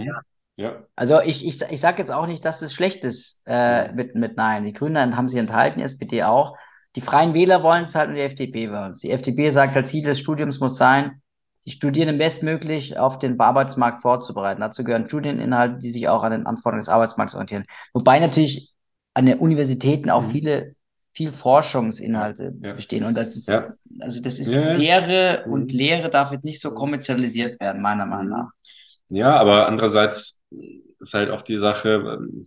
ja. 0.57 0.83
Also 0.97 1.21
ich, 1.21 1.47
ich, 1.47 1.61
ich 1.63 1.81
sage 1.81 1.99
jetzt 1.99 2.13
auch 2.13 2.27
nicht, 2.27 2.45
dass 2.45 2.63
es 2.63 2.73
schlecht 2.73 3.05
ist 3.05 3.43
äh, 3.47 3.93
mit, 3.93 4.15
mit 4.15 4.37
Nein. 4.37 4.65
Die 4.65 4.73
Grünen 4.73 5.17
haben 5.17 5.29
sich 5.29 5.39
enthalten, 5.39 5.79
die 5.79 5.85
SPD 5.85 6.23
auch. 6.23 6.57
Die 6.97 7.01
Freien 7.01 7.35
Wähler 7.35 7.63
wollen 7.63 7.85
es 7.85 7.95
halt 7.95 8.09
und 8.09 8.15
die 8.15 8.21
FDP 8.21 8.71
wollen 8.71 8.93
es. 8.93 9.01
Die 9.01 9.11
FDP 9.11 9.51
sagt 9.51 9.75
halt, 9.75 9.89
Ziel 9.89 10.05
des 10.05 10.19
Studiums 10.19 10.61
muss 10.61 10.77
sein, 10.77 11.23
die 11.67 11.71
Studierenden 11.71 12.19
bestmöglich 12.19 12.99
auf 12.99 13.19
den 13.19 13.41
Arbeitsmarkt 13.41 14.03
vorzubereiten. 14.03 14.61
Dazu 14.61 14.85
gehören 14.85 15.09
Studieninhalte, 15.09 15.79
die 15.81 15.91
sich 15.91 16.09
auch 16.09 16.23
an 16.23 16.33
den 16.33 16.47
Anforderungen 16.47 16.81
des 16.81 16.89
Arbeitsmarkts 16.89 17.35
orientieren. 17.35 17.65
Wobei 17.93 18.21
natürlich 18.21 18.73
an 19.15 19.27
den 19.27 19.39
Universitäten 19.39 20.11
auch 20.11 20.23
mhm. 20.23 20.31
viele 20.31 20.75
viel 21.15 21.31
Forschungsinhalte 21.31 22.53
ja. 22.61 22.73
bestehen. 22.75 23.05
Und 23.05 23.15
das 23.15 23.37
ist, 23.37 23.49
ja. 23.49 23.73
also 24.01 24.21
das 24.21 24.41
ist 24.41 24.53
ja. 24.53 24.73
Lehre 24.75 25.45
und 25.47 25.67
mhm. 25.67 25.79
Lehre 25.79 26.11
darf 26.11 26.33
jetzt 26.33 26.45
nicht 26.45 26.61
so 26.61 26.75
kommerzialisiert 26.75 27.61
werden, 27.61 27.81
meiner 27.81 28.05
Meinung 28.05 28.31
nach. 28.31 28.51
Ja, 29.09 29.37
aber 29.37 29.69
andererseits 29.69 30.43
ist 30.51 31.15
halt 31.15 31.31
auch 31.31 31.43
die 31.43 31.59
Sache, 31.59 32.19
ähm, 32.19 32.45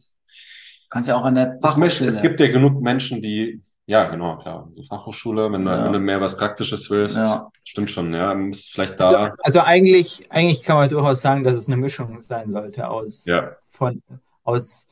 Kannst 0.90 1.10
ja 1.10 1.18
auch 1.18 1.26
an 1.26 1.36
der 1.36 1.60
Fachhochschule. 1.62 2.10
Es 2.10 2.22
gibt 2.22 2.40
ja 2.40 2.48
genug 2.48 2.82
Menschen, 2.82 3.22
die 3.22 3.62
ja, 3.88 4.06
genau, 4.10 4.38
klar. 4.38 4.68
So 4.74 4.84
Fachhochschule, 4.84 5.52
wenn, 5.52 5.66
ja. 5.66 5.78
du, 5.78 5.86
wenn 5.86 5.94
du 5.94 6.00
mehr 6.00 6.20
was 6.20 6.38
Praktisches 6.38 6.90
willst, 6.90 7.16
ja. 7.16 7.50
stimmt 7.64 7.90
schon, 7.90 8.14
ja, 8.14 8.34
ist 8.50 8.72
vielleicht 8.72 9.00
da. 9.00 9.06
Also, 9.06 9.18
also, 9.40 9.60
eigentlich, 9.62 10.30
eigentlich 10.30 10.62
kann 10.64 10.76
man 10.76 10.90
durchaus 10.90 11.22
sagen, 11.22 11.46
dass 11.46 11.56
es 11.56 11.68
eine 11.68 11.78
Mischung 11.78 12.22
sein 12.22 12.52
sollte 12.52 12.90
aus, 12.90 13.26
ja. 13.26 13.56
von, 13.70 14.04
aus 14.44 14.90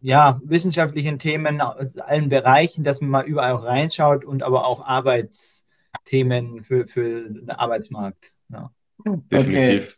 ja, 0.00 0.40
wissenschaftlichen 0.44 1.18
Themen 1.18 1.60
aus 1.60 1.98
allen 1.98 2.28
Bereichen, 2.28 2.84
dass 2.84 3.00
man 3.00 3.10
mal 3.10 3.24
überall 3.24 3.56
reinschaut 3.56 4.24
und 4.24 4.44
aber 4.44 4.66
auch 4.66 4.86
Arbeits, 4.86 5.66
Themen 6.04 6.62
für, 6.62 6.86
für 6.86 7.28
den 7.28 7.50
Arbeitsmarkt. 7.50 8.32
Ja. 8.48 8.70
Definitiv. 9.04 9.88
Okay. 9.88 9.94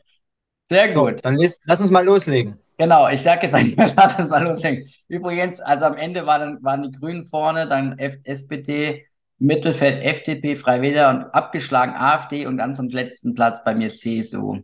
Sehr 0.71 0.95
gut. 0.95 1.17
So, 1.17 1.23
dann 1.23 1.37
lass 1.37 1.81
uns 1.81 1.91
mal 1.91 2.05
loslegen. 2.05 2.59
Genau, 2.79 3.09
ich 3.09 3.23
sage 3.23 3.43
jetzt 3.43 3.55
einfach, 3.55 3.93
lass 3.97 4.19
uns 4.19 4.31
mal 4.31 4.45
loslegen. 4.45 4.89
Übrigens, 5.09 5.61
also 5.61 5.87
am 5.87 5.97
Ende 5.97 6.27
war 6.27 6.39
dann, 6.39 6.63
waren 6.63 6.85
die 6.85 6.97
Grünen 6.97 7.25
vorne, 7.25 7.67
dann 7.67 7.99
F 7.99 8.19
SPD, 8.23 9.05
Mittelfeld 9.39 10.03
FDP, 10.03 10.57
Freiwähler 10.57 11.11
und 11.11 11.23
abgeschlagen 11.35 11.95
AfD 11.95 12.47
und 12.47 12.57
ganz 12.57 12.79
am 12.79 12.89
letzten 12.89 13.35
Platz 13.35 13.63
bei 13.65 13.75
mir 13.75 13.95
CSU. 13.95 14.61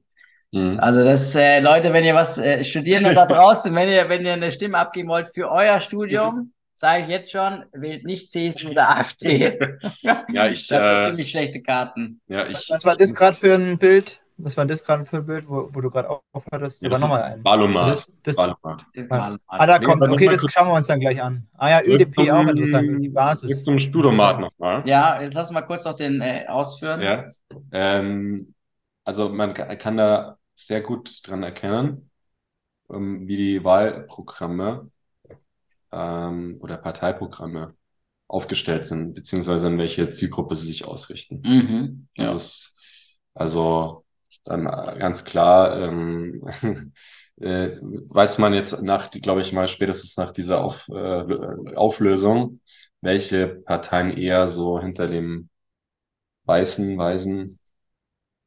Mhm. 0.52 0.78
Also 0.78 1.02
das, 1.02 1.34
äh, 1.34 1.58
Leute, 1.60 1.92
wenn 1.92 2.04
ihr 2.04 2.14
was 2.14 2.38
äh, 2.38 2.62
Studierende 2.62 3.14
da 3.14 3.26
draußen, 3.26 3.74
wenn 3.74 3.88
ihr, 3.88 4.08
wenn 4.08 4.24
ihr 4.24 4.34
eine 4.34 4.52
Stimme 4.52 4.78
abgeben 4.78 5.08
wollt 5.08 5.28
für 5.28 5.50
euer 5.50 5.80
Studium, 5.80 6.52
sage 6.74 7.04
ich 7.04 7.08
jetzt 7.08 7.32
schon, 7.32 7.64
wählt 7.72 8.04
nicht 8.04 8.30
CSU 8.30 8.70
oder 8.70 8.96
AfD. 8.96 9.58
ja, 10.02 10.48
ich. 10.48 10.68
Das 10.68 11.06
äh, 11.06 11.08
ziemlich 11.08 11.30
schlechte 11.30 11.62
Karten. 11.62 12.20
Ja, 12.28 12.46
ich. 12.46 12.68
Was 12.68 12.84
war 12.84 12.96
das 12.96 13.14
gerade 13.14 13.36
für 13.36 13.54
ein 13.54 13.78
Bild? 13.78 14.23
Was 14.36 14.56
war 14.56 14.66
das 14.66 14.84
gerade 14.84 15.04
für 15.04 15.18
ein 15.18 15.26
Bild, 15.26 15.48
wo, 15.48 15.68
wo 15.72 15.80
du 15.80 15.90
gerade 15.90 16.08
aufhattest? 16.32 16.82
Ja, 16.82 16.88
da 16.88 16.94
war 16.94 16.98
nochmal 16.98 17.22
ein. 17.22 17.44
Valomat. 17.44 17.90
Das, 17.90 18.16
das, 18.22 18.36
Valomat. 18.36 18.84
Ah, 19.46 19.66
da 19.66 19.78
kommt. 19.78 20.02
Okay, 20.02 20.26
das 20.26 20.44
schauen 20.50 20.68
wir 20.68 20.74
uns 20.74 20.88
dann 20.88 20.98
gleich 20.98 21.22
an. 21.22 21.46
Ah 21.54 21.70
ja, 21.70 21.80
ÖDP 21.84 22.14
zum, 22.14 22.30
auch 22.30 22.48
interessant, 22.48 23.02
die 23.02 23.08
Basis. 23.08 23.50
Jetzt 23.50 23.64
zum 23.64 23.78
Studomat 23.78 24.40
nochmal. 24.40 24.82
Ja, 24.86 25.22
jetzt 25.22 25.34
lass 25.34 25.50
mal 25.52 25.62
kurz 25.62 25.84
noch 25.84 25.94
den 25.94 26.20
äh, 26.20 26.46
ausführen. 26.48 27.00
Ja. 27.00 27.30
Ähm, 27.70 28.54
also 29.04 29.28
man 29.28 29.54
kann 29.54 29.96
da 29.96 30.38
sehr 30.54 30.80
gut 30.80 31.20
dran 31.28 31.42
erkennen, 31.42 32.10
ähm, 32.90 33.28
wie 33.28 33.36
die 33.36 33.64
Wahlprogramme 33.64 34.90
ähm, 35.92 36.58
oder 36.60 36.76
Parteiprogramme 36.76 37.74
aufgestellt 38.26 38.86
sind, 38.86 39.14
beziehungsweise 39.14 39.68
in 39.68 39.78
welche 39.78 40.10
Zielgruppe 40.10 40.56
sie 40.56 40.66
sich 40.66 40.86
ausrichten. 40.86 41.42
Mhm, 41.44 42.08
ja. 42.16 42.24
Das 42.24 42.34
ist 42.34 42.78
also 43.34 44.03
dann 44.44 44.64
ganz 44.64 45.24
klar, 45.24 45.80
ähm, 45.80 46.42
äh, 47.40 47.70
weiß 47.80 48.38
man 48.38 48.54
jetzt 48.54 48.80
nach, 48.82 49.10
glaube 49.10 49.40
ich 49.40 49.52
mal, 49.52 49.68
spätestens 49.68 50.16
nach 50.16 50.30
dieser 50.30 50.60
Auf, 50.62 50.88
äh, 50.88 51.74
Auflösung, 51.74 52.60
welche 53.00 53.48
Parteien 53.48 54.16
eher 54.16 54.48
so 54.48 54.80
hinter 54.80 55.08
dem 55.08 55.48
weißen, 56.44 56.96
weißen 56.96 57.58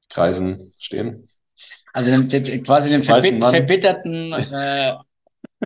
Kreisen 0.09 0.73
stehen. 0.79 1.27
Also 1.93 2.11
dem, 2.11 2.29
dem, 2.29 2.63
quasi 2.63 2.89
dem 2.89 3.03
verbit 3.03 3.43
verbitterten 3.43 4.33
äh, 4.33 4.93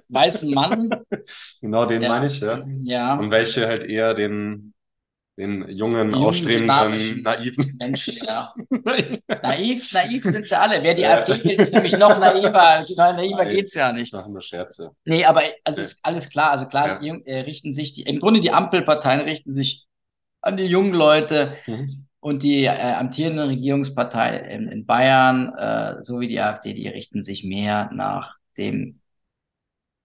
weißen 0.09 0.53
Mann. 0.53 0.89
Genau, 1.61 1.85
den 1.85 2.01
ja. 2.01 2.09
meine 2.09 2.25
ich, 2.25 2.39
ja. 2.39 2.65
ja. 2.79 3.15
Und 3.15 3.29
welche 3.29 3.67
halt 3.67 3.83
eher 3.83 4.15
den, 4.15 4.70
den 5.41 5.67
jungen, 5.69 6.13
ausstrebenden, 6.13 7.23
naiven 7.23 7.75
Menschen, 7.79 8.17
ja. 8.23 8.53
naiv, 9.41 9.91
naiv 9.91 10.23
sind 10.23 10.47
sie 10.47 10.59
alle. 10.59 10.83
Wer 10.83 10.93
die 10.93 11.01
ja. 11.01 11.17
AfD 11.17 11.55
ist 11.55 11.73
nämlich 11.73 11.97
noch 11.97 12.19
naiver. 12.19 12.85
Naiver 12.95 13.43
Nein, 13.43 13.55
geht's 13.55 13.73
ja 13.73 13.91
nicht. 13.91 14.13
Machen 14.13 14.33
nur 14.33 14.41
Scherze. 14.41 14.91
Nee, 15.03 15.25
aber 15.25 15.41
also 15.63 15.81
ist 15.81 15.99
alles 16.03 16.29
klar. 16.29 16.51
Also 16.51 16.67
klar, 16.67 17.01
ja. 17.01 17.15
äh, 17.25 17.39
richten 17.41 17.73
sich 17.73 17.93
die, 17.93 18.03
im 18.03 18.19
Grunde 18.19 18.39
die 18.39 18.51
Ampelparteien 18.51 19.21
richten 19.21 19.53
sich 19.53 19.85
an 20.41 20.57
die 20.57 20.65
jungen 20.65 20.93
Leute. 20.93 21.55
Mhm. 21.65 22.05
Und 22.19 22.43
die 22.43 22.65
äh, 22.65 22.69
amtierende 22.69 23.47
Regierungspartei 23.47 24.37
in, 24.37 24.67
in 24.67 24.85
Bayern 24.85 25.55
äh, 25.55 26.03
sowie 26.03 26.27
die 26.27 26.39
AfD, 26.39 26.75
die 26.75 26.87
richten 26.87 27.23
sich 27.23 27.43
mehr 27.43 27.89
nach 27.93 28.35
dem 28.59 28.99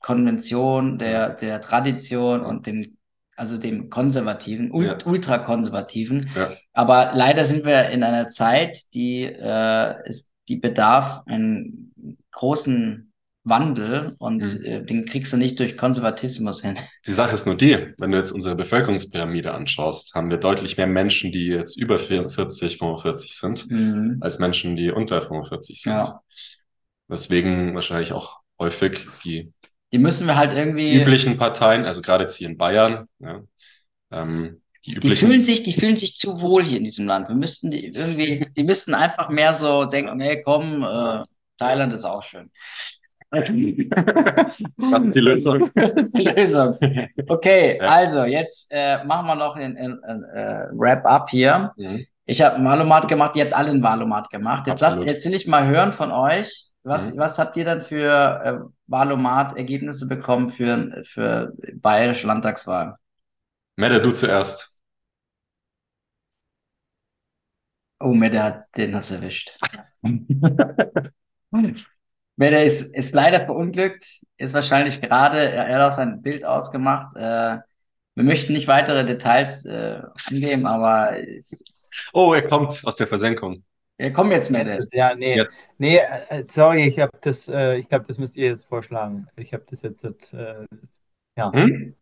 Konvention, 0.00 0.96
der, 0.96 1.34
der 1.34 1.60
Tradition 1.60 2.40
und 2.40 2.66
dem, 2.66 2.95
also 3.36 3.58
dem 3.58 3.90
konservativen, 3.90 4.72
ja. 4.82 4.98
ultrakonservativen. 5.04 6.30
Ja. 6.34 6.52
Aber 6.72 7.12
leider 7.14 7.44
sind 7.44 7.64
wir 7.64 7.90
in 7.90 8.02
einer 8.02 8.28
Zeit, 8.28 8.78
die, 8.94 9.22
äh, 9.24 10.08
ist, 10.08 10.28
die 10.48 10.56
bedarf 10.56 11.22
einen 11.26 11.92
großen 12.32 13.12
Wandel 13.46 14.16
und 14.18 14.42
mhm. 14.42 14.64
äh, 14.64 14.84
den 14.84 15.06
kriegst 15.06 15.32
du 15.32 15.36
nicht 15.36 15.60
durch 15.60 15.78
Konservatismus 15.78 16.62
hin. 16.62 16.78
Die 17.06 17.12
Sache 17.12 17.34
ist 17.34 17.46
nur 17.46 17.56
die, 17.56 17.94
wenn 17.98 18.10
du 18.10 18.18
jetzt 18.18 18.32
unsere 18.32 18.56
Bevölkerungspyramide 18.56 19.54
anschaust, 19.54 20.14
haben 20.14 20.30
wir 20.30 20.38
deutlich 20.38 20.76
mehr 20.76 20.88
Menschen, 20.88 21.30
die 21.30 21.46
jetzt 21.46 21.76
über 21.76 21.98
40, 21.98 22.78
45 22.78 23.36
sind, 23.36 23.70
mhm. 23.70 24.18
als 24.20 24.40
Menschen, 24.40 24.74
die 24.74 24.90
unter 24.90 25.22
45 25.22 25.80
sind. 25.80 25.92
Ja. 25.92 26.20
Deswegen 27.08 27.74
wahrscheinlich 27.76 28.12
auch 28.12 28.40
häufig 28.58 29.06
die, 29.24 29.52
die 29.96 30.02
müssen 30.02 30.26
wir 30.26 30.36
halt 30.36 30.52
irgendwie 30.52 31.00
üblichen 31.00 31.38
Parteien, 31.38 31.86
also 31.86 32.02
gerade 32.02 32.24
jetzt 32.24 32.36
hier 32.36 32.48
in 32.50 32.58
Bayern, 32.58 33.08
ja, 33.18 33.40
ähm, 34.12 34.60
die, 34.84 34.92
üblichen... 34.92 35.10
die 35.10 35.16
fühlen 35.16 35.42
sich, 35.42 35.62
die 35.62 35.72
fühlen 35.72 35.96
sich 35.96 36.18
zu 36.18 36.38
wohl 36.42 36.64
hier 36.64 36.76
in 36.76 36.84
diesem 36.84 37.06
Land. 37.06 37.28
Wir 37.28 37.34
müssten 37.34 37.70
die 37.70 37.86
irgendwie, 37.86 38.46
die 38.54 38.62
müssten 38.62 38.92
einfach 38.92 39.30
mehr 39.30 39.54
so 39.54 39.86
denken, 39.86 40.20
hey, 40.20 40.42
komm, 40.44 40.84
äh, 40.84 41.24
Thailand 41.58 41.94
ist 41.94 42.04
auch 42.04 42.22
schön. 42.22 42.50
Das 43.30 43.48
ist 43.48 43.54
die 45.14 45.20
Lösung. 45.20 45.70
Das 45.74 45.92
ist 45.96 46.18
die 46.18 46.24
Lösung. 46.24 46.78
Okay, 47.26 47.78
ja. 47.78 47.88
also 47.88 48.24
jetzt 48.24 48.68
äh, 48.70 49.02
machen 49.04 49.26
wir 49.26 49.34
noch 49.34 49.56
ein, 49.56 49.78
ein, 49.78 49.98
ein 50.04 50.24
äh, 50.24 50.68
Wrap-up 50.72 51.30
hier. 51.30 51.70
Mhm. 51.76 52.06
Ich 52.26 52.42
habe 52.42 52.56
ein 52.56 52.64
Valomat 52.64 53.08
gemacht, 53.08 53.34
ihr 53.36 53.44
habt 53.44 53.54
alle 53.54 53.70
ein 53.70 53.82
Valomat 53.82 54.28
gemacht. 54.28 54.66
Jetzt, 54.66 54.80
lasst, 54.80 55.02
jetzt 55.04 55.24
will 55.24 55.34
ich 55.34 55.46
mal 55.46 55.66
hören 55.66 55.92
von 55.92 56.12
euch, 56.12 56.66
was, 56.86 57.12
mhm. 57.12 57.18
was 57.18 57.38
habt 57.38 57.56
ihr 57.56 57.64
dann 57.64 57.80
für 57.80 58.42
äh, 58.44 58.58
Valomat-Ergebnisse 58.86 60.06
bekommen 60.06 60.50
für, 60.50 61.02
für 61.04 61.52
bayerische 61.74 62.26
Landtagswahl? 62.26 62.96
Mette, 63.76 64.00
du 64.00 64.12
zuerst. 64.12 64.72
Oh, 67.98 68.12
Mette 68.12 68.42
hat 68.42 68.64
den 68.76 68.94
hast 68.94 69.10
erwischt. 69.10 69.58
Mette 72.36 72.56
ist, 72.62 72.94
ist 72.94 73.14
leider 73.14 73.44
verunglückt, 73.46 74.20
ist 74.36 74.54
wahrscheinlich 74.54 75.00
gerade, 75.00 75.38
er, 75.38 75.74
hat 75.74 75.92
auch 75.92 75.96
sein 75.96 76.22
Bild 76.22 76.44
ausgemacht. 76.44 77.16
Äh, 77.16 77.58
wir 78.14 78.24
möchten 78.24 78.52
nicht 78.52 78.68
weitere 78.68 79.04
Details 79.04 79.64
äh, 79.64 80.02
angeben, 80.28 80.66
aber 80.66 81.18
es, 81.18 81.64
Oh, 82.12 82.32
er 82.34 82.46
kommt 82.46 82.82
aus 82.84 82.96
der 82.96 83.06
Versenkung. 83.06 83.64
Er 83.98 84.12
kommt 84.12 84.30
jetzt, 84.30 84.50
Mette. 84.50 84.86
Ja, 84.92 85.14
nee, 85.14 85.38
ja. 85.38 85.46
nee, 85.78 85.96
äh, 85.96 86.44
sorry, 86.48 86.84
ich 86.84 86.98
habe 86.98 87.12
das, 87.22 87.48
äh, 87.48 87.78
ich 87.78 87.88
glaube, 87.88 88.04
das 88.06 88.18
müsst 88.18 88.36
ihr 88.36 88.48
jetzt 88.48 88.64
vorschlagen. 88.64 89.26
Ich 89.36 89.54
habe 89.54 89.64
das 89.68 89.80
jetzt, 89.82 90.04
äh, 90.34 90.66
ja. 91.36 91.52
Hm? 91.52 91.94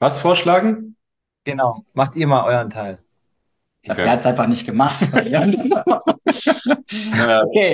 Was 0.00 0.18
vorschlagen? 0.18 0.96
Genau, 1.44 1.84
macht 1.92 2.16
ihr 2.16 2.26
mal 2.26 2.44
euren 2.44 2.70
Teil. 2.70 2.98
Ich 3.82 3.86
glaube, 3.86 4.02
okay. 4.02 4.08
er 4.08 4.12
hat 4.12 4.20
es 4.20 4.26
einfach 4.26 4.46
nicht 4.46 4.64
gemacht. 4.64 5.02
okay. 5.12 5.40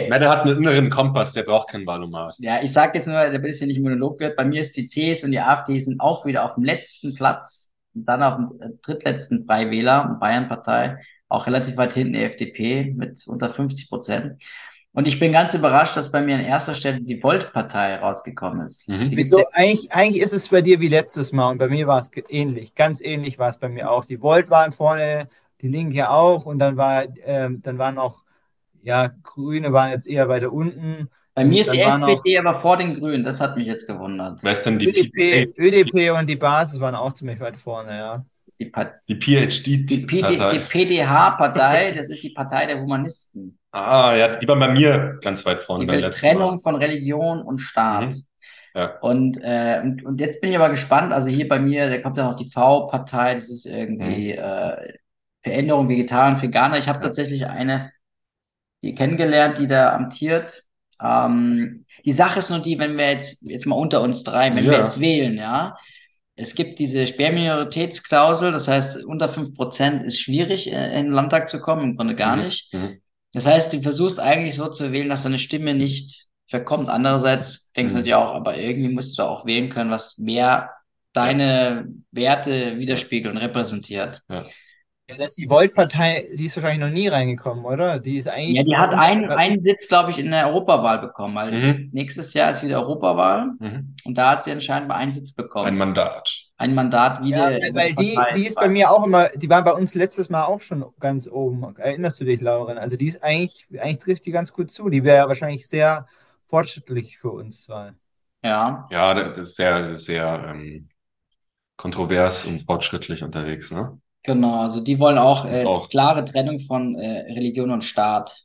Mette 0.09 0.29
hat 0.29 0.45
einen 0.45 0.59
inneren 0.59 0.89
Kompass, 0.89 1.35
der 1.35 1.43
braucht 1.43 1.69
keinen 1.69 1.87
Valomat. 1.87 2.37
Ja, 2.39 2.63
ich 2.63 2.73
sage 2.73 2.95
jetzt 2.95 3.09
nur, 3.09 3.17
der 3.17 3.45
ist 3.45 3.61
ja 3.61 3.67
nicht 3.67 3.77
im 3.77 3.83
Monolog 3.83 4.19
gehört. 4.19 4.37
Bei 4.37 4.45
mir 4.45 4.63
ist 4.63 4.75
die 4.77 4.87
CS 4.87 5.25
und 5.25 5.33
die 5.33 5.41
AfD 5.41 5.79
sind 5.79 6.01
auch 6.01 6.25
wieder 6.25 6.45
auf 6.45 6.55
dem 6.55 6.65
letzten 6.65 7.15
Platz. 7.15 7.73
Und 7.95 8.07
dann 8.07 8.23
auf 8.23 8.37
dem 8.37 8.63
äh, 8.63 8.71
drittletzten 8.81 9.45
Freiwähler, 9.45 10.17
Bayernpartei, 10.19 10.97
auch 11.29 11.47
relativ 11.47 11.77
weit 11.77 11.93
hinten 11.93 12.15
die 12.15 12.23
FDP 12.23 12.93
mit 12.97 13.23
unter 13.27 13.53
50 13.53 13.89
Prozent. 13.89 14.43
Und 14.93 15.07
ich 15.07 15.21
bin 15.21 15.33
ganz 15.33 15.55
überrascht, 15.55 15.97
dass 15.97 16.11
bei 16.11 16.23
mir 16.23 16.35
an 16.35 16.41
erster 16.41 16.75
Stelle 16.75 17.01
die 17.01 17.23
Volt-Partei 17.23 17.97
rausgekommen 17.97 18.65
ist. 18.65 18.89
Mhm. 18.89 19.11
Wieso? 19.13 19.45
Eigentlich, 19.53 19.93
eigentlich 19.93 20.23
ist 20.23 20.33
es 20.33 20.49
bei 20.49 20.63
dir 20.63 20.81
wie 20.81 20.89
letztes 20.89 21.33
Mal 21.33 21.51
und 21.51 21.59
bei 21.59 21.69
mir 21.69 21.87
war 21.87 21.99
es 21.99 22.11
ähnlich. 22.29 22.75
Ganz 22.75 23.01
ähnlich 23.01 23.39
war 23.39 23.51
es 23.51 23.59
bei 23.59 23.69
mir 23.69 23.91
auch. 23.91 24.07
Die 24.07 24.21
Volt 24.21 24.51
waren 24.51 24.73
vorne 24.73 25.29
die 25.61 25.69
Linke 25.69 26.11
auch 26.11 26.47
und 26.47 26.59
dann 26.59 26.77
war, 26.77 27.05
ähm, 27.25 27.61
dann 27.63 27.79
waren 27.79 27.97
noch, 27.97 28.25
ja, 28.83 29.11
Grüne 29.23 29.73
waren 29.73 29.91
jetzt 29.91 30.09
eher 30.09 30.29
weiter 30.29 30.53
unten. 30.53 31.09
Bei 31.35 31.45
mir 31.45 31.61
ist 31.61 31.73
die 31.73 31.79
SPD 31.79 32.39
aber 32.39 32.61
vor 32.61 32.77
den 32.77 32.99
Grünen, 32.99 33.23
das 33.23 33.41
hat 33.41 33.57
mich 33.57 33.67
jetzt 33.67 33.87
gewundert. 33.87 34.43
Wer 34.43 34.53
ist 34.53 34.65
denn 34.65 34.79
die 34.79 34.89
ÖDP, 34.89 35.57
ÖDP 35.57 36.19
und 36.19 36.29
die 36.29 36.37
Basis 36.37 36.81
waren 36.81 36.97
auch 36.97 37.13
ziemlich 37.13 37.39
weit 37.39 37.57
vorne, 37.57 37.97
ja. 37.97 38.25
Die, 38.61 38.73
die 39.09 39.15
PhD, 39.15 39.67
die, 39.67 39.87
die, 39.87 40.07
die 40.07 40.07
PDH-Partei, 40.07 41.93
das 41.93 42.11
ist 42.11 42.25
die 42.25 42.31
Partei 42.31 42.67
der 42.67 42.81
Humanisten. 42.81 43.59
Ah, 43.71 44.17
ja, 44.17 44.37
die 44.37 44.49
waren 44.49 44.59
bei 44.59 44.69
mir 44.69 45.19
ganz 45.23 45.47
weit 45.47 45.63
vorne. 45.63 45.87
Die 45.87 46.11
Trennung 46.11 46.57
Mal. 46.57 46.61
von 46.61 46.75
Religion 46.75 47.41
und 47.43 47.61
Staat. 47.61 48.07
Mhm. 48.07 48.23
Ja. 48.75 48.99
Und, 49.01 49.39
äh, 49.43 49.81
und, 49.83 50.05
und 50.05 50.21
jetzt 50.21 50.41
bin 50.41 50.51
ich 50.51 50.57
aber 50.57 50.71
gespannt, 50.71 51.13
also 51.13 51.29
hier 51.29 51.49
bei 51.49 51.59
mir, 51.59 51.89
da 51.89 51.99
kommt 51.99 52.17
ja 52.17 52.29
noch 52.29 52.37
die 52.37 52.51
V-Partei, 52.51 53.35
das 53.35 53.49
ist 53.49 53.65
irgendwie 53.65 54.33
mhm. 54.33 54.39
äh, 54.39 54.93
Veränderung 55.43 55.89
Vegetarier 55.89 56.35
und 56.35 56.43
Veganer. 56.43 56.79
Ich 56.79 56.89
habe 56.89 56.99
ja. 56.99 57.07
tatsächlich 57.07 57.47
eine, 57.47 57.93
die 58.83 58.95
kennengelernt, 58.95 59.59
die 59.59 59.67
da 59.67 59.95
amtiert. 59.95 60.65
Ähm, 61.01 61.87
die 62.05 62.13
Sache 62.13 62.41
ist 62.41 62.51
nur 62.51 62.61
die, 62.61 62.79
wenn 62.79 62.97
wir 62.97 63.11
jetzt, 63.13 63.43
jetzt 63.43 63.67
mal 63.67 63.77
unter 63.77 64.01
uns 64.01 64.25
drei, 64.25 64.55
wenn 64.55 64.65
ja. 64.65 64.73
wir 64.73 64.79
jetzt 64.81 65.01
wählen, 65.01 65.37
ja, 65.37 65.77
es 66.39 66.55
gibt 66.55 66.79
diese 66.79 67.07
Sperrminoritätsklausel, 67.07 68.53
das 68.53 68.69
heißt, 68.69 69.05
unter 69.05 69.29
fünf 69.29 69.57
Prozent 69.57 70.05
ist 70.05 70.21
schwierig, 70.21 70.71
äh, 70.71 70.99
in 70.99 71.07
den 71.07 71.13
Landtag 71.13 71.51
zu 71.51 71.61
kommen, 71.61 71.83
im 71.83 71.97
Grunde 71.97 72.15
gar 72.15 72.37
mhm. 72.37 72.45
nicht. 72.45 72.73
Mhm. 72.73 73.01
Das 73.33 73.45
heißt, 73.45 73.73
du 73.73 73.83
versuchst 73.83 74.21
eigentlich 74.21 74.55
so 74.55 74.71
zu 74.71 74.93
wählen, 74.93 75.09
dass 75.09 75.25
deine 75.25 75.41
Stimme 75.41 75.75
nicht 75.75 76.29
verkommt. 76.47 76.89
Andererseits 76.89 77.73
denkst 77.73 77.93
mhm. 77.93 77.99
du 77.99 78.03
dir 78.05 78.19
auch, 78.19 78.35
aber 78.35 78.57
irgendwie 78.57 78.89
musst 78.89 79.19
du 79.19 79.25
auch 79.25 79.47
wählen 79.47 79.69
können, 79.69 79.91
was 79.91 80.17
mehr 80.19 80.71
deine 81.13 81.89
Werte 82.13 82.79
widerspiegelt 82.79 83.35
und 83.35 83.41
repräsentiert. 83.41 84.23
Ja. 84.29 84.45
Ja, 85.11 85.17
das 85.17 85.29
ist 85.29 85.39
die 85.39 85.49
Volt-Partei, 85.49 86.29
die 86.35 86.45
ist 86.45 86.57
wahrscheinlich 86.57 86.87
noch 86.87 86.93
nie 86.93 87.09
reingekommen, 87.09 87.65
oder? 87.65 87.99
Die 87.99 88.19
ist 88.19 88.29
eigentlich. 88.29 88.57
Ja, 88.57 88.63
die 88.63 88.77
hat 88.77 88.93
einen, 88.93 89.31
einen 89.31 89.63
Sitz, 89.63 89.89
glaube 89.89 90.11
ich, 90.11 90.19
in 90.19 90.31
der 90.31 90.49
Europawahl 90.49 90.99
bekommen, 90.99 91.35
weil 91.35 91.53
mhm. 91.53 91.89
nächstes 91.93 92.35
Jahr 92.35 92.51
ist 92.51 92.63
wieder 92.63 92.83
Europawahl 92.83 93.53
mhm. 93.59 93.97
und 94.05 94.19
da 94.19 94.33
hat 94.33 94.45
sie 94.45 94.53
anscheinend 94.53 94.89
mal 94.89 94.97
einen 94.97 95.15
Sitz 95.15 95.33
bekommen. 95.33 95.67
Ein 95.67 95.79
Mandat. 95.79 96.29
Ein 96.59 96.75
Mandat 96.75 97.23
wieder. 97.23 97.59
Ja, 97.59 97.75
weil 97.75 97.95
die, 97.95 98.19
die 98.35 98.47
ist 98.47 98.57
bei 98.57 98.69
mir 98.69 98.91
auch 98.91 99.07
immer, 99.07 99.29
die 99.35 99.49
war 99.49 99.65
bei 99.65 99.73
uns 99.73 99.95
letztes 99.95 100.29
Mal 100.29 100.45
auch 100.45 100.61
schon 100.61 100.85
ganz 101.01 101.27
oben. 101.27 101.75
Erinnerst 101.79 102.21
du 102.21 102.27
dich, 102.27 102.43
Lauren? 102.43 102.77
Also 102.77 102.97
die 102.97 103.07
ist 103.07 103.25
eigentlich, 103.25 103.67
eigentlich 103.81 104.01
trifft 104.01 104.27
die 104.27 104.33
ganz 104.33 104.53
gut 104.53 104.71
zu. 104.71 104.91
Die 104.91 105.05
wäre 105.05 105.27
wahrscheinlich 105.29 105.67
sehr 105.67 106.07
fortschrittlich 106.47 107.17
für 107.17 107.31
uns 107.31 107.65
zwei. 107.65 107.93
Ja. 108.43 108.87
Ja, 108.91 109.15
das 109.15 109.39
ist 109.39 109.57
sehr, 109.57 109.95
sehr 109.95 110.53
ähm, 110.55 110.89
kontrovers 111.77 112.45
und 112.45 112.67
fortschrittlich 112.67 113.23
unterwegs, 113.23 113.71
ne? 113.71 113.99
Genau, 114.29 114.61
also 114.61 114.83
die 114.83 114.99
wollen 114.99 115.17
auch, 115.17 115.47
äh, 115.47 115.65
auch 115.65 115.89
klare 115.89 116.23
Trennung 116.23 116.61
von 116.61 116.97
äh, 116.97 117.33
Religion 117.33 117.71
und 117.71 117.83
Staat. 117.83 118.45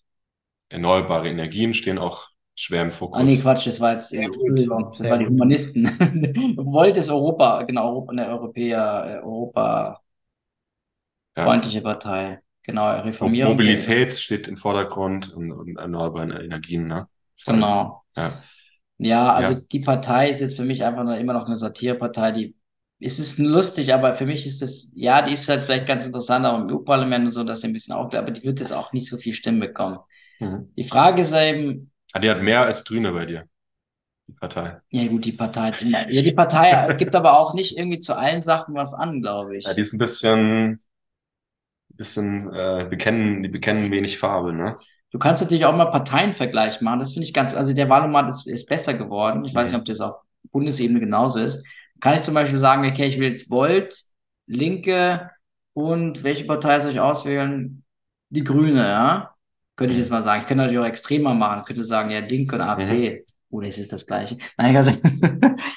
Erneuerbare 0.70 1.28
Energien 1.28 1.74
stehen 1.74 1.98
auch 1.98 2.30
schwer 2.56 2.84
im 2.84 2.94
Fokus. 2.94 3.20
Ah, 3.20 3.24
nee, 3.24 3.38
Quatsch, 3.38 3.68
das 3.68 3.82
war 3.82 3.92
jetzt, 3.92 4.14
äh, 4.14 4.24
Entschuldigung, 4.24 4.96
das 4.98 5.10
war 5.10 5.18
die 5.18 5.28
Humanisten. 5.28 5.84
Wollt 6.58 6.96
es 6.96 7.10
Europa, 7.10 7.64
genau, 7.64 7.90
Europa, 7.90 8.14
eine 8.14 8.30
Europäer, 8.30 9.20
äh, 9.22 9.26
Europa 9.26 10.00
freundliche 11.36 11.80
ja. 11.80 11.84
Partei. 11.84 12.40
Genau, 12.64 12.90
Reformierung. 13.02 13.52
Mobilität 13.52 14.14
steht 14.14 14.48
im 14.48 14.56
Vordergrund 14.56 15.34
und, 15.34 15.52
und 15.52 15.76
erneuerbare 15.76 16.42
Energien, 16.42 16.88
ne? 16.88 17.10
Genau. 17.46 18.04
Ja. 18.16 18.42
Ja, 19.00 19.34
also 19.34 19.52
ja. 19.52 19.62
die 19.70 19.82
Partei 19.82 20.30
ist 20.30 20.40
jetzt 20.40 20.56
für 20.56 20.64
mich 20.64 20.86
einfach 20.86 21.04
immer 21.18 21.34
noch 21.34 21.46
eine 21.46 21.58
Satirepartei, 21.58 22.32
die 22.32 22.56
es 23.06 23.20
ist 23.20 23.38
lustig, 23.38 23.94
aber 23.94 24.16
für 24.16 24.26
mich 24.26 24.46
ist 24.46 24.62
das, 24.62 24.92
ja, 24.96 25.22
die 25.22 25.34
ist 25.34 25.50
halt 25.50 25.64
vielleicht 25.64 25.88
ganz 25.88 26.06
interessant, 26.06 26.46
auch 26.46 26.60
im 26.60 26.70
EU-Parlament 26.70 27.26
und 27.26 27.32
so, 27.32 27.44
dass 27.44 27.62
sie 27.62 27.68
ein 27.68 27.74
bisschen 27.74 27.94
auch, 27.94 28.14
aber 28.14 28.32
die 28.32 28.44
wird 28.44 28.60
jetzt 28.60 28.72
auch 28.72 28.94
nicht 28.94 29.10
so 29.10 29.18
viel 29.18 29.34
Stimmen 29.34 29.60
bekommen. 29.60 30.00
Mhm. 30.40 30.72
Die 30.78 30.86
Frage 30.86 31.22
ist 31.22 31.34
eben. 31.34 31.92
Ah, 32.14 32.20
die 32.20 32.30
hat 32.30 32.42
mehr 32.42 32.62
als 32.62 32.86
Grüne 32.86 33.12
bei 33.12 33.26
dir. 33.26 33.46
Die 34.28 34.34
Partei. 34.34 34.78
Ja, 34.90 35.08
gut, 35.08 35.26
die 35.26 35.34
Partei. 35.34 35.74
Ja, 35.82 36.22
die 36.22 36.32
Partei 36.32 36.94
gibt 36.98 37.14
aber 37.16 37.38
auch 37.38 37.54
nicht 37.54 37.78
irgendwie 37.78 38.00
zu 38.00 38.16
allen 38.16 38.42
Sachen 38.42 38.74
was 38.74 38.94
an, 38.94 39.22
glaube 39.22 39.58
ich. 39.58 39.66
Ja, 39.66 39.74
die 39.74 39.82
ist 39.82 39.94
ein 39.94 40.00
bisschen, 40.00 40.80
bisschen, 41.90 42.54
äh, 42.54 42.88
bekennen, 42.90 43.44
die 43.44 43.50
bekennen 43.50 43.92
wenig 43.92 44.18
Farbe, 44.18 44.54
ne? 44.54 44.78
Du 45.12 45.20
kannst 45.20 45.44
natürlich 45.44 45.66
auch 45.66 45.76
mal 45.76 45.92
Parteienvergleich 45.92 46.82
machen. 46.82 47.00
Das 47.00 47.14
finde 47.14 47.28
ich 47.28 47.34
ganz, 47.34 47.54
also 47.54 47.74
der 47.74 47.90
Wahlomat 47.90 48.30
ist, 48.30 48.48
ist 48.48 48.68
besser 48.68 48.94
geworden. 48.94 49.44
Ich 49.44 49.54
mhm. 49.54 49.58
weiß 49.58 49.70
nicht, 49.70 49.80
ob 49.80 49.86
das 49.86 50.00
auf 50.00 50.16
Bundesebene 50.52 51.00
genauso 51.02 51.40
ist 51.40 51.64
kann 52.04 52.18
ich 52.18 52.24
zum 52.24 52.34
Beispiel 52.34 52.60
sagen, 52.60 52.86
okay, 52.86 53.06
ich 53.06 53.18
will 53.18 53.30
jetzt 53.30 53.50
Volt, 53.50 54.04
Linke 54.46 55.32
und 55.72 56.26
welche 56.26 56.44
Partei 56.44 56.82
soll 56.82 56.92
ich 56.92 57.00
auswählen? 57.00 57.86
Die 58.30 58.44
Grüne, 58.44 58.82
ja? 58.82 59.36
Könnte 59.78 59.94
ich 59.94 60.00
jetzt 60.00 60.12
mal 60.12 60.22
sagen. 60.22 60.42
Ich 60.42 60.50
könnte 60.50 60.64
natürlich 60.64 60.84
auch 60.84 60.90
extremer 60.90 61.34
machen. 61.34 61.62
Ich 61.62 61.66
könnte 61.66 61.86
sagen, 61.86 62.10
ja, 62.10 62.20
Linke 62.20 62.56
und 62.56 62.62
AfD. 62.62 63.10
Mhm. 63.10 63.56
Oder 63.56 63.68
ist 63.70 63.80
es 63.80 63.88
das 63.88 64.06
Gleiche? 64.06 64.38
Nein, 64.58 64.76
also, 64.76 64.92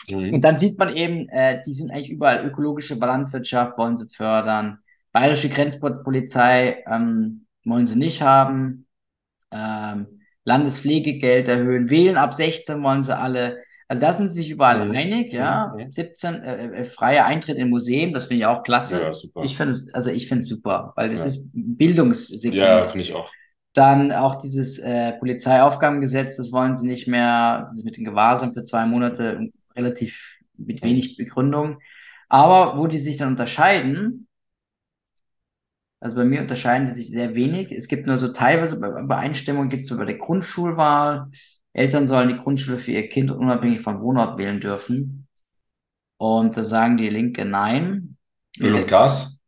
mhm. 0.09 0.35
Und 0.35 0.41
dann 0.43 0.57
sieht 0.57 0.77
man 0.81 0.97
eben, 0.97 1.29
äh, 1.29 1.63
die 1.65 1.73
sind 1.73 1.93
eigentlich 1.93 2.11
überall 2.11 2.45
ökologische 2.45 2.97
Landwirtschaft, 2.97 3.79
wollen 3.79 3.97
sie 3.97 4.09
fördern. 4.09 4.81
Bayerische 5.13 5.49
Grenzpolizei 5.49 6.83
ähm, 6.91 7.47
wollen 7.65 7.87
sie 7.87 7.97
nicht 7.97 8.21
haben. 8.21 8.89
Ähm, 9.53 10.23
Landespflegegeld 10.43 11.47
erhöhen. 11.47 11.89
Wählen 11.89 12.17
ab 12.17 12.35
16 12.35 12.83
wollen 12.83 13.05
sie 13.05 13.17
alle. 13.17 13.63
Also 13.89 14.01
da 14.01 14.13
sind 14.13 14.33
sie 14.33 14.43
sich 14.43 14.51
überall 14.51 14.85
mhm. 14.85 14.97
einig, 14.97 15.33
ja. 15.33 15.75
Mhm. 15.77 15.93
17 15.93 16.35
äh, 16.35 16.67
äh, 16.81 16.85
freier 16.85 17.25
Eintritt 17.25 17.57
in 17.57 17.71
Museen, 17.71 18.13
das 18.13 18.25
finde 18.25 18.41
ich 18.41 18.47
auch 18.47 18.65
klasse. 18.65 19.01
Ja, 19.01 19.13
super. 19.13 19.45
Ich 19.45 19.57
finde 19.57 19.73
es, 19.73 19.95
also 19.95 20.11
ich 20.11 20.29
finde 20.29 20.43
es 20.43 20.49
super, 20.49 20.93
weil 20.97 21.11
das 21.11 21.21
ja. 21.21 21.27
ist 21.27 21.51
Bildungssegment. 21.53 22.55
Ja, 22.55 22.85
finde 22.85 23.01
ich 23.01 23.15
auch. 23.15 23.31
Dann 23.75 24.11
auch 24.11 24.37
dieses 24.37 24.79
äh, 24.79 25.13
Polizeiaufgabengesetz, 25.13 26.37
das 26.37 26.51
wollen 26.51 26.75
sie 26.77 26.87
nicht 26.87 27.07
mehr, 27.07 27.61
das 27.63 27.75
ist 27.75 27.85
mit 27.85 27.97
dem 27.97 28.05
Gewahrsam 28.05 28.55
für 28.55 28.63
zwei 28.63 28.87
Monate 28.87 29.51
relativ 29.77 30.19
mit 30.57 30.83
wenig 30.83 31.17
Begründung. 31.17 31.79
Aber 32.29 32.79
wo 32.79 32.87
die 32.87 32.99
sich 32.99 33.19
dann 33.19 33.29
unterscheiden, 33.29 34.27
also 36.01 36.17
bei 36.17 36.25
mir 36.25 36.41
unterscheiden 36.41 36.87
sie 36.87 36.93
sich 36.95 37.11
sehr 37.11 37.35
wenig. 37.35 37.71
Es 37.71 37.89
gibt 37.89 38.07
nur 38.07 38.19
so 38.19 38.29
teilweise 38.29 38.77
Übereinstimmungen, 38.77 39.71
gibt 39.71 39.83
es 39.83 39.89
so 39.89 39.97
bei 39.97 40.05
der 40.05 40.19
Grundschulwahl, 40.19 41.31
Eltern 41.77 42.07
sollen 42.07 42.31
die 42.31 42.37
Grundschule 42.37 42.79
für 42.79 42.93
ihr 42.93 43.07
Kind 43.11 43.31
unabhängig 43.31 43.83
vom 43.83 44.01
Wohnort 44.01 44.39
wählen 44.39 44.61
dürfen. 44.61 45.29
Und 46.17 46.57
da 46.57 46.65
sagen 46.65 46.97
die 46.97 47.11
Linke 47.11 47.45
nein. 47.45 48.17
Öl 48.59 48.75
und 48.75 48.89
Gas? 48.89 49.39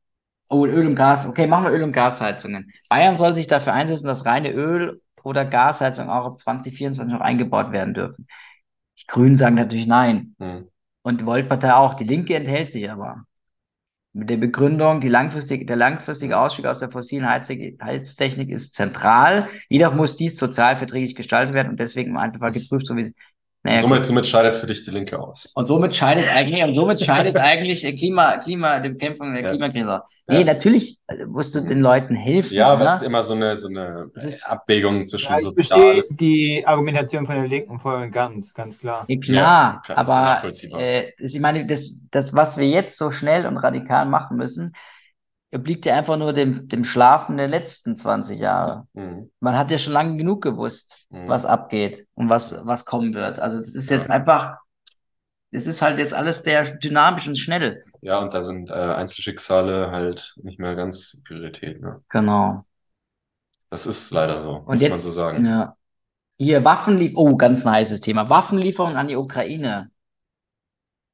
Oh, 0.50 0.66
Öl 0.66 0.86
und 0.86 0.94
Gas. 0.94 1.26
Okay, 1.26 1.46
machen 1.46 1.64
wir 1.64 1.72
Öl- 1.72 1.82
und 1.82 1.92
Gasheizungen. 1.92 2.70
Bayern 2.90 3.16
soll 3.16 3.34
sich 3.34 3.46
dafür 3.46 3.72
einsetzen, 3.72 4.06
dass 4.06 4.26
reine 4.26 4.52
Öl- 4.52 5.00
oder 5.22 5.46
Gasheizungen 5.46 6.10
auch 6.10 6.26
ab 6.26 6.40
2024 6.40 7.14
noch 7.14 7.22
eingebaut 7.22 7.72
werden 7.72 7.94
dürfen. 7.94 8.26
Die 9.00 9.06
Grünen 9.06 9.36
sagen 9.36 9.54
natürlich 9.54 9.86
nein. 9.86 10.36
Hm. 10.38 10.68
Und 11.00 11.22
die 11.22 11.24
Voltpartei 11.24 11.72
auch. 11.72 11.94
Die 11.94 12.04
Linke 12.04 12.34
enthält 12.34 12.70
sich 12.70 12.90
aber 12.90 13.24
mit 14.18 14.30
der 14.30 14.36
Begründung, 14.36 15.00
die 15.00 15.08
langfristige, 15.08 15.64
der 15.64 15.76
langfristige 15.76 16.36
Ausstieg 16.36 16.66
aus 16.66 16.80
der 16.80 16.90
fossilen 16.90 17.28
Heiztechnik 17.28 18.50
ist 18.50 18.74
zentral. 18.74 19.48
Jedoch 19.68 19.94
muss 19.94 20.16
dies 20.16 20.36
sozialverträglich 20.36 21.14
gestaltet 21.14 21.54
werden 21.54 21.68
und 21.70 21.78
deswegen 21.78 22.10
im 22.10 22.16
Einzelfall 22.16 22.50
geprüft, 22.50 22.86
so 22.86 22.96
wie 22.96 23.14
naja, 23.68 23.80
somit, 23.80 24.04
somit 24.06 24.26
scheidet 24.26 24.54
für 24.54 24.66
dich 24.66 24.84
die 24.84 24.90
Linke 24.90 25.18
aus. 25.18 25.52
Und 25.54 25.66
somit 25.66 25.94
scheidet 25.94 26.26
eigentlich, 26.28 26.62
und 26.62 26.74
somit 26.74 27.00
scheidet 27.00 27.36
eigentlich 27.38 27.82
Klima, 27.96 28.38
Klima, 28.38 28.80
die 28.80 28.90
Bekämpfung 28.90 29.34
der 29.34 29.42
ja. 29.42 29.50
Klimakrise. 29.50 30.02
Nee, 30.26 30.40
ja. 30.40 30.44
natürlich 30.44 30.98
musst 31.26 31.54
du 31.54 31.60
den 31.60 31.80
Leuten 31.80 32.14
helfen. 32.14 32.54
Ja, 32.54 32.68
aber 32.68 32.84
ne? 32.84 32.90
es 32.90 32.96
ist 32.96 33.02
immer 33.02 33.22
so 33.24 33.34
eine, 33.34 33.56
so 33.58 33.68
eine 33.68 34.10
Abwägung 34.46 35.04
zwischen 35.06 35.32
ja, 35.32 35.38
ich 35.38 35.54
verstehe 35.54 36.04
die 36.10 36.62
Argumentation 36.66 37.26
von 37.26 37.34
der 37.34 37.48
Linken 37.48 37.78
voll 37.78 38.02
und 38.02 38.10
ganz, 38.10 38.52
ganz 38.54 38.78
klar. 38.78 39.04
Ja, 39.08 39.20
klar, 39.20 39.82
ja, 39.88 39.94
klar 39.94 40.42
aber 40.42 40.52
äh, 40.78 41.12
ich 41.18 41.40
meine, 41.40 41.66
das, 41.66 41.92
das, 42.10 42.34
was 42.34 42.56
wir 42.56 42.68
jetzt 42.68 42.96
so 42.96 43.10
schnell 43.10 43.46
und 43.46 43.56
radikal 43.58 44.06
machen 44.06 44.36
müssen, 44.36 44.74
obliegt 45.52 45.86
ja 45.86 45.96
einfach 45.96 46.16
nur 46.16 46.32
dem, 46.32 46.68
dem 46.68 46.84
Schlafen 46.84 47.36
der 47.36 47.48
letzten 47.48 47.96
20 47.96 48.38
Jahre. 48.38 48.86
Mhm. 48.92 49.30
Man 49.40 49.56
hat 49.56 49.70
ja 49.70 49.78
schon 49.78 49.92
lange 49.92 50.16
genug 50.16 50.42
gewusst, 50.42 51.06
mhm. 51.10 51.28
was 51.28 51.46
abgeht 51.46 52.06
und 52.14 52.28
was, 52.28 52.54
was 52.66 52.84
kommen 52.84 53.14
wird. 53.14 53.38
Also 53.38 53.58
das 53.58 53.74
ist 53.74 53.90
jetzt 53.90 54.10
einfach, 54.10 54.58
es 55.50 55.66
ist 55.66 55.80
halt 55.80 55.98
jetzt 55.98 56.12
alles 56.12 56.42
sehr 56.42 56.72
dynamisch 56.72 57.26
und 57.28 57.38
schnell. 57.38 57.82
Ja, 58.02 58.18
und 58.18 58.34
da 58.34 58.42
sind 58.42 58.68
äh, 58.68 58.74
Einzelschicksale 58.74 59.90
halt 59.90 60.34
nicht 60.42 60.58
mehr 60.58 60.74
ganz 60.74 61.22
Priorität. 61.26 61.80
Ne? 61.80 62.02
Genau. 62.10 62.64
Das 63.70 63.86
ist 63.86 64.10
leider 64.10 64.40
so, 64.40 64.56
und 64.56 64.74
muss 64.74 64.82
jetzt, 64.82 64.90
man 64.90 64.98
so 64.98 65.10
sagen. 65.10 65.44
Ja. 65.44 65.76
Hier, 66.36 66.64
Waffenlieferung, 66.64 67.32
oh, 67.32 67.36
ganz 67.36 67.66
ein 67.66 67.72
heißes 67.72 68.00
Thema. 68.00 68.30
Waffenlieferung 68.30 68.96
an 68.96 69.08
die 69.08 69.16
Ukraine. 69.16 69.90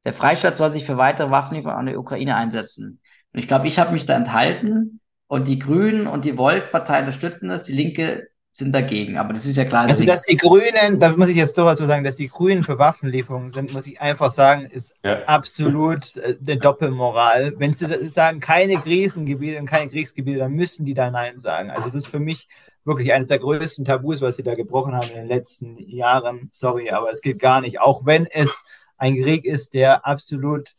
Der 0.05 0.13
Freistaat 0.13 0.59
soll 0.59 0.71
sich 0.71 0.85
für 0.85 0.99
weitere 0.99 1.31
Waffenlieferungen 1.31 1.81
an 1.81 1.87
die 1.87 1.97
Ukraine 1.97 2.37
einsetzen. 2.37 3.01
Und 3.35 3.41
ich 3.41 3.49
glaube, 3.49 3.67
ich 3.67 3.79
habe 3.79 3.93
mich 3.93 4.07
da 4.07 4.15
enthalten 4.15 5.01
und 5.27 5.49
die 5.49 5.59
Grünen 5.59 6.07
und 6.07 6.25
die 6.25 6.39
Volt-Partei 6.39 7.01
unterstützen 7.01 7.49
das, 7.49 7.65
die 7.65 7.73
Linke 7.73 8.29
sind 8.53 8.73
dagegen. 8.73 9.19
Aber 9.19 9.33
das 9.33 9.45
ist 9.45 9.57
ja 9.57 9.65
klar. 9.65 9.89
Also, 9.89 10.07
dass 10.07 10.23
die 10.23 10.37
Grünen, 10.37 11.01
da 11.01 11.17
muss 11.17 11.29
ich 11.29 11.37
jetzt 11.37 11.59
doch 11.59 11.75
so 11.75 11.87
sagen, 11.87 12.05
dass 12.05 12.15
die 12.15 12.29
Grünen 12.29 12.63
für 12.63 12.79
Waffenlieferungen 12.79 13.51
sind, 13.51 13.73
muss 13.73 13.89
ich 13.89 14.01
einfach 14.01 14.31
sagen, 14.31 14.67
ist 14.67 14.95
ja. 15.03 15.25
absolut 15.25 16.17
äh, 16.17 16.37
eine 16.41 16.59
Doppelmoral. 16.59 17.55
Wenn 17.59 17.75
sie 17.75 18.09
sagen, 18.11 18.39
keine 18.39 18.77
Krisengebiete 18.77 19.59
und 19.59 19.67
keine 19.67 19.91
Kriegsgebiete, 19.91 20.39
dann 20.39 20.53
müssen 20.53 20.87
die 20.87 20.95
da 20.95 21.11
Nein 21.11 21.41
sagen. 21.41 21.71
Also, 21.71 21.89
das 21.89 21.97
ist 21.97 22.07
für 22.07 22.21
mich 22.21 22.49
wirklich 22.85 23.13
eines 23.13 23.31
der 23.31 23.41
größten 23.41 23.85
Tabus, 23.85 24.21
was 24.21 24.37
sie 24.37 24.45
da 24.45 24.55
gebrochen 24.55 24.95
haben 24.95 25.09
in 25.09 25.17
den 25.17 25.29
letzten 25.29 25.77
Jahren. 25.79 26.49
Sorry, 26.53 26.91
aber 26.91 27.11
es 27.11 27.23
geht 27.23 27.41
gar 27.41 27.61
nicht. 27.61 27.81
Auch 27.81 28.07
wenn 28.07 28.27
es 28.27 28.65
ein 28.97 29.21
Krieg 29.21 29.45
ist, 29.45 29.75
der 29.75 30.07
absolut 30.07 30.75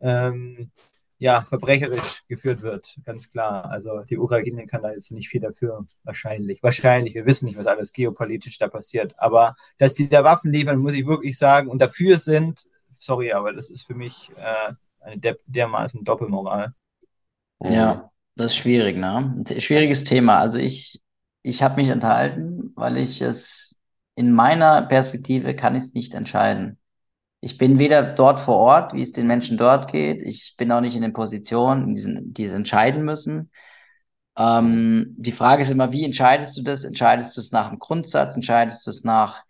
ähm, 0.00 0.72
ja, 1.20 1.42
verbrecherisch 1.42 2.26
geführt 2.28 2.62
wird, 2.62 2.96
ganz 3.04 3.30
klar. 3.30 3.70
Also 3.70 4.00
die 4.08 4.16
Ukraine 4.16 4.66
kann 4.66 4.82
da 4.82 4.90
jetzt 4.90 5.12
nicht 5.12 5.28
viel 5.28 5.42
dafür, 5.42 5.84
wahrscheinlich. 6.02 6.62
Wahrscheinlich, 6.62 7.14
wir 7.14 7.26
wissen 7.26 7.44
nicht, 7.44 7.58
was 7.58 7.66
alles 7.66 7.92
geopolitisch 7.92 8.56
da 8.56 8.68
passiert. 8.68 9.14
Aber 9.18 9.54
dass 9.76 9.94
sie 9.94 10.08
da 10.08 10.24
Waffen 10.24 10.50
liefern, 10.50 10.78
muss 10.78 10.94
ich 10.94 11.06
wirklich 11.06 11.36
sagen, 11.36 11.68
und 11.68 11.78
dafür 11.82 12.16
sind, 12.16 12.66
sorry, 12.98 13.32
aber 13.32 13.52
das 13.52 13.68
ist 13.68 13.86
für 13.86 13.94
mich 13.94 14.30
äh, 14.36 14.72
eine 15.00 15.18
der, 15.18 15.36
dermaßen 15.46 16.04
Doppelmoral. 16.04 16.72
Ja, 17.62 18.10
das 18.34 18.46
ist 18.46 18.56
schwierig, 18.56 18.96
ne? 18.96 19.44
Schwieriges 19.58 20.04
Thema. 20.04 20.40
Also 20.40 20.56
ich, 20.56 21.02
ich 21.42 21.62
habe 21.62 21.82
mich 21.82 21.90
enthalten, 21.90 22.72
weil 22.76 22.96
ich 22.96 23.20
es 23.20 23.76
in 24.14 24.32
meiner 24.32 24.80
Perspektive 24.82 25.54
kann 25.54 25.76
ich 25.76 25.84
es 25.84 25.94
nicht 25.94 26.14
entscheiden. 26.14 26.78
Ich 27.40 27.56
bin 27.56 27.78
weder 27.78 28.02
dort 28.02 28.40
vor 28.40 28.56
Ort, 28.56 28.92
wie 28.92 29.02
es 29.02 29.12
den 29.12 29.26
Menschen 29.26 29.56
dort 29.56 29.90
geht. 29.90 30.22
Ich 30.22 30.54
bin 30.58 30.70
auch 30.72 30.82
nicht 30.82 30.94
in 30.94 31.02
den 31.02 31.14
Positionen, 31.14 31.94
die, 31.94 32.32
die 32.32 32.44
es 32.44 32.52
entscheiden 32.52 33.02
müssen. 33.04 33.50
Ähm, 34.38 35.14
die 35.16 35.32
Frage 35.32 35.62
ist 35.62 35.70
immer, 35.70 35.90
wie 35.90 36.04
entscheidest 36.04 36.56
du 36.56 36.62
das? 36.62 36.84
Entscheidest 36.84 37.36
du 37.36 37.40
es 37.40 37.50
nach 37.50 37.70
dem 37.70 37.78
Grundsatz? 37.78 38.34
Entscheidest 38.36 38.86
du 38.86 38.90
es 38.90 39.04
nach, 39.04 39.42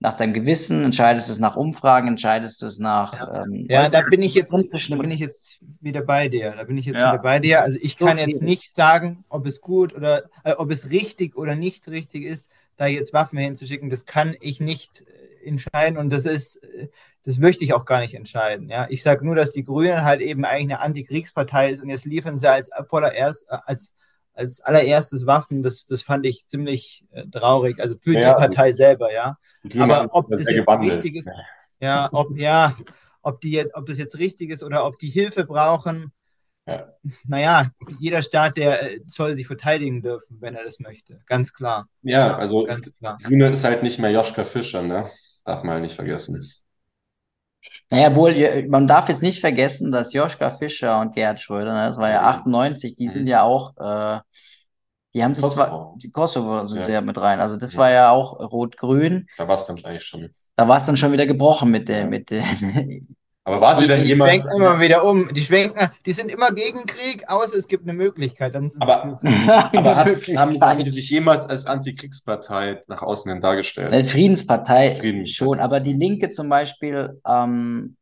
nach 0.00 0.16
deinem 0.16 0.34
Gewissen, 0.34 0.84
entscheidest 0.84 1.28
du 1.28 1.32
es 1.32 1.38
nach 1.38 1.54
Umfragen, 1.54 2.08
entscheidest 2.08 2.60
du 2.60 2.66
es 2.66 2.78
nach. 2.78 3.14
Ja, 3.14 3.44
ähm, 3.44 3.66
ja 3.70 3.88
da 3.88 4.02
bin 4.02 4.22
ich 4.22 4.34
jetzt, 4.34 4.52
da 4.52 4.96
bin 4.96 5.10
ich 5.12 5.20
jetzt 5.20 5.60
wieder 5.80 6.02
bei 6.02 6.28
dir. 6.28 6.54
Da 6.56 6.64
bin 6.64 6.76
ich 6.76 6.86
jetzt 6.86 6.98
ja. 6.98 7.12
wieder 7.12 7.22
bei 7.22 7.38
dir. 7.38 7.62
Also 7.62 7.78
ich 7.80 7.96
kann 7.96 8.18
jetzt 8.18 8.42
nicht 8.42 8.74
sagen, 8.74 9.24
ob 9.28 9.46
es 9.46 9.60
gut 9.60 9.94
oder 9.94 10.24
äh, 10.42 10.54
ob 10.54 10.72
es 10.72 10.90
richtig 10.90 11.36
oder 11.36 11.54
nicht 11.54 11.86
richtig 11.86 12.24
ist, 12.24 12.50
da 12.76 12.86
jetzt 12.86 13.12
Waffen 13.12 13.38
hinzuschicken. 13.38 13.90
Das 13.90 14.06
kann 14.06 14.34
ich 14.40 14.60
nicht 14.60 15.04
entscheiden 15.42 15.98
und 15.98 16.10
das 16.10 16.26
ist, 16.26 16.56
äh, 16.64 16.88
das 17.24 17.38
möchte 17.38 17.64
ich 17.64 17.72
auch 17.72 17.84
gar 17.84 18.00
nicht 18.00 18.14
entscheiden. 18.14 18.68
Ja, 18.68 18.86
ich 18.88 19.02
sage 19.02 19.24
nur, 19.24 19.36
dass 19.36 19.52
die 19.52 19.64
Grünen 19.64 20.02
halt 20.02 20.20
eben 20.20 20.44
eigentlich 20.44 20.76
eine 20.76 20.80
Antikriegspartei 20.80 21.70
ist 21.70 21.82
und 21.82 21.88
jetzt 21.88 22.04
liefern 22.04 22.38
sie 22.38 22.50
als 22.50 22.70
vorerst 22.88 23.50
als 23.50 23.94
als 24.34 24.60
allererstes 24.60 25.26
Waffen, 25.26 25.62
das, 25.62 25.86
das 25.86 26.02
fand 26.02 26.26
ich 26.26 26.48
ziemlich 26.48 27.04
äh, 27.12 27.26
traurig, 27.26 27.80
also 27.80 27.96
für 28.00 28.14
ja, 28.14 28.30
die 28.30 28.40
Partei 28.40 28.72
selber, 28.72 29.12
ja. 29.12 29.36
Aber 29.78 30.08
ob 30.12 30.30
das 30.30 30.40
jetzt 30.40 30.66
gewandelt. 30.66 30.94
richtig 30.94 31.16
ist, 31.16 31.30
ja, 31.80 32.08
ob, 32.12 32.36
ja, 32.36 32.74
ob, 33.22 33.40
die 33.40 33.52
jetzt, 33.52 33.74
ob 33.74 33.86
das 33.86 33.98
jetzt 33.98 34.18
richtig 34.18 34.50
ist 34.50 34.62
oder 34.62 34.86
ob 34.86 34.98
die 34.98 35.10
Hilfe 35.10 35.44
brauchen, 35.44 36.12
ja. 36.66 36.92
naja, 37.24 37.70
jeder 37.98 38.22
Staat, 38.22 38.56
der 38.56 38.94
äh, 38.94 39.00
soll 39.06 39.34
sich 39.34 39.46
verteidigen 39.46 40.00
dürfen, 40.00 40.38
wenn 40.40 40.54
er 40.54 40.64
das 40.64 40.80
möchte, 40.80 41.20
ganz 41.26 41.52
klar. 41.52 41.88
Ja, 42.02 42.36
also 42.36 42.64
ganz 42.64 42.94
klar. 42.96 43.18
Grüne 43.22 43.50
ist 43.50 43.64
halt 43.64 43.82
nicht 43.82 43.98
mehr 43.98 44.10
Joschka 44.10 44.44
Fischer, 44.44 44.82
ne? 44.82 45.10
Darf 45.44 45.62
man 45.62 45.82
nicht 45.82 45.96
vergessen. 45.96 46.42
Naja, 47.90 48.16
wohl, 48.16 48.66
man 48.68 48.86
darf 48.86 49.08
jetzt 49.08 49.22
nicht 49.22 49.40
vergessen, 49.40 49.92
dass 49.92 50.12
Joschka 50.12 50.56
Fischer 50.56 51.00
und 51.00 51.14
Gerhard 51.14 51.40
Schröder, 51.40 51.74
ne, 51.74 51.86
das 51.86 51.98
war 51.98 52.10
ja 52.10 52.22
98, 52.22 52.96
die 52.96 53.08
sind 53.08 53.26
ja 53.26 53.42
auch, 53.42 53.76
äh, 53.76 54.20
die 55.14 55.22
haben 55.22 55.34
sich 55.34 55.42
Kosovo. 55.42 55.66
zwar, 55.66 55.94
die 55.98 56.10
Kosovo 56.10 56.66
sind 56.66 56.78
ja. 56.78 56.84
sehr 56.84 57.00
mit 57.02 57.18
rein, 57.18 57.40
also 57.40 57.58
das 57.58 57.74
ja. 57.74 57.78
war 57.78 57.90
ja 57.90 58.10
auch 58.10 58.40
rot-grün. 58.40 59.28
Da 59.36 59.46
war 59.46 59.56
es 59.56 59.66
dann 59.66 59.76
eigentlich 59.84 60.04
schon. 60.04 60.30
Da 60.56 60.68
war 60.68 60.78
es 60.78 60.86
dann 60.86 60.96
schon 60.96 61.12
wieder 61.12 61.26
gebrochen 61.26 61.70
mit 61.70 61.88
der, 61.88 62.06
mit 62.06 62.30
der, 62.30 62.46
Aber 63.44 63.60
war 63.60 63.76
sie 63.76 63.88
denn 63.88 64.02
die 64.02 64.08
jemand? 64.08 64.30
Die 64.30 64.34
schwenken 64.36 64.56
immer 64.56 64.80
wieder 64.80 65.04
um. 65.04 65.28
Die 65.32 65.40
schwenken, 65.40 65.90
die 66.06 66.12
sind 66.12 66.32
immer 66.32 66.50
gegen 66.52 66.86
Krieg, 66.86 67.24
außer 67.26 67.58
es 67.58 67.66
gibt 67.66 67.82
eine 67.84 67.92
Möglichkeit. 67.92 68.54
Dann 68.54 68.68
sind 68.68 68.82
aber 68.82 69.18
aber 69.72 69.96
hat, 69.96 70.08
haben, 70.36 70.60
haben 70.60 70.84
die 70.84 70.90
sich 70.90 71.10
jemals 71.10 71.44
als 71.46 71.66
Antikriegspartei 71.66 72.82
nach 72.86 73.02
außen 73.02 73.32
hin 73.32 73.40
dargestellt? 73.40 73.92
Eine 73.92 74.04
Friedenspartei 74.04 74.96
Friedens. 74.96 75.30
schon, 75.30 75.58
aber 75.58 75.80
die 75.80 75.92
Linke 75.92 76.30
zum 76.30 76.48
Beispiel, 76.48 77.20
ähm, 77.26 77.96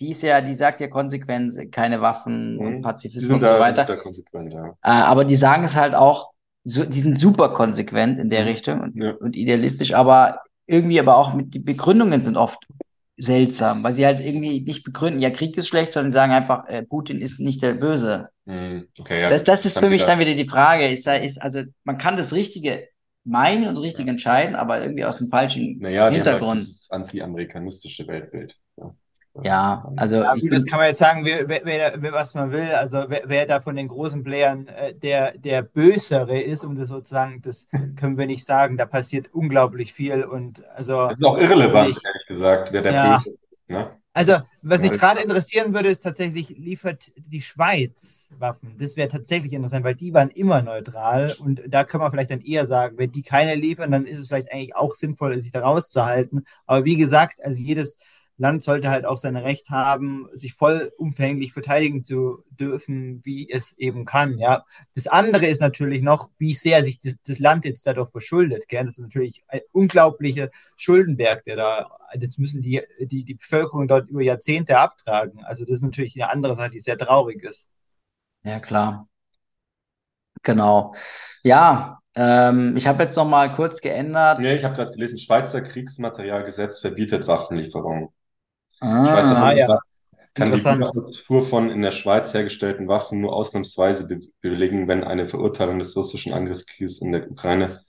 die 0.00 0.10
ist 0.10 0.22
ja, 0.22 0.40
die 0.40 0.54
sagt 0.54 0.80
ja 0.80 0.88
konsequent, 0.88 1.52
keine 1.70 2.00
Waffen 2.00 2.56
mhm. 2.56 2.60
und 2.60 2.82
Pazifismus 2.82 3.32
und 3.34 3.40
so 3.40 3.46
weiter. 3.46 3.84
Da 3.84 3.96
konsequent, 3.96 4.54
ja. 4.54 4.68
Äh, 4.68 4.72
aber 4.82 5.26
die 5.26 5.36
sagen 5.36 5.64
es 5.64 5.76
halt 5.76 5.94
auch, 5.94 6.30
so, 6.64 6.84
die 6.84 7.00
sind 7.00 7.20
super 7.20 7.50
konsequent 7.50 8.18
in 8.18 8.30
der 8.30 8.42
mhm. 8.42 8.48
Richtung 8.48 8.80
und, 8.80 8.96
ja. 8.96 9.12
und 9.12 9.36
idealistisch, 9.36 9.92
aber 9.92 10.40
irgendwie 10.66 10.98
aber 10.98 11.18
auch 11.18 11.34
mit 11.34 11.52
die 11.52 11.58
Begründungen 11.58 12.22
sind 12.22 12.38
oft 12.38 12.66
seltsam, 13.16 13.84
weil 13.84 13.94
sie 13.94 14.04
halt 14.04 14.20
irgendwie 14.20 14.60
nicht 14.60 14.84
begründen, 14.84 15.20
ja, 15.20 15.30
Krieg 15.30 15.56
ist 15.56 15.68
schlecht, 15.68 15.92
sondern 15.92 16.12
sagen 16.12 16.32
einfach, 16.32 16.66
äh, 16.66 16.82
Putin 16.82 17.20
ist 17.20 17.38
nicht 17.38 17.62
der 17.62 17.74
Böse. 17.74 18.30
Hm, 18.46 18.88
okay, 18.98 19.22
ja, 19.22 19.30
das, 19.30 19.44
das 19.44 19.64
ist 19.64 19.78
für 19.78 19.88
mich 19.88 20.00
wieder. 20.00 20.08
dann 20.08 20.18
wieder 20.18 20.34
die 20.34 20.48
Frage. 20.48 20.88
Ist, 20.88 21.06
ist, 21.06 21.40
also, 21.40 21.62
man 21.84 21.98
kann 21.98 22.16
das 22.16 22.32
Richtige 22.32 22.88
meinen 23.24 23.68
und 23.68 23.78
richtig 23.78 24.06
ja. 24.06 24.12
entscheiden, 24.12 24.54
aber 24.54 24.82
irgendwie 24.82 25.04
aus 25.04 25.18
dem 25.18 25.28
falschen 25.28 25.78
naja, 25.78 26.10
Hintergrund. 26.10 26.40
Die 26.40 26.44
haben 26.44 26.50
halt 26.50 26.60
dieses 26.60 26.90
anti-amerikanistische 26.90 28.06
Weltbild. 28.06 28.56
Ja. 28.76 28.94
Ja, 29.42 29.90
also. 29.96 30.16
Ja, 30.16 30.34
gut, 30.34 30.52
das 30.52 30.64
kann 30.64 30.78
man 30.78 30.88
jetzt 30.88 30.98
sagen, 30.98 31.24
wer, 31.24 31.48
wer, 31.48 31.94
wer, 31.96 32.12
was 32.12 32.34
man 32.34 32.52
will. 32.52 32.70
Also, 32.70 33.04
wer, 33.08 33.22
wer 33.26 33.46
da 33.46 33.60
von 33.60 33.74
den 33.74 33.88
großen 33.88 34.22
Playern 34.22 34.68
äh, 34.68 34.94
der, 34.94 35.36
der 35.36 35.62
Bösere 35.62 36.40
ist, 36.40 36.64
um 36.64 36.76
das 36.76 36.88
sozusagen, 36.88 37.42
das 37.42 37.66
können 37.96 38.16
wir 38.16 38.26
nicht 38.26 38.44
sagen. 38.44 38.76
Da 38.76 38.86
passiert 38.86 39.34
unglaublich 39.34 39.92
viel 39.92 40.22
und 40.22 40.64
also. 40.76 41.08
Das 41.08 41.18
ist 41.18 41.24
auch 41.24 41.38
irrelevant, 41.38 41.90
ich, 41.90 42.04
ehrlich 42.04 42.26
gesagt, 42.28 42.72
wer 42.72 42.82
der 42.82 42.92
ja, 42.92 43.16
Böse 43.16 43.30
ist. 43.30 43.70
Ne? 43.70 43.90
Also, 44.16 44.34
was 44.62 44.82
mich 44.82 44.92
gerade 44.92 45.20
interessieren 45.20 45.74
würde, 45.74 45.88
ist 45.88 46.02
tatsächlich, 46.02 46.50
liefert 46.50 47.10
die 47.16 47.40
Schweiz 47.40 48.28
Waffen? 48.38 48.76
Das 48.78 48.96
wäre 48.96 49.08
tatsächlich 49.08 49.52
interessant, 49.52 49.84
weil 49.84 49.96
die 49.96 50.14
waren 50.14 50.30
immer 50.30 50.62
neutral 50.62 51.34
und 51.40 51.60
da 51.66 51.82
können 51.82 52.04
wir 52.04 52.10
vielleicht 52.12 52.30
dann 52.30 52.40
eher 52.40 52.66
sagen, 52.66 52.96
wenn 52.96 53.10
die 53.10 53.22
keine 53.22 53.56
liefern, 53.56 53.90
dann 53.90 54.06
ist 54.06 54.20
es 54.20 54.28
vielleicht 54.28 54.52
eigentlich 54.52 54.76
auch 54.76 54.94
sinnvoll, 54.94 55.40
sich 55.40 55.50
da 55.50 55.62
rauszuhalten. 55.62 56.46
Aber 56.66 56.84
wie 56.84 56.96
gesagt, 56.96 57.44
also 57.44 57.60
jedes 57.60 57.98
Land 58.36 58.62
sollte 58.62 58.90
halt 58.90 59.06
auch 59.06 59.16
sein 59.16 59.36
Recht 59.36 59.70
haben, 59.70 60.28
sich 60.32 60.54
vollumfänglich 60.54 61.52
verteidigen 61.52 62.04
zu 62.04 62.44
dürfen, 62.50 63.20
wie 63.24 63.48
es 63.50 63.78
eben 63.78 64.04
kann. 64.04 64.38
Ja, 64.38 64.64
das 64.94 65.06
andere 65.06 65.46
ist 65.46 65.60
natürlich 65.60 66.02
noch, 66.02 66.30
wie 66.38 66.52
sehr 66.52 66.82
sich 66.82 67.00
das, 67.00 67.14
das 67.26 67.38
Land 67.38 67.64
jetzt 67.64 67.86
dadurch 67.86 68.10
verschuldet. 68.10 68.68
Gell? 68.68 68.84
Das 68.84 68.98
ist 68.98 69.02
natürlich 69.02 69.44
ein 69.48 69.60
unglaublicher 69.72 70.50
Schuldenberg, 70.76 71.44
der 71.44 71.56
da. 71.56 71.90
Das 72.16 72.38
müssen 72.38 72.62
die, 72.62 72.80
die, 73.00 73.24
die 73.24 73.34
Bevölkerung 73.34 73.88
dort 73.88 74.08
über 74.08 74.22
Jahrzehnte 74.22 74.78
abtragen. 74.78 75.44
Also 75.44 75.64
das 75.64 75.74
ist 75.74 75.82
natürlich 75.82 76.14
eine 76.20 76.30
andere 76.30 76.56
Sache, 76.56 76.70
die 76.70 76.80
sehr 76.80 76.98
traurig 76.98 77.42
ist. 77.42 77.68
Ja, 78.42 78.60
klar. 78.60 79.08
Genau. 80.42 80.94
Ja, 81.42 81.98
ähm, 82.14 82.76
ich 82.76 82.86
habe 82.86 83.02
jetzt 83.02 83.16
noch 83.16 83.26
mal 83.26 83.54
kurz 83.54 83.80
geändert. 83.80 84.38
Nee, 84.38 84.54
ich 84.54 84.64
habe 84.64 84.76
gerade 84.76 84.92
gelesen, 84.92 85.18
Schweizer 85.18 85.62
Kriegsmaterialgesetz 85.62 86.80
verbietet 86.80 87.26
Waffenlieferungen. 87.26 88.10
Ah, 88.84 89.06
Schweizer 89.06 89.36
ah, 89.36 89.52
ja. 89.52 89.78
kann 90.34 90.52
die 90.52 90.98
Ausfuhr 90.98 91.46
von 91.46 91.70
in 91.70 91.80
der 91.80 91.90
Schweiz 91.90 92.34
hergestellten 92.34 92.86
Waffen 92.86 93.20
nur 93.20 93.34
ausnahmsweise 93.34 94.06
be 94.06 94.20
bewilligen, 94.42 94.88
wenn 94.88 95.04
eine 95.04 95.28
Verurteilung 95.28 95.78
des 95.78 95.96
russischen 95.96 96.32
Angriffskrieges 96.32 97.00
in 97.00 97.12
der 97.12 97.30
Ukraine 97.30 97.80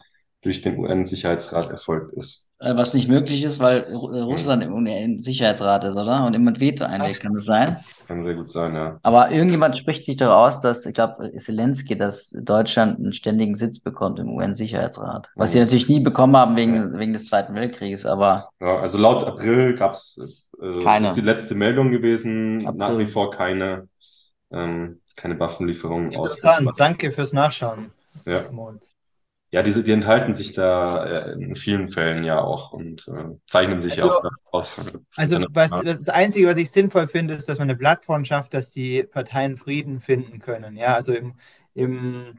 durch 0.41 0.61
den 0.61 0.77
UN-Sicherheitsrat 0.77 1.71
erfolgt 1.71 2.13
ist. 2.13 2.45
Äh, 2.59 2.77
was 2.77 2.93
nicht 2.93 3.09
möglich 3.09 3.43
ist, 3.43 3.59
weil 3.59 3.85
hm. 3.87 3.95
Russland 3.95 4.63
im 4.63 4.73
UN-Sicherheitsrat 4.73 5.83
ist, 5.83 5.95
oder? 5.95 6.25
Und 6.25 6.33
immer 6.35 6.51
ein 6.51 6.59
Veto 6.59 6.85
einlegt, 6.85 7.21
kann 7.21 7.33
das 7.33 7.43
sein? 7.43 7.77
Kann 8.07 8.23
sehr 8.23 8.35
gut 8.35 8.49
sein, 8.49 8.73
ja. 8.75 8.99
Aber 9.03 9.31
irgendjemand 9.31 9.77
spricht 9.77 10.05
sich 10.05 10.15
doch 10.15 10.31
aus, 10.31 10.61
dass, 10.61 10.85
ich 10.85 10.93
glaube, 10.93 11.33
Zelensky, 11.37 11.97
dass 11.97 12.29
Deutschland 12.29 12.99
einen 12.99 13.11
ständigen 13.11 13.55
Sitz 13.55 13.79
bekommt 13.79 14.19
im 14.19 14.29
UN-Sicherheitsrat. 14.29 15.29
Was 15.35 15.49
mhm. 15.49 15.53
sie 15.53 15.59
natürlich 15.59 15.89
nie 15.89 15.99
bekommen 15.99 16.37
haben 16.37 16.55
wegen, 16.55 16.97
wegen 16.97 17.13
des 17.13 17.25
Zweiten 17.25 17.55
Weltkrieges, 17.55 18.05
aber. 18.05 18.49
Ja, 18.61 18.77
also 18.77 18.97
laut 18.97 19.23
April 19.23 19.75
gab 19.75 19.93
es 19.93 20.44
äh, 20.61 20.83
keine. 20.83 21.07
Das 21.07 21.17
ist 21.17 21.21
die 21.21 21.27
letzte 21.27 21.55
Meldung 21.55 21.91
gewesen. 21.91 22.65
April. 22.65 22.77
Nach 22.77 22.97
wie 22.97 23.05
vor 23.05 23.31
keine, 23.31 23.87
ähm, 24.51 25.01
keine 25.15 25.39
Waffenlieferungen. 25.39 26.11
Interessant, 26.11 26.69
danke 26.77 27.11
fürs 27.11 27.33
Nachschauen. 27.33 27.91
Ja. 28.25 28.43
Ja, 29.51 29.63
diese, 29.63 29.83
die 29.83 29.93
enthalten 29.93 30.33
sich 30.33 30.51
da 30.51 31.05
äh, 31.05 31.31
in 31.31 31.55
vielen 31.55 31.89
Fällen 31.89 32.25
ja 32.25 32.41
auch 32.41 32.73
und 32.73 33.07
äh, 33.07 33.37
zeichnen 33.47 33.79
sich 33.79 33.93
also, 33.93 34.07
ja 34.07 34.15
auch 34.15 34.53
aus. 34.53 34.81
Also 35.15 35.45
was, 35.49 35.81
das 35.81 36.09
Einzige, 36.09 36.47
was 36.47 36.57
ich 36.57 36.71
sinnvoll 36.71 37.07
finde, 37.07 37.35
ist, 37.35 37.47
dass 37.47 37.57
man 37.57 37.69
eine 37.69 37.77
Plattform 37.77 38.25
schafft, 38.25 38.53
dass 38.53 38.71
die 38.71 39.03
Parteien 39.03 39.55
Frieden 39.55 40.01
finden 40.01 40.39
können. 40.39 40.75
Ja, 40.75 40.95
also 40.95 41.13
im, 41.13 41.35
im 41.73 42.37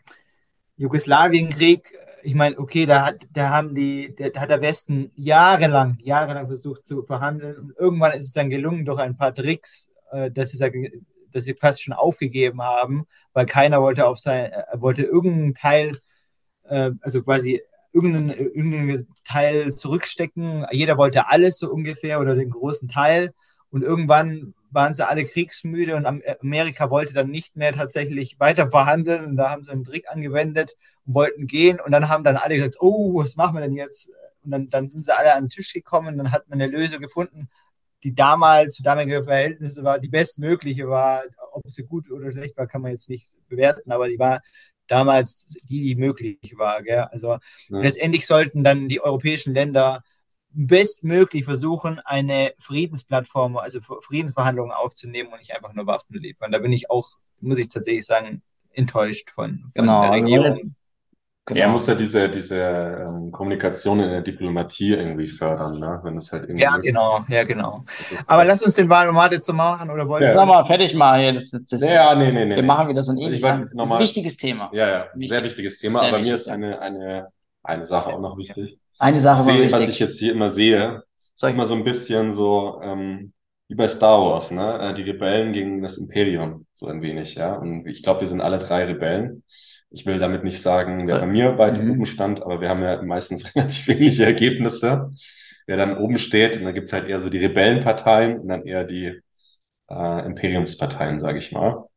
Jugoslawienkrieg 0.76 1.86
ich 2.22 2.34
meine, 2.34 2.58
okay, 2.58 2.86
da 2.86 3.04
hat, 3.06 3.26
da 3.32 3.50
haben 3.50 3.74
die, 3.74 4.14
da 4.14 4.40
hat 4.40 4.50
der 4.50 4.60
Westen 4.60 5.10
jahrelang, 5.16 5.98
jahrelang 6.00 6.46
versucht 6.46 6.86
zu 6.86 7.02
verhandeln 7.02 7.56
und 7.56 7.74
irgendwann 7.78 8.12
ist 8.12 8.24
es 8.24 8.32
dann 8.32 8.50
gelungen 8.50 8.84
durch 8.84 9.00
ein 9.00 9.16
paar 9.16 9.34
Tricks, 9.34 9.92
äh, 10.10 10.30
dass 10.30 10.50
sie, 10.50 11.02
dass 11.32 11.44
sie 11.44 11.54
fast 11.54 11.82
schon 11.82 11.94
aufgegeben 11.94 12.62
haben, 12.62 13.06
weil 13.32 13.46
keiner 13.46 13.82
wollte 13.82 14.06
auf 14.06 14.18
sein, 14.18 14.52
äh, 14.52 14.64
wollte 14.74 15.02
irgendeinen 15.02 15.54
Teil, 15.54 15.92
äh, 16.64 16.90
also 17.00 17.22
quasi 17.22 17.62
irgendeinen, 17.92 18.30
irgendeinen 18.30 19.08
Teil 19.24 19.74
zurückstecken. 19.74 20.66
Jeder 20.70 20.98
wollte 20.98 21.28
alles 21.28 21.58
so 21.58 21.70
ungefähr 21.70 22.20
oder 22.20 22.34
den 22.34 22.50
großen 22.50 22.88
Teil 22.88 23.32
und 23.70 23.82
irgendwann 23.82 24.54
waren 24.70 24.94
sie 24.94 25.06
alle 25.06 25.24
kriegsmüde 25.24 25.96
und 25.96 26.06
Amerika 26.06 26.90
wollte 26.90 27.14
dann 27.14 27.30
nicht 27.30 27.56
mehr 27.56 27.72
tatsächlich 27.72 28.38
weiter 28.40 28.68
verhandeln 28.68 29.24
und 29.26 29.36
da 29.36 29.50
haben 29.50 29.64
sie 29.64 29.72
einen 29.72 29.84
Trick 29.84 30.10
angewendet 30.10 30.76
wollten 31.04 31.46
gehen 31.46 31.78
und 31.80 31.92
dann 31.92 32.08
haben 32.08 32.24
dann 32.24 32.36
alle 32.36 32.56
gesagt, 32.56 32.76
oh, 32.80 33.22
was 33.22 33.36
machen 33.36 33.54
wir 33.54 33.60
denn 33.60 33.74
jetzt? 33.74 34.10
Und 34.42 34.50
dann, 34.50 34.68
dann 34.68 34.88
sind 34.88 35.04
sie 35.04 35.16
alle 35.16 35.34
an 35.34 35.44
den 35.44 35.48
Tisch 35.50 35.72
gekommen 35.72 36.08
und 36.08 36.18
dann 36.18 36.32
hat 36.32 36.48
man 36.48 36.60
eine 36.60 36.70
Lösung 36.70 37.00
gefunden, 37.00 37.48
die 38.02 38.14
damals 38.14 38.74
zu 38.74 38.82
damaligen 38.82 39.24
Verhältnissen 39.24 39.84
war, 39.84 39.98
die 39.98 40.08
bestmögliche 40.08 40.88
war. 40.88 41.22
Ob 41.52 41.70
sie 41.70 41.84
gut 41.84 42.10
oder 42.10 42.30
schlecht 42.30 42.56
war, 42.56 42.66
kann 42.66 42.82
man 42.82 42.92
jetzt 42.92 43.08
nicht 43.08 43.34
bewerten, 43.48 43.90
aber 43.90 44.08
die 44.08 44.18
war 44.18 44.42
damals 44.86 45.46
die, 45.68 45.82
die 45.82 45.96
möglich 45.96 46.38
war. 46.56 46.82
Gell? 46.82 47.06
Also 47.10 47.38
ja. 47.68 47.80
letztendlich 47.80 48.26
sollten 48.26 48.62
dann 48.62 48.88
die 48.88 49.00
europäischen 49.00 49.54
Länder 49.54 50.02
bestmöglich 50.56 51.44
versuchen, 51.44 52.00
eine 52.04 52.54
Friedensplattform, 52.58 53.58
also 53.58 53.80
Friedensverhandlungen 53.80 54.72
aufzunehmen 54.72 55.30
und 55.32 55.38
nicht 55.38 55.54
einfach 55.54 55.74
nur 55.74 55.86
Waffen 55.86 56.16
liefern. 56.16 56.50
Da 56.50 56.58
bin 56.58 56.72
ich 56.72 56.90
auch, 56.90 57.18
muss 57.40 57.58
ich 57.58 57.68
tatsächlich 57.68 58.06
sagen, 58.06 58.42
enttäuscht 58.72 59.30
von, 59.30 59.60
von 59.60 59.70
genau, 59.74 60.02
der 60.02 60.12
Regierung. 60.12 60.74
Genau. 61.48 61.60
Er 61.60 61.68
muss 61.68 61.86
ja 61.86 61.94
diese, 61.94 62.28
diese 62.28 62.56
ähm, 62.56 63.30
Kommunikation 63.30 64.00
in 64.00 64.10
der 64.10 64.20
Diplomatie 64.20 64.94
irgendwie 64.94 65.28
fördern, 65.28 65.78
ne? 65.78 66.00
wenn 66.02 66.16
es 66.16 66.32
halt 66.32 66.44
irgendwie. 66.44 66.64
Ja, 66.64 66.76
genau, 66.78 67.24
ja, 67.28 67.44
genau. 67.44 67.84
Aber 68.26 68.44
lass 68.44 68.64
uns 68.64 68.74
den 68.74 68.88
Wahlomat 68.88 69.30
jetzt 69.30 69.46
so 69.46 69.52
machen 69.52 69.88
oder 69.88 70.08
wollen 70.08 70.24
ja. 70.24 70.34
wir. 70.34 70.44
mal 70.44 70.66
fertig 70.66 70.94
machen 70.94 71.20
hier. 71.20 71.34
Das, 71.34 71.50
das, 71.50 71.62
das, 71.66 71.82
ja, 71.82 72.16
nee, 72.16 72.32
nee, 72.32 72.46
nee. 72.46 72.56
Wir 72.56 72.64
machen 72.64 72.88
wieder 72.88 73.04
so 73.04 73.12
ein 73.12 73.18
ähnliches. 73.18 73.42
Das 73.42 73.86
ist 73.86 73.92
ein 73.92 74.00
wichtiges 74.00 74.36
Thema. 74.38 74.70
Ja, 74.72 74.88
ja, 74.88 75.06
Wichtig. 75.14 75.28
sehr 75.28 75.44
wichtiges 75.44 75.78
Thema, 75.78 76.00
sehr 76.00 76.08
aber 76.08 76.16
wichtig. 76.16 76.30
mir 76.30 76.34
ist 76.34 76.48
eine, 76.48 76.80
eine, 76.80 77.28
eine 77.62 77.86
Sache 77.86 78.12
auch 78.12 78.20
noch 78.20 78.36
wichtig. 78.36 78.80
Eine 78.98 79.20
Sache 79.20 79.46
war 79.46 79.54
sehe, 79.54 79.70
was 79.72 79.88
ich 79.88 79.98
jetzt 79.98 80.18
hier 80.18 80.32
immer 80.32 80.50
sehe, 80.50 81.02
ist 81.34 81.40
Sorry. 81.40 81.52
immer 81.52 81.66
so 81.66 81.74
ein 81.74 81.84
bisschen 81.84 82.32
so 82.32 82.80
ähm, 82.82 83.32
wie 83.68 83.74
bei 83.74 83.88
Star 83.88 84.20
Wars, 84.22 84.50
ne? 84.50 84.78
Äh, 84.90 84.94
Die 84.94 85.02
Rebellen 85.02 85.52
gegen 85.52 85.82
das 85.82 85.98
Imperium, 85.98 86.64
so 86.72 86.86
ein 86.86 87.02
wenig, 87.02 87.34
ja. 87.34 87.54
Und 87.56 87.86
ich 87.86 88.02
glaube, 88.02 88.20
wir 88.20 88.28
sind 88.28 88.40
alle 88.40 88.58
drei 88.58 88.84
Rebellen. 88.84 89.42
Ich 89.90 90.06
will 90.06 90.18
damit 90.18 90.44
nicht 90.44 90.60
sagen, 90.60 91.06
wer 91.08 91.16
So. 91.16 91.20
bei 91.20 91.26
mir 91.26 91.58
weiter 91.58 91.82
Mhm. 91.82 91.90
oben 91.92 92.06
stand, 92.06 92.42
aber 92.42 92.60
wir 92.60 92.68
haben 92.68 92.82
ja 92.82 93.02
meistens 93.02 93.54
relativ 93.56 93.88
ähnliche 93.88 94.24
Ergebnisse. 94.24 95.12
Wer 95.66 95.76
dann 95.76 95.98
oben 95.98 96.18
steht, 96.18 96.56
und 96.56 96.64
dann 96.64 96.74
gibt's 96.74 96.92
halt 96.92 97.08
eher 97.08 97.20
so 97.20 97.28
die 97.30 97.38
Rebellenparteien 97.38 98.38
und 98.40 98.48
dann 98.48 98.64
eher 98.66 98.84
die 98.84 99.20
äh, 99.90 100.26
Imperiumsparteien, 100.26 101.20
sage 101.20 101.38
ich 101.38 101.52
mal. 101.52 101.72
Und 101.76 101.88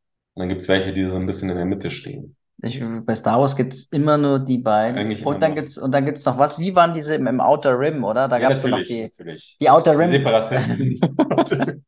dann 0.42 0.50
gibt's 0.50 0.68
welche, 0.70 0.94
die 0.94 1.06
so 1.08 1.16
ein 1.18 1.26
bisschen 1.28 1.50
in 1.52 1.58
der 1.58 1.66
Mitte 1.66 1.92
stehen. 1.92 2.38
Ich, 2.62 2.82
bei 3.06 3.16
Star 3.16 3.40
Wars 3.40 3.56
gibt's 3.56 3.86
immer 3.92 4.18
nur 4.18 4.40
die 4.40 4.58
beiden. 4.58 4.98
Eigentlich 4.98 5.26
Und 5.26 5.42
dann 5.42 5.56
gibt's, 5.56 5.78
und 5.78 5.92
dann 5.94 6.06
gibt's 6.06 6.26
noch 6.26 6.38
was. 6.38 6.60
Wie 6.60 6.76
waren 6.76 6.94
diese 6.94 7.16
im, 7.16 7.26
im 7.28 7.40
Outer 7.40 7.80
Rim, 7.80 8.04
oder? 8.04 8.28
Da 8.28 8.38
Ja, 8.38 8.50
gab's 8.50 8.62
so 8.64 8.68
noch 8.68 8.84
die, 8.84 9.04
natürlich. 9.04 9.58
die 9.62 9.70
Outer 9.70 9.92
Die 9.94 9.98
Rim. 9.98 10.12
Separatisten. 10.12 11.00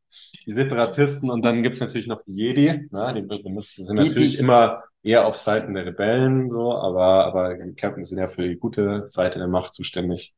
Die 0.46 0.54
Separatisten 0.54 1.30
und 1.30 1.44
dann 1.46 1.62
gibt's 1.64 1.80
natürlich 1.80 2.08
noch 2.08 2.24
die 2.26 2.34
Jedi. 2.34 2.88
Ne? 2.92 3.14
Die, 3.16 3.28
die 3.28 3.60
sind 3.60 3.98
Die- 4.00 4.04
natürlich 4.04 4.34
die- 4.34 4.38
immer 4.40 4.84
eher 5.04 5.28
auf 5.28 5.36
Seiten 5.38 5.74
der 5.74 5.86
Rebellen, 5.86 6.50
so, 6.50 6.74
aber, 6.74 7.26
aber 7.26 7.56
die 7.56 7.76
Captains 7.76 8.10
sind 8.10 8.20
ja 8.20 8.28
für 8.28 8.48
die 8.48 8.58
gute 8.58 9.08
Seite 9.08 9.40
der 9.40 9.48
Macht 9.48 9.74
zuständig 9.74 10.34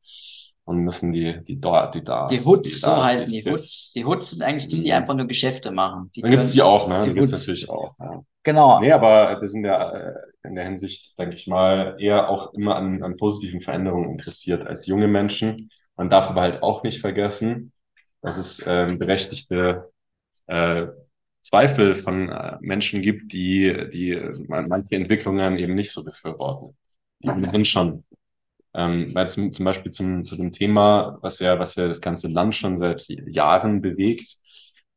und 0.64 0.78
müssen 0.78 1.12
die, 1.12 1.44
die 1.44 1.60
dort, 1.60 1.94
die 1.94 2.02
da, 2.02 2.28
Die 2.28 2.44
Hoods, 2.44 2.80
so 2.80 2.88
heißen 3.04 3.30
die. 3.30 3.44
Hoods. 3.44 3.92
Die 3.94 4.04
Hoods 4.04 4.30
sind 4.30 4.42
eigentlich 4.42 4.68
die, 4.68 4.80
die 4.80 4.88
Mhm. 4.90 4.94
einfach 4.96 5.14
nur 5.14 5.26
Geschäfte 5.26 5.70
machen. 5.70 6.10
Die 6.16 6.22
Dann 6.22 6.30
gibt's 6.30 6.46
können- 6.46 6.54
die 6.54 6.62
auch, 6.62 6.88
ne? 6.88 7.02
die 7.02 7.08
Die 7.10 7.14
gibt's 7.14 7.32
Hoods. 7.32 7.40
natürlich 7.42 7.68
auch. 7.70 7.94
Ja. 7.98 8.22
Genau. 8.44 8.80
Nee, 8.80 8.92
aber 8.92 9.40
wir 9.40 9.48
sind 9.48 9.64
ja 9.64 9.90
äh, 9.92 10.14
in 10.42 10.54
der 10.54 10.64
Hinsicht, 10.64 11.18
denke 11.18 11.36
ich 11.36 11.46
mal, 11.46 11.96
eher 11.98 12.28
auch 12.28 12.52
immer 12.54 12.76
an, 12.76 13.02
an 13.02 13.16
positiven 13.16 13.60
Veränderungen 13.62 14.10
interessiert 14.10 14.66
als 14.66 14.86
junge 14.86 15.08
Menschen. 15.08 15.70
Man 15.96 16.10
darf 16.10 16.28
aber 16.28 16.40
halt 16.42 16.62
auch 16.62 16.82
nicht 16.82 17.00
vergessen, 17.00 17.72
dass 18.22 18.36
es 18.36 18.62
ähm, 18.66 18.98
berechtigte 18.98 19.90
äh, 20.46 20.86
Zweifel 21.42 21.94
von 21.96 22.30
äh, 22.30 22.56
Menschen 22.60 23.02
gibt, 23.02 23.32
die, 23.32 23.88
die 23.92 24.10
äh, 24.12 24.44
man- 24.48 24.68
manche 24.68 24.94
Entwicklungen 24.96 25.56
eben 25.58 25.74
nicht 25.74 25.92
so 25.92 26.04
befürworten. 26.04 26.74
Die 27.22 27.28
anderen 27.28 27.64
schon. 27.66 28.04
Ähm, 28.74 29.14
weil 29.14 29.28
zum, 29.28 29.52
zum 29.52 29.64
Beispiel 29.64 29.92
zum, 29.92 30.24
zu 30.24 30.36
dem 30.36 30.52
Thema, 30.52 31.18
was 31.22 31.38
ja, 31.38 31.58
was 31.58 31.76
ja 31.76 31.86
das 31.88 32.00
ganze 32.00 32.28
Land 32.28 32.56
schon 32.56 32.76
seit 32.76 33.06
Jahren 33.08 33.80
bewegt, 33.82 34.36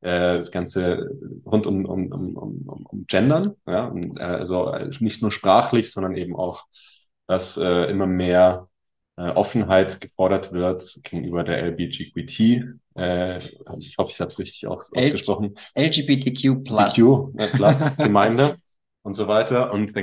äh, 0.01 0.37
das 0.37 0.51
Ganze 0.51 1.09
rund 1.45 1.67
um, 1.67 1.85
um, 1.85 2.11
um, 2.11 2.37
um, 2.37 2.67
um 2.67 2.85
um 2.85 3.05
Gendern, 3.07 3.55
ja, 3.67 3.85
und, 3.85 4.17
äh, 4.17 4.23
also 4.23 4.71
äh, 4.71 4.89
nicht 4.99 5.21
nur 5.21 5.31
sprachlich, 5.31 5.91
sondern 5.91 6.15
eben 6.15 6.35
auch, 6.35 6.65
dass 7.27 7.57
äh, 7.57 7.85
immer 7.91 8.07
mehr 8.07 8.67
äh, 9.17 9.29
Offenheit 9.29 9.99
gefordert 10.01 10.53
wird 10.53 10.99
gegenüber 11.03 11.43
der 11.43 11.63
LGBTQT, 11.63 12.39
äh, 12.95 13.39
ich 13.79 13.97
hoffe, 13.97 14.11
ich 14.11 14.19
habe 14.19 14.31
es 14.31 14.39
richtig 14.39 14.67
aus, 14.67 14.91
ausgesprochen, 14.93 15.57
LGBTQ+. 15.75 16.63
DQ, 16.63 17.37
äh, 17.37 17.47
Plus 17.49 17.95
Gemeinde 17.97 18.57
und 19.03 19.13
so 19.13 19.27
weiter. 19.27 19.71
Und 19.71 19.93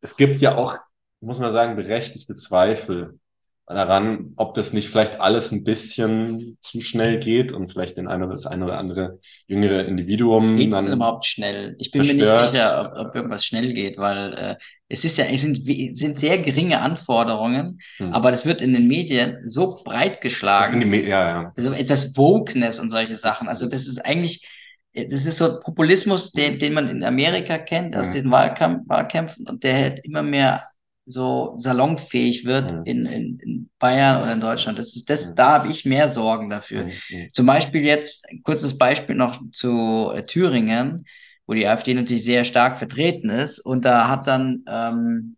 es 0.00 0.16
gibt 0.16 0.40
ja 0.40 0.56
auch, 0.56 0.78
muss 1.20 1.38
man 1.38 1.52
sagen, 1.52 1.76
berechtigte 1.76 2.34
Zweifel 2.34 3.18
daran, 3.66 4.32
ob 4.36 4.54
das 4.54 4.72
nicht 4.72 4.88
vielleicht 4.88 5.20
alles 5.20 5.52
ein 5.52 5.64
bisschen 5.64 6.58
zu 6.60 6.80
schnell 6.80 7.20
geht 7.20 7.52
und 7.52 7.68
vielleicht 7.70 7.96
den 7.96 8.08
eine, 8.08 8.28
das 8.28 8.46
eine 8.46 8.64
oder 8.64 8.78
andere 8.78 9.18
jüngere 9.46 9.84
Individuum 9.84 10.58
denn 10.58 10.70
dann 10.70 10.92
überhaupt 10.92 11.26
schnell? 11.26 11.76
Ich 11.78 11.90
bin 11.90 12.06
mir 12.06 12.14
nicht 12.14 12.26
verstört. 12.26 12.52
sicher, 12.52 12.92
ob, 12.96 13.08
ob 13.08 13.14
irgendwas 13.14 13.44
schnell 13.44 13.72
geht, 13.72 13.98
weil 13.98 14.32
äh, 14.34 14.56
es 14.88 15.04
ist 15.04 15.18
ja, 15.18 15.26
es 15.26 15.42
sind, 15.42 15.64
sind 15.96 16.18
sehr 16.18 16.38
geringe 16.38 16.80
Anforderungen, 16.80 17.78
Hm. 17.98 18.12
aber 18.12 18.30
das 18.30 18.44
wird 18.46 18.60
in 18.60 18.72
den 18.72 18.88
Medien 18.88 19.46
so 19.46 19.74
breit 19.84 20.20
das 20.56 20.72
geschlagen. 20.72 20.80
Me- 20.90 21.06
ja, 21.06 21.28
ja. 21.42 21.52
Das 21.54 21.66
ist, 21.66 21.80
etwas 21.80 22.16
Wokeness 22.16 22.80
und 22.80 22.90
solche 22.90 23.12
das 23.12 23.20
Sachen. 23.22 23.48
Also 23.48 23.68
das 23.68 23.86
ist 23.86 24.04
eigentlich, 24.04 24.46
das 24.94 25.26
ist 25.26 25.36
so 25.38 25.60
Populismus, 25.60 26.32
den, 26.32 26.58
den 26.58 26.72
man 26.72 26.88
in 26.88 27.04
Amerika 27.04 27.58
kennt 27.58 27.96
aus 27.96 28.08
Mhm. 28.08 28.14
den 28.14 28.30
Wahlkampf, 28.30 28.88
Wahlkämpfen 28.88 29.46
und 29.48 29.62
der 29.64 29.74
halt 29.74 30.04
immer 30.04 30.22
mehr 30.22 30.69
so 31.10 31.54
salonfähig 31.58 32.44
wird 32.44 32.72
Mhm. 32.72 32.82
in, 32.84 33.06
in, 33.06 33.38
in 33.40 33.70
Bayern 33.78 34.22
oder 34.22 34.32
in 34.32 34.40
Deutschland. 34.40 34.78
Das 34.78 34.94
ist 34.96 35.10
das, 35.10 35.28
Mhm. 35.28 35.34
da 35.36 35.52
habe 35.52 35.68
ich 35.68 35.84
mehr 35.84 36.08
Sorgen 36.08 36.50
dafür. 36.50 36.84
Mhm. 36.84 36.92
Mhm. 37.10 37.28
Zum 37.32 37.46
Beispiel 37.46 37.82
jetzt, 37.84 38.28
ein 38.30 38.42
kurzes 38.42 38.78
Beispiel 38.78 39.14
noch 39.14 39.40
zu 39.52 40.10
äh, 40.14 40.24
Thüringen, 40.26 41.04
wo 41.46 41.54
die 41.54 41.66
AfD 41.66 41.94
natürlich 41.94 42.24
sehr 42.24 42.44
stark 42.44 42.78
vertreten 42.78 43.28
ist. 43.30 43.58
Und 43.58 43.84
da 43.84 44.08
hat 44.08 44.26
dann, 44.26 44.64
ähm, 44.68 45.36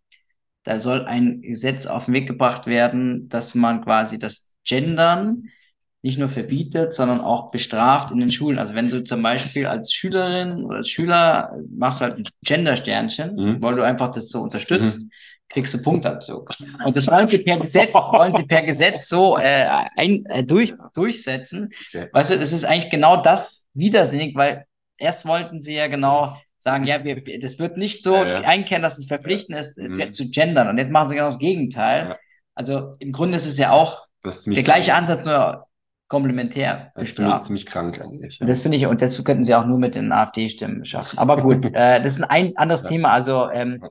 da 0.63 0.79
soll 0.79 1.05
ein 1.05 1.41
Gesetz 1.41 1.85
auf 1.85 2.05
den 2.05 2.13
Weg 2.13 2.27
gebracht 2.27 2.67
werden, 2.67 3.27
dass 3.29 3.55
man 3.55 3.83
quasi 3.83 4.19
das 4.19 4.55
Gendern 4.65 5.49
nicht 6.01 6.19
nur 6.19 6.29
verbietet, 6.29 6.93
sondern 6.93 7.21
auch 7.21 7.49
bestraft 7.51 8.11
in 8.11 8.19
den 8.19 8.31
Schulen. 8.31 8.59
Also 8.59 8.75
wenn 8.75 8.89
du 8.89 9.03
zum 9.05 9.23
Beispiel 9.23 9.67
als 9.67 9.93
Schülerin 9.93 10.63
oder 10.65 10.77
als 10.77 10.89
Schüler 10.89 11.55
machst 11.69 12.01
halt 12.01 12.17
ein 12.17 12.25
Gender-Sternchen, 12.43 13.35
Mhm. 13.35 13.63
weil 13.63 13.75
du 13.75 13.83
einfach 13.83 14.11
das 14.11 14.27
so 14.27 14.41
unterstützt, 14.41 15.05
kriegst 15.53 15.73
du 15.73 15.81
Punktabzug. 15.81 16.49
Und 16.85 16.95
das 16.95 17.07
wollen 17.07 17.27
sie 17.27 17.39
per 17.39 17.57
Gesetz, 17.61 17.93
wollen 17.93 18.35
sie 18.35 18.43
per 18.43 18.63
Gesetz 18.63 19.07
so 19.07 19.37
äh, 19.37 19.65
ein, 19.95 20.25
äh, 20.25 20.43
durch, 20.43 20.73
durchsetzen. 20.93 21.69
Okay. 21.89 22.09
Weißt 22.11 22.31
du, 22.31 22.39
das 22.39 22.51
ist 22.51 22.65
eigentlich 22.65 22.91
genau 22.91 23.21
das 23.21 23.65
widersinnig, 23.73 24.35
weil 24.35 24.65
erst 24.97 25.25
wollten 25.25 25.61
sie 25.61 25.75
ja 25.75 25.87
genau 25.87 26.35
sagen, 26.57 26.85
ja, 26.85 27.03
wir, 27.03 27.21
das 27.41 27.59
wird 27.59 27.77
nicht 27.77 28.03
so 28.03 28.15
Ja, 28.15 28.41
ja. 28.41 28.41
einkehren, 28.41 28.81
dass 28.81 28.97
es 28.97 29.05
verpflichtend 29.05 29.57
ist, 29.57 29.77
äh, 29.77 29.87
Mhm. 29.89 30.13
zu 30.13 30.29
gendern. 30.29 30.67
Und 30.69 30.77
jetzt 30.77 30.91
machen 30.91 31.09
sie 31.09 31.15
genau 31.15 31.27
das 31.27 31.39
Gegenteil. 31.39 32.09
Ja. 32.09 32.17
Also 32.55 32.95
im 32.99 33.11
Grunde 33.11 33.37
ist 33.37 33.45
es 33.45 33.57
ja 33.57 33.71
auch 33.71 34.05
der 34.23 34.63
gleiche 34.63 34.91
krank. 34.91 35.09
Ansatz, 35.09 35.25
nur 35.25 35.67
komplementär. 36.07 36.91
Das 36.95 37.09
ist 37.09 37.15
ziemlich, 37.15 37.41
ziemlich 37.43 37.65
krank 37.65 37.99
eigentlich. 37.99 38.39
Und 38.39 38.47
das 38.47 38.61
finde 38.61 38.77
ich, 38.77 38.85
und 38.85 39.01
das 39.01 39.21
könnten 39.23 39.43
sie 39.43 39.55
auch 39.55 39.65
nur 39.65 39.79
mit 39.79 39.95
den 39.95 40.11
AfD-Stimmen 40.11 40.85
schaffen. 40.85 41.17
Aber 41.17 41.41
gut, 41.41 41.65
äh, 41.73 42.01
das 42.01 42.19
ist 42.19 42.23
ein 42.23 42.55
anderes. 42.55 42.83
Thema. 42.83 43.09
Also 43.11 43.49
ähm, 43.49 43.83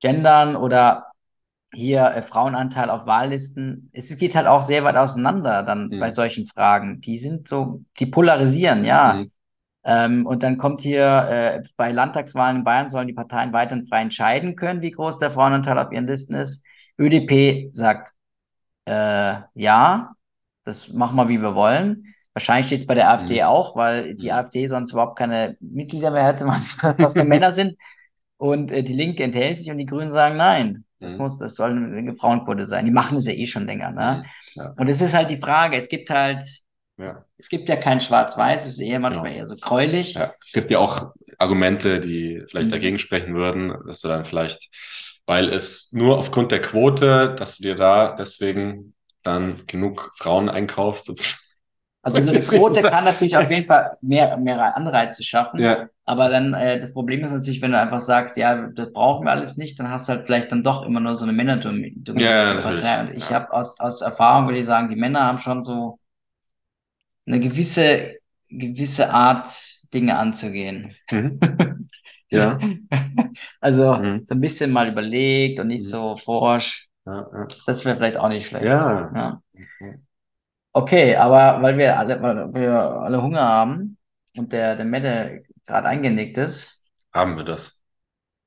Gendern 0.00 0.56
oder 0.56 1.06
hier 1.72 2.04
äh, 2.06 2.22
Frauenanteil 2.22 2.90
auf 2.90 3.06
Wahllisten. 3.06 3.90
Es 3.92 4.16
geht 4.18 4.34
halt 4.34 4.46
auch 4.46 4.62
sehr 4.62 4.84
weit 4.84 4.96
auseinander 4.96 5.62
dann 5.62 5.90
Mhm. 5.90 5.98
bei 5.98 6.12
solchen 6.12 6.46
Fragen. 6.46 7.00
Die 7.00 7.18
sind 7.18 7.48
so, 7.48 7.84
die 7.98 8.06
polarisieren, 8.06 8.84
ja. 8.84 9.24
Mhm. 9.24 9.30
Ähm, 9.84 10.26
und 10.26 10.42
dann 10.42 10.58
kommt 10.58 10.82
hier 10.82 11.04
äh, 11.30 11.62
bei 11.76 11.92
Landtagswahlen 11.92 12.58
in 12.58 12.64
Bayern 12.64 12.90
sollen 12.90 13.08
die 13.08 13.14
Parteien 13.14 13.52
weiterhin 13.52 13.86
frei 13.88 14.02
entscheiden 14.02 14.56
können, 14.56 14.82
wie 14.82 14.90
groß 14.92 15.18
der 15.20 15.30
Frauenanteil 15.32 15.78
auf 15.78 15.92
ihren 15.92 16.06
Listen 16.06 16.34
ist. 16.34 16.66
ÖDP 16.98 17.70
sagt 17.74 18.12
äh, 18.86 19.36
ja, 19.54 20.14
das 20.64 20.88
machen 20.88 21.16
wir, 21.16 21.28
wie 21.28 21.40
wir 21.42 21.54
wollen. 21.54 22.14
Wahrscheinlich 22.34 22.66
steht 22.66 22.80
es 22.82 22.86
bei 22.86 22.94
der 22.94 23.10
AfD 23.10 23.42
Mhm. 23.42 23.44
auch, 23.44 23.76
weil 23.76 24.14
die 24.16 24.28
Mhm. 24.28 24.32
AfD 24.32 24.66
sonst 24.68 24.92
überhaupt 24.92 25.18
keine 25.18 25.56
Mitglieder 25.60 26.10
mehr 26.10 26.24
hätte, 26.24 26.46
was, 26.48 26.76
was 27.00 27.16
nur 27.16 27.24
Männer 27.26 27.50
sind. 27.50 27.76
Und 28.40 28.72
äh, 28.72 28.82
die 28.82 28.94
Linke 28.94 29.22
enthält 29.22 29.58
sich 29.58 29.70
und 29.70 29.76
die 29.76 29.84
Grünen 29.84 30.12
sagen 30.12 30.38
nein. 30.38 30.84
Das 30.98 31.12
Mhm. 31.12 31.18
muss, 31.18 31.38
das 31.38 31.54
soll 31.56 31.72
eine 31.72 32.14
Frauenquote 32.16 32.66
sein. 32.66 32.86
Die 32.86 32.90
machen 32.90 33.18
es 33.18 33.26
ja 33.26 33.34
eh 33.34 33.46
schon 33.46 33.66
länger, 33.66 33.90
ne? 33.90 34.22
Mhm. 34.22 34.24
Ja. 34.54 34.74
Und 34.78 34.88
es 34.88 35.02
ist 35.02 35.12
halt 35.12 35.28
die 35.28 35.36
Frage, 35.36 35.76
es 35.76 35.90
gibt 35.90 36.08
halt, 36.08 36.42
Ja. 36.96 37.24
es 37.36 37.50
gibt 37.50 37.68
ja 37.68 37.76
kein 37.76 38.00
Schwarz-Weiß, 38.00 38.64
es 38.64 38.72
ist 38.72 38.80
eher 38.80 38.98
manchmal 38.98 39.24
Genau. 39.26 39.36
eher 39.36 39.46
so 39.46 39.56
gräulich. 39.56 40.14
Ja, 40.14 40.34
gibt 40.54 40.70
ja 40.70 40.78
auch 40.78 41.12
Argumente, 41.36 42.00
die 42.00 42.42
vielleicht 42.48 42.68
Mhm. 42.68 42.72
dagegen 42.72 42.98
sprechen 42.98 43.34
würden, 43.34 43.74
dass 43.86 44.00
du 44.00 44.08
dann 44.08 44.24
vielleicht, 44.24 44.70
weil 45.26 45.50
es 45.50 45.92
nur 45.92 46.16
aufgrund 46.18 46.50
der 46.50 46.62
Quote, 46.62 47.34
dass 47.38 47.58
du 47.58 47.64
dir 47.64 47.74
da 47.76 48.14
deswegen 48.14 48.94
dann 49.22 49.66
genug 49.66 50.12
Frauen 50.16 50.48
einkaufst. 50.48 51.10
Also 52.02 52.20
so 52.20 52.30
eine 52.30 52.38
Quote 52.46 52.84
kann 52.84 53.04
natürlich 53.04 53.36
auf 53.36 53.50
jeden 53.50 53.66
Fall 53.66 53.96
mehr, 54.00 54.36
mehr 54.36 54.76
Anreize 54.76 55.22
schaffen. 55.22 55.60
Ja, 55.60 55.88
Aber 56.06 56.28
dann, 56.30 56.54
äh, 56.54 56.80
das 56.80 56.92
Problem 56.92 57.22
ist 57.22 57.30
natürlich, 57.32 57.60
wenn 57.62 57.72
du 57.72 57.78
einfach 57.78 58.00
sagst, 58.00 58.36
ja, 58.36 58.68
das 58.74 58.92
brauchen 58.92 59.26
wir 59.26 59.32
alles 59.32 59.56
nicht, 59.56 59.78
dann 59.78 59.90
hast 59.90 60.08
du 60.08 60.12
halt 60.14 60.24
vielleicht 60.26 60.50
dann 60.50 60.64
doch 60.64 60.82
immer 60.84 61.00
nur 61.00 61.14
so 61.14 61.24
eine 61.24 61.32
Männerdominierte 61.32 62.14
Ja, 62.16 62.54
natürlich. 62.54 62.82
Partei. 62.82 63.00
Und 63.02 63.10
ich 63.16 63.30
Ja. 63.30 63.34
habe 63.34 63.52
aus, 63.52 63.78
aus 63.78 64.00
Erfahrung, 64.00 64.46
würde 64.46 64.58
ich 64.60 64.66
sagen, 64.66 64.88
die 64.88 64.96
Männer 64.96 65.24
haben 65.24 65.38
schon 65.38 65.62
so 65.62 65.98
eine 67.26 67.40
gewisse, 67.40 68.16
gewisse 68.48 69.10
Art, 69.10 69.50
Dinge 69.92 70.16
anzugehen. 70.16 70.94
mhm. 71.12 71.38
ja, 72.30 72.58
Also 73.60 73.94
Mhm. 73.96 74.26
so 74.26 74.34
ein 74.34 74.40
bisschen 74.40 74.70
mal 74.72 74.88
überlegt 74.88 75.60
und 75.60 75.68
nicht 75.68 75.84
Mhm. 75.84 75.90
so 75.90 76.16
forsch. 76.16 76.88
ja, 77.06 77.28
ja. 77.32 77.48
Das 77.66 77.84
wäre 77.84 77.96
vielleicht 77.96 78.16
auch 78.18 78.28
nicht 78.28 78.46
schlecht. 78.46 78.66
Ja. 78.66 79.10
Ja. 79.14 79.42
Okay, 79.54 80.00
aber 81.16 81.62
weil 81.62 81.78
wir 81.78 81.98
alle, 81.98 82.22
weil 82.22 82.54
wir 82.54 82.72
alle 82.80 83.22
Hunger 83.22 83.42
haben 83.42 83.98
und 84.36 84.52
der, 84.52 84.76
der 84.76 84.84
Mette 84.84 85.42
gerade 85.66 85.88
eingenickt 85.88 86.38
ist, 86.38 86.82
Haben 87.12 87.36
wir 87.36 87.44
das. 87.44 87.80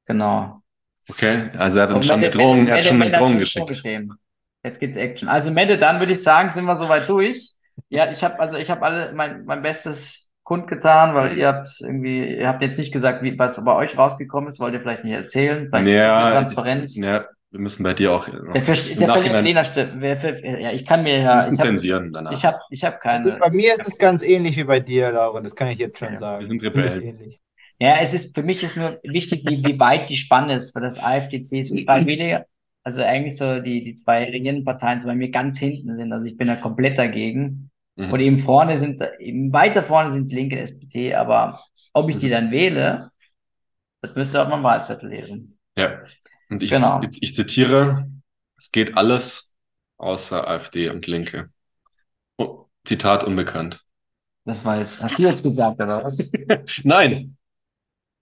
genau. 0.05 0.63
Okay, 1.09 1.49
also 1.57 1.79
er 1.79 1.83
hat 1.87 1.91
Und 1.91 2.05
schon 2.05 2.17
eine 2.17 2.29
Mette, 2.29 2.29
Drohung, 2.29 2.67
er 2.67 2.75
hat 2.75 2.85
Mette, 2.85 2.85
schon 2.85 2.97
eine 3.01 3.11
Mette 3.11 3.17
hat 3.17 3.19
Drohung 3.19 3.37
geschickt. 3.39 3.55
vorgeschrieben. 3.57 4.17
Jetzt 4.63 4.79
geht's 4.79 4.97
Action. 4.97 5.27
Also 5.27 5.51
Mette, 5.51 5.77
dann 5.77 5.99
würde 5.99 6.13
ich 6.13 6.23
sagen, 6.23 6.49
sind 6.49 6.65
wir 6.65 6.75
soweit 6.75 7.07
durch. 7.09 7.53
Ja, 7.89 8.11
ich 8.11 8.23
habe 8.23 8.39
also 8.39 8.57
ich 8.57 8.69
habe 8.69 8.81
alle 8.83 9.13
mein, 9.13 9.45
mein 9.45 9.61
Bestes 9.61 10.29
kundgetan, 10.43 11.13
weil 11.15 11.37
ihr 11.37 11.47
habt 11.47 11.67
irgendwie, 11.81 12.37
ihr 12.37 12.47
habt 12.47 12.61
jetzt 12.61 12.77
nicht 12.77 12.91
gesagt, 12.93 13.23
wie 13.23 13.37
was 13.39 13.63
bei 13.63 13.75
euch 13.75 13.97
rausgekommen 13.97 14.49
ist, 14.49 14.59
wollt 14.59 14.73
ihr 14.73 14.81
vielleicht 14.81 15.03
nicht 15.03 15.13
erzählen, 15.13 15.67
vielleicht 15.69 16.01
zu 16.01 16.11
viel 16.11 16.27
Ja, 16.27 16.29
Transparenz. 16.29 17.01
ja, 17.01 17.27
wir 17.53 17.59
müssen 17.59 17.83
bei 17.83 17.93
dir 17.93 18.11
auch 18.11 18.27
noch 18.27 18.51
der, 18.51 18.63
Ver 18.63 18.75
der 18.75 19.07
Nachhinein, 19.07 19.45
Lena, 19.45 19.61
ja, 19.61 20.71
ich 20.71 20.87
kann 20.87 21.03
mir 21.03 21.19
ja. 21.19 21.47
Ich 21.47 21.55
zensieren 21.55 22.11
danach. 22.11 22.31
Ich 22.31 22.43
habe 22.43 22.57
ich 22.71 22.83
hab 22.83 22.99
keine. 22.99 23.27
Ist, 23.27 23.39
bei 23.39 23.51
mir 23.51 23.75
ist 23.75 23.87
es 23.87 23.99
ganz 23.99 24.23
ähnlich 24.23 24.57
wie 24.57 24.63
bei 24.63 24.79
dir, 24.79 25.11
Laura, 25.11 25.39
das 25.39 25.55
kann 25.55 25.67
ich 25.67 25.77
jetzt 25.77 25.99
schon 25.99 26.09
ja, 26.09 26.17
sagen. 26.17 26.39
Wir 26.39 26.47
sind 26.47 26.63
Rebellen. 26.63 27.35
Ja, 27.79 27.97
es 28.01 28.15
ist, 28.15 28.33
für 28.33 28.41
mich 28.41 28.63
ist 28.63 28.75
nur 28.75 28.99
wichtig, 29.03 29.43
wie, 29.47 29.63
wie 29.63 29.79
weit 29.79 30.09
die 30.09 30.15
Spanne 30.15 30.55
ist, 30.55 30.73
weil 30.73 30.81
das 30.81 30.97
AfD, 30.97 31.43
CSU, 31.43 31.75
weniger, 32.05 32.47
also 32.83 33.03
eigentlich 33.03 33.37
so 33.37 33.59
die, 33.59 33.83
die 33.83 33.93
zwei 33.93 34.23
regierenden 34.25 34.65
Parteien 34.65 35.01
die 35.01 35.05
bei 35.05 35.15
mir 35.15 35.29
ganz 35.29 35.59
hinten 35.59 35.95
sind. 35.95 36.11
Also 36.11 36.27
ich 36.27 36.37
bin 36.37 36.47
da 36.47 36.55
komplett 36.55 36.97
dagegen. 36.97 37.69
Mhm. 37.97 38.11
Und 38.11 38.19
eben 38.19 38.39
vorne 38.39 38.79
sind, 38.79 38.99
eben 39.19 39.53
weiter 39.53 39.83
vorne 39.83 40.09
sind 40.09 40.31
die 40.31 40.35
Linke 40.35 40.57
SPD, 40.57 41.13
aber 41.13 41.59
ob 41.93 42.09
ich 42.09 42.17
die 42.17 42.27
mhm. 42.27 42.31
dann 42.31 42.51
wähle, 42.51 43.11
das 44.01 44.15
müsst 44.15 44.35
ihr 44.35 44.41
auf 44.41 44.49
meinem 44.49 44.63
Wahlzettel 44.63 45.09
lesen. 45.09 45.59
Ja. 45.77 46.01
Und 46.49 46.63
ich, 46.63 46.71
genau. 46.71 47.01
ich, 47.01 47.21
ich 47.21 47.35
zitiere, 47.35 48.07
es 48.57 48.71
geht 48.71 48.97
alles 48.97 49.51
außer 49.97 50.47
AfD 50.47 50.89
und 50.89 51.07
Linke. 51.07 51.49
Oh, 52.37 52.65
Zitat 52.85 53.23
unbekannt. 53.23 53.83
Das 54.45 54.65
weiß, 54.65 55.01
hast 55.01 55.17
du 55.17 55.23
jetzt 55.23 55.43
gesagt, 55.43 55.79
oder 55.79 56.03
was? 56.03 56.31
Nein. 56.83 57.37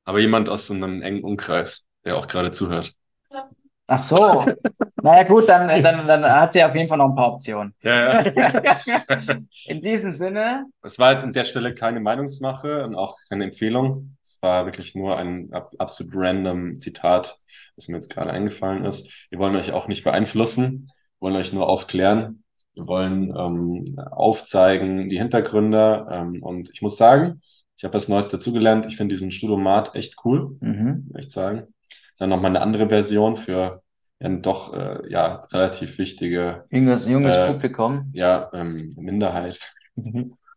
Aber 0.03 0.19
jemand 0.19 0.49
aus 0.49 0.69
einem 0.69 1.01
engen 1.01 1.24
Umkreis, 1.24 1.86
der 2.05 2.17
auch 2.17 2.28
gerade 2.28 2.51
zuhört. 2.51 2.93
Ach 3.88 3.99
so. 3.99 4.45
Naja, 5.03 5.24
gut, 5.24 5.49
dann, 5.49 5.67
dann, 5.84 6.07
dann 6.07 6.24
hat 6.24 6.53
sie 6.53 6.63
auf 6.63 6.74
jeden 6.74 6.88
Fall 6.88 6.97
noch 6.97 7.09
ein 7.09 7.15
paar 7.15 7.34
Optionen. 7.34 7.74
Ja, 7.82 8.22
ja. 8.22 8.97
In 9.65 9.82
diesem 9.82 10.13
Sinne. 10.13 10.65
Es 10.82 10.97
war 10.97 11.17
an 11.17 11.34
der 11.34 11.43
Stelle 11.43 11.76
keine 11.76 11.99
Meinungsmache 11.99 12.86
und 12.86 12.95
auch 12.95 13.17
keine 13.28 13.43
Empfehlung. 13.43 14.15
Es 14.22 14.41
war 14.41 14.65
wirklich 14.65 14.95
nur 14.95 15.17
ein 15.17 15.51
absolut 15.78 16.13
random 16.15 16.80
Zitat, 16.80 17.38
das 17.82 17.88
mir 17.88 17.96
jetzt 17.96 18.10
gerade 18.10 18.32
eingefallen 18.32 18.86
ist. 18.86 19.28
Wir 19.30 19.40
wollen 19.40 19.56
euch 19.56 19.72
auch 19.72 19.88
nicht 19.88 20.04
beeinflussen, 20.04 20.92
wollen 21.20 21.36
euch 21.36 21.54
nur 21.54 21.68
aufklären. 21.68 22.44
Wir 22.74 22.88
wollen 22.88 23.34
ähm, 23.36 24.00
aufzeigen 24.12 25.10
die 25.10 25.18
Hintergründe. 25.18 26.08
Ähm, 26.10 26.44
und 26.44 26.70
ich 26.74 26.82
muss 26.82 26.98
sagen, 26.98 27.42
ich 27.76 27.84
habe 27.84 27.96
was 27.96 28.08
Neues 28.08 28.28
dazugelernt. 28.28 28.86
Ich 28.86 28.98
finde 28.98 29.16
diesen 29.16 29.32
Studomat 29.32 29.96
echt 29.96 30.16
cool, 30.24 30.58
mhm. 30.62 31.12
echt 31.16 31.32
sagen. 31.32 31.68
Das 31.90 32.14
ist 32.14 32.20
ja 32.20 32.28
nochmal 32.28 32.52
eine 32.52 32.62
andere 32.62 32.90
Version 32.90 33.36
für 33.36 33.82
ein 34.20 34.44
doch 34.44 34.74
äh, 34.74 35.12
ja 35.12 35.42
relativ 35.52 35.98
wichtige 35.98 36.66
junges, 36.70 37.08
junges 37.08 37.36
äh, 37.36 37.52
Publikum. 37.54 38.12
Ja, 38.14 38.50
ähm, 38.54 38.94
Minderheit. 38.98 39.60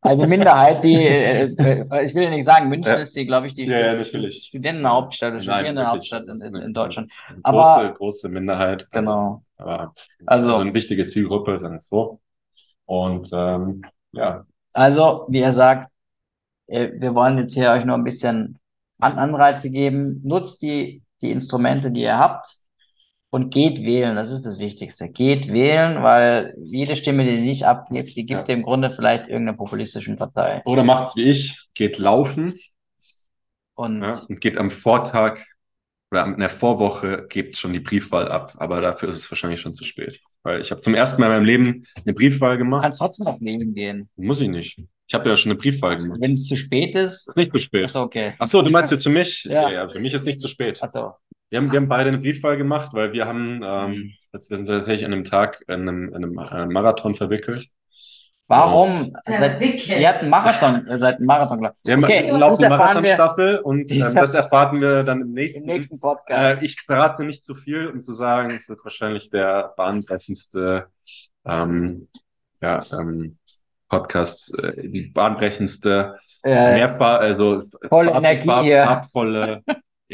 Also 0.04 0.26
Minderheit, 0.26 0.84
die, 0.84 0.96
äh, 0.96 1.54
äh, 1.56 2.04
ich 2.04 2.14
will 2.14 2.24
ja 2.24 2.30
nicht 2.30 2.44
sagen, 2.44 2.68
München 2.68 2.92
ja. 2.92 2.98
ist 2.98 3.16
die, 3.16 3.24
glaube 3.24 3.46
ich, 3.46 3.54
die 3.54 3.64
ja, 3.64 3.94
ja, 3.94 4.04
Studentenhauptstadt 4.04 5.32
oder 5.32 5.40
Studierendenhauptstadt 5.40 6.24
in, 6.28 6.54
in, 6.56 6.74
Deutschland. 6.74 7.10
Aber, 7.42 7.62
große, 7.62 7.94
große 7.94 8.28
Minderheit. 8.28 8.86
Also, 8.90 9.10
genau. 9.10 9.44
Aber 9.56 9.94
also, 10.26 10.50
also 10.50 10.56
eine 10.56 10.74
wichtige 10.74 11.06
Zielgruppe, 11.06 11.58
sagen 11.58 11.74
wir 11.74 11.78
es 11.78 11.88
so. 11.88 12.20
Und 12.84 13.30
ähm, 13.32 13.82
ja. 14.12 14.44
Also, 14.74 15.24
wie 15.30 15.40
er 15.40 15.54
sagt, 15.54 15.90
äh, 16.66 16.90
wir 16.98 17.14
wollen 17.14 17.38
jetzt 17.38 17.54
hier 17.54 17.70
euch 17.70 17.86
nur 17.86 17.96
ein 17.96 18.04
bisschen 18.04 18.58
Anreize 19.00 19.70
geben. 19.70 20.20
Nutzt 20.22 20.60
die, 20.60 21.02
die 21.22 21.30
Instrumente, 21.30 21.90
die 21.90 22.02
ihr 22.02 22.18
habt 22.18 22.58
und 23.34 23.50
geht 23.50 23.82
wählen, 23.82 24.14
das 24.14 24.30
ist 24.30 24.46
das 24.46 24.60
Wichtigste. 24.60 25.10
Geht 25.10 25.48
wählen, 25.48 26.04
weil 26.04 26.54
jede 26.56 26.94
Stimme, 26.94 27.24
die 27.24 27.30
ihr 27.30 27.40
nicht 27.40 27.66
abgibt, 27.66 28.14
die 28.14 28.26
gibt 28.26 28.48
ja. 28.48 28.54
im 28.54 28.62
Grunde 28.62 28.92
vielleicht 28.92 29.26
irgendeiner 29.26 29.58
populistischen 29.58 30.16
Partei. 30.16 30.62
Oder 30.64 30.84
macht's 30.84 31.16
wie 31.16 31.24
ich, 31.24 31.58
geht 31.74 31.98
laufen 31.98 32.60
und, 33.74 34.02
ja, 34.02 34.22
und 34.28 34.40
geht 34.40 34.56
am 34.56 34.70
Vortag 34.70 35.40
oder 36.12 36.26
in 36.26 36.38
der 36.38 36.48
Vorwoche 36.48 37.26
gebt 37.28 37.56
schon 37.56 37.72
die 37.72 37.80
Briefwahl 37.80 38.30
ab, 38.30 38.54
aber 38.58 38.80
dafür 38.80 39.08
ist 39.08 39.16
es 39.16 39.28
wahrscheinlich 39.32 39.60
schon 39.60 39.74
zu 39.74 39.84
spät. 39.84 40.20
Weil 40.44 40.60
ich 40.60 40.70
habe 40.70 40.80
zum 40.80 40.94
ersten 40.94 41.20
Mal 41.20 41.26
in 41.26 41.32
meinem 41.32 41.44
Leben 41.44 41.86
eine 42.04 42.14
Briefwahl 42.14 42.56
gemacht. 42.56 42.82
Du 42.82 42.84
kannst 42.84 43.00
trotzdem 43.00 43.24
noch 43.24 43.40
wählen 43.40 43.74
gehen. 43.74 44.08
Muss 44.14 44.40
ich 44.40 44.48
nicht. 44.48 44.78
Ich 45.08 45.14
habe 45.14 45.28
ja 45.28 45.36
schon 45.36 45.50
eine 45.50 45.58
Briefwahl 45.58 45.96
gemacht. 45.96 46.20
Wenn 46.20 46.32
es 46.32 46.46
zu 46.46 46.54
spät 46.54 46.94
ist. 46.94 47.36
Nicht 47.36 47.50
zu 47.50 47.58
spät. 47.58 47.86
Achso, 47.86 48.02
okay. 48.02 48.34
Achso, 48.38 48.62
du 48.62 48.70
meinst 48.70 48.92
jetzt 48.92 49.02
für 49.02 49.10
mich? 49.10 49.42
Ja. 49.42 49.68
ja, 49.70 49.88
für 49.88 49.98
mich 49.98 50.14
ist 50.14 50.24
nicht 50.24 50.40
zu 50.40 50.46
spät. 50.46 50.80
Achso. 50.80 51.14
Wir 51.54 51.60
haben, 51.60 51.70
wir 51.70 51.76
haben 51.78 51.88
beide 51.88 52.08
eine 52.08 52.18
Briefwahl 52.18 52.56
gemacht, 52.56 52.88
weil 52.94 53.12
wir 53.12 53.26
haben, 53.26 53.60
ähm, 53.64 53.90
mhm. 53.90 54.12
jetzt 54.32 54.46
sind 54.46 54.66
tatsächlich 54.66 55.04
an 55.04 55.12
einem 55.12 55.22
Tag 55.22 55.62
in 55.68 55.88
einem, 55.88 56.08
in 56.08 56.16
einem 56.16 56.36
äh, 56.36 56.66
Marathon 56.66 57.14
verwickelt. 57.14 57.68
Warum? 58.48 59.14
Seit, 59.24 59.62
ihr 59.62 60.08
habt 60.08 60.22
einen 60.22 60.30
Marathon, 60.30 60.84
ihr 60.88 60.98
seid 60.98 61.18
einen 61.18 61.26
Marathon 61.26 61.58
gelaufen. 61.58 61.78
Wir 61.84 61.92
haben 61.92 62.02
okay, 62.02 62.28
eine 62.28 62.38
Marathonstaffel 62.38 63.58
und 63.58 63.88
ähm, 63.88 64.00
das 64.00 64.34
erfahren 64.34 64.80
wir 64.80 65.04
dann 65.04 65.20
im 65.20 65.30
nächsten, 65.30 65.60
im 65.60 65.66
nächsten 65.66 66.00
Podcast. 66.00 66.60
Äh, 66.60 66.64
ich 66.64 66.80
verrate 66.80 67.22
nicht 67.22 67.44
zu 67.44 67.54
viel, 67.54 67.86
um 67.86 68.02
zu 68.02 68.14
sagen, 68.14 68.50
es 68.50 68.68
wird 68.68 68.84
wahrscheinlich 68.84 69.30
der 69.30 69.74
bahnbrechendste 69.76 70.88
ähm, 71.44 72.08
ja, 72.60 72.82
ähm, 72.92 73.38
Podcast, 73.88 74.58
äh, 74.58 74.88
die 74.88 75.02
bahnbrechendste, 75.02 76.18
ja, 76.44 76.72
mehrfach, 76.72 77.20
also 77.20 77.62
volle 77.88 78.10
Energie 78.10 78.44
farb, 78.44 78.66
farbvolle 78.66 79.62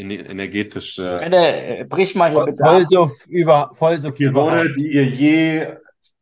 energetische. 0.01 1.19
Bitte, 1.23 1.85
brich 1.87 2.15
mal 2.15 2.31
hier 2.31 2.45
bitte 2.45 2.63
voll 2.63 2.83
so 2.85 3.09
über, 3.27 3.71
voll 3.73 3.97
so 3.97 4.11
viel. 4.11 4.27
Episode, 4.27 4.73
die 4.75 4.91
ihr 4.91 5.05
je 5.05 5.67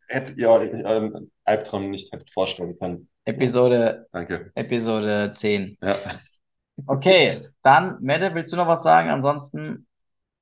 hättet, 0.07 0.37
ja, 0.37 0.49
euren 0.49 1.31
Albtraum 1.45 1.89
nicht 1.89 2.11
hättet 2.11 2.29
vorstellen 2.31 2.77
können. 2.77 3.07
Episode. 3.25 4.07
Danke. 4.11 4.51
Episode 4.55 5.33
10. 5.35 5.77
Ja. 5.81 5.97
Okay, 6.87 7.47
dann, 7.63 7.97
Mette, 8.01 8.33
willst 8.33 8.53
du 8.53 8.57
noch 8.57 8.67
was 8.67 8.83
sagen? 8.83 9.09
Ansonsten. 9.09 9.85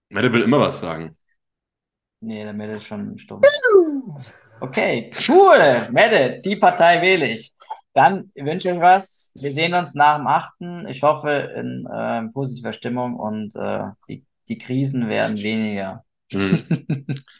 Mette 0.09 0.31
will 0.31 0.43
immer 0.43 0.59
was 0.59 0.79
sagen. 0.79 1.17
Nee, 2.21 2.43
der 2.43 2.53
Mette 2.53 2.73
ist 2.73 2.85
schon 2.85 3.17
stumm. 3.17 3.41
Okay, 4.59 5.11
cool. 5.27 5.88
Mette, 5.91 6.41
die 6.41 6.55
Partei 6.55 7.01
wähle 7.01 7.27
ich. 7.29 7.53
Dann 7.98 8.32
wünsche 8.36 8.70
ich 8.70 8.80
was. 8.80 9.32
Wir 9.34 9.52
sehen 9.52 9.74
uns 9.74 9.95
nach 9.95 10.18
dem 10.18 10.28
8. 10.28 10.89
Ich 10.89 11.02
hoffe 11.02 11.32
in 11.32 11.88
äh, 11.91 12.32
positiver 12.32 12.72
Stimmung 12.72 13.16
und 13.16 13.56
äh, 13.56 13.86
die, 14.08 14.24
die 14.48 14.60
Krisen 14.60 15.10
werden 15.10 15.36
weniger. 15.39 16.06
Hm. 16.32 16.62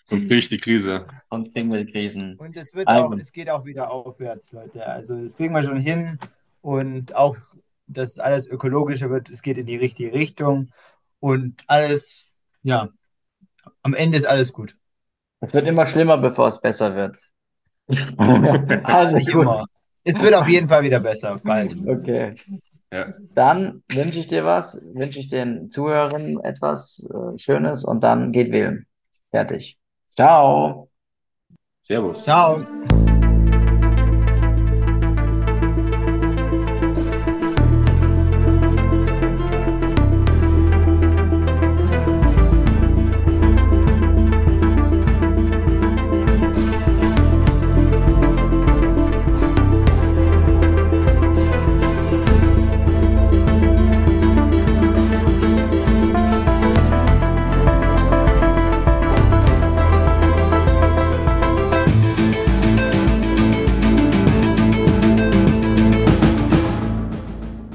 Sonst 0.06 0.24
kriege 0.24 0.38
ich 0.38 0.50
die 0.50 0.58
Krise. 0.58 1.06
Sonst 1.30 1.54
kriegen 1.54 1.72
wir 1.72 1.86
die 1.86 1.92
Krisen. 1.92 2.38
Und 2.38 2.58
es 2.58 2.74
wird 2.74 2.88
auch, 2.88 3.14
es 3.20 3.32
geht 3.32 3.52
auch 3.52 3.66
wieder 3.66 3.92
aufwärts, 3.92 4.52
Leute. 4.52 4.84
Also 4.84 5.22
das 5.22 5.38
kriegen 5.38 5.54
wir 5.54 5.62
schon 5.62 5.78
hin 5.78 6.18
und 6.62 7.14
auch, 7.14 7.38
dass 7.86 8.18
alles 8.18 8.48
ökologischer 8.48 9.12
wird, 9.12 9.30
es 9.30 9.44
geht 9.44 9.60
in 9.60 9.68
die 9.68 9.78
richtige 9.78 10.12
Richtung 10.12 10.72
und 11.20 11.64
alles, 11.68 12.34
ja, 12.64 12.90
am 13.84 13.94
Ende 13.94 14.18
ist 14.18 14.26
alles 14.26 14.54
gut. 14.54 14.76
Es 15.40 15.54
wird 15.54 15.68
immer 15.68 15.86
schlimmer, 15.86 16.18
bevor 16.18 16.48
es 16.48 16.60
besser 16.60 16.96
wird. 16.96 17.20
also 18.84 19.14
nicht 19.14 19.30
immer. 19.30 19.68
Es 20.08 20.22
wird 20.22 20.34
auf 20.36 20.48
jeden 20.48 20.70
Fall 20.70 20.84
wieder 20.84 21.02
besser, 21.02 21.40
bald. 21.44 21.76
Okay. 21.86 22.36
Ja. 22.92 23.14
Dann 23.34 23.84
wünsche 23.90 24.20
ich 24.20 24.28
dir 24.28 24.46
was, 24.46 24.82
wünsche 24.94 25.20
ich 25.20 25.28
den 25.28 25.70
Zuhörern 25.70 26.40
etwas 26.44 27.06
äh, 27.14 27.38
Schönes 27.38 27.84
und 27.84 28.02
dann 28.04 28.32
geht 28.32 28.54
wählen. 28.54 28.86
Fertig. 29.32 29.78
Ciao. 30.16 30.90
Servus. 31.82 32.24
Ciao. 32.24 32.66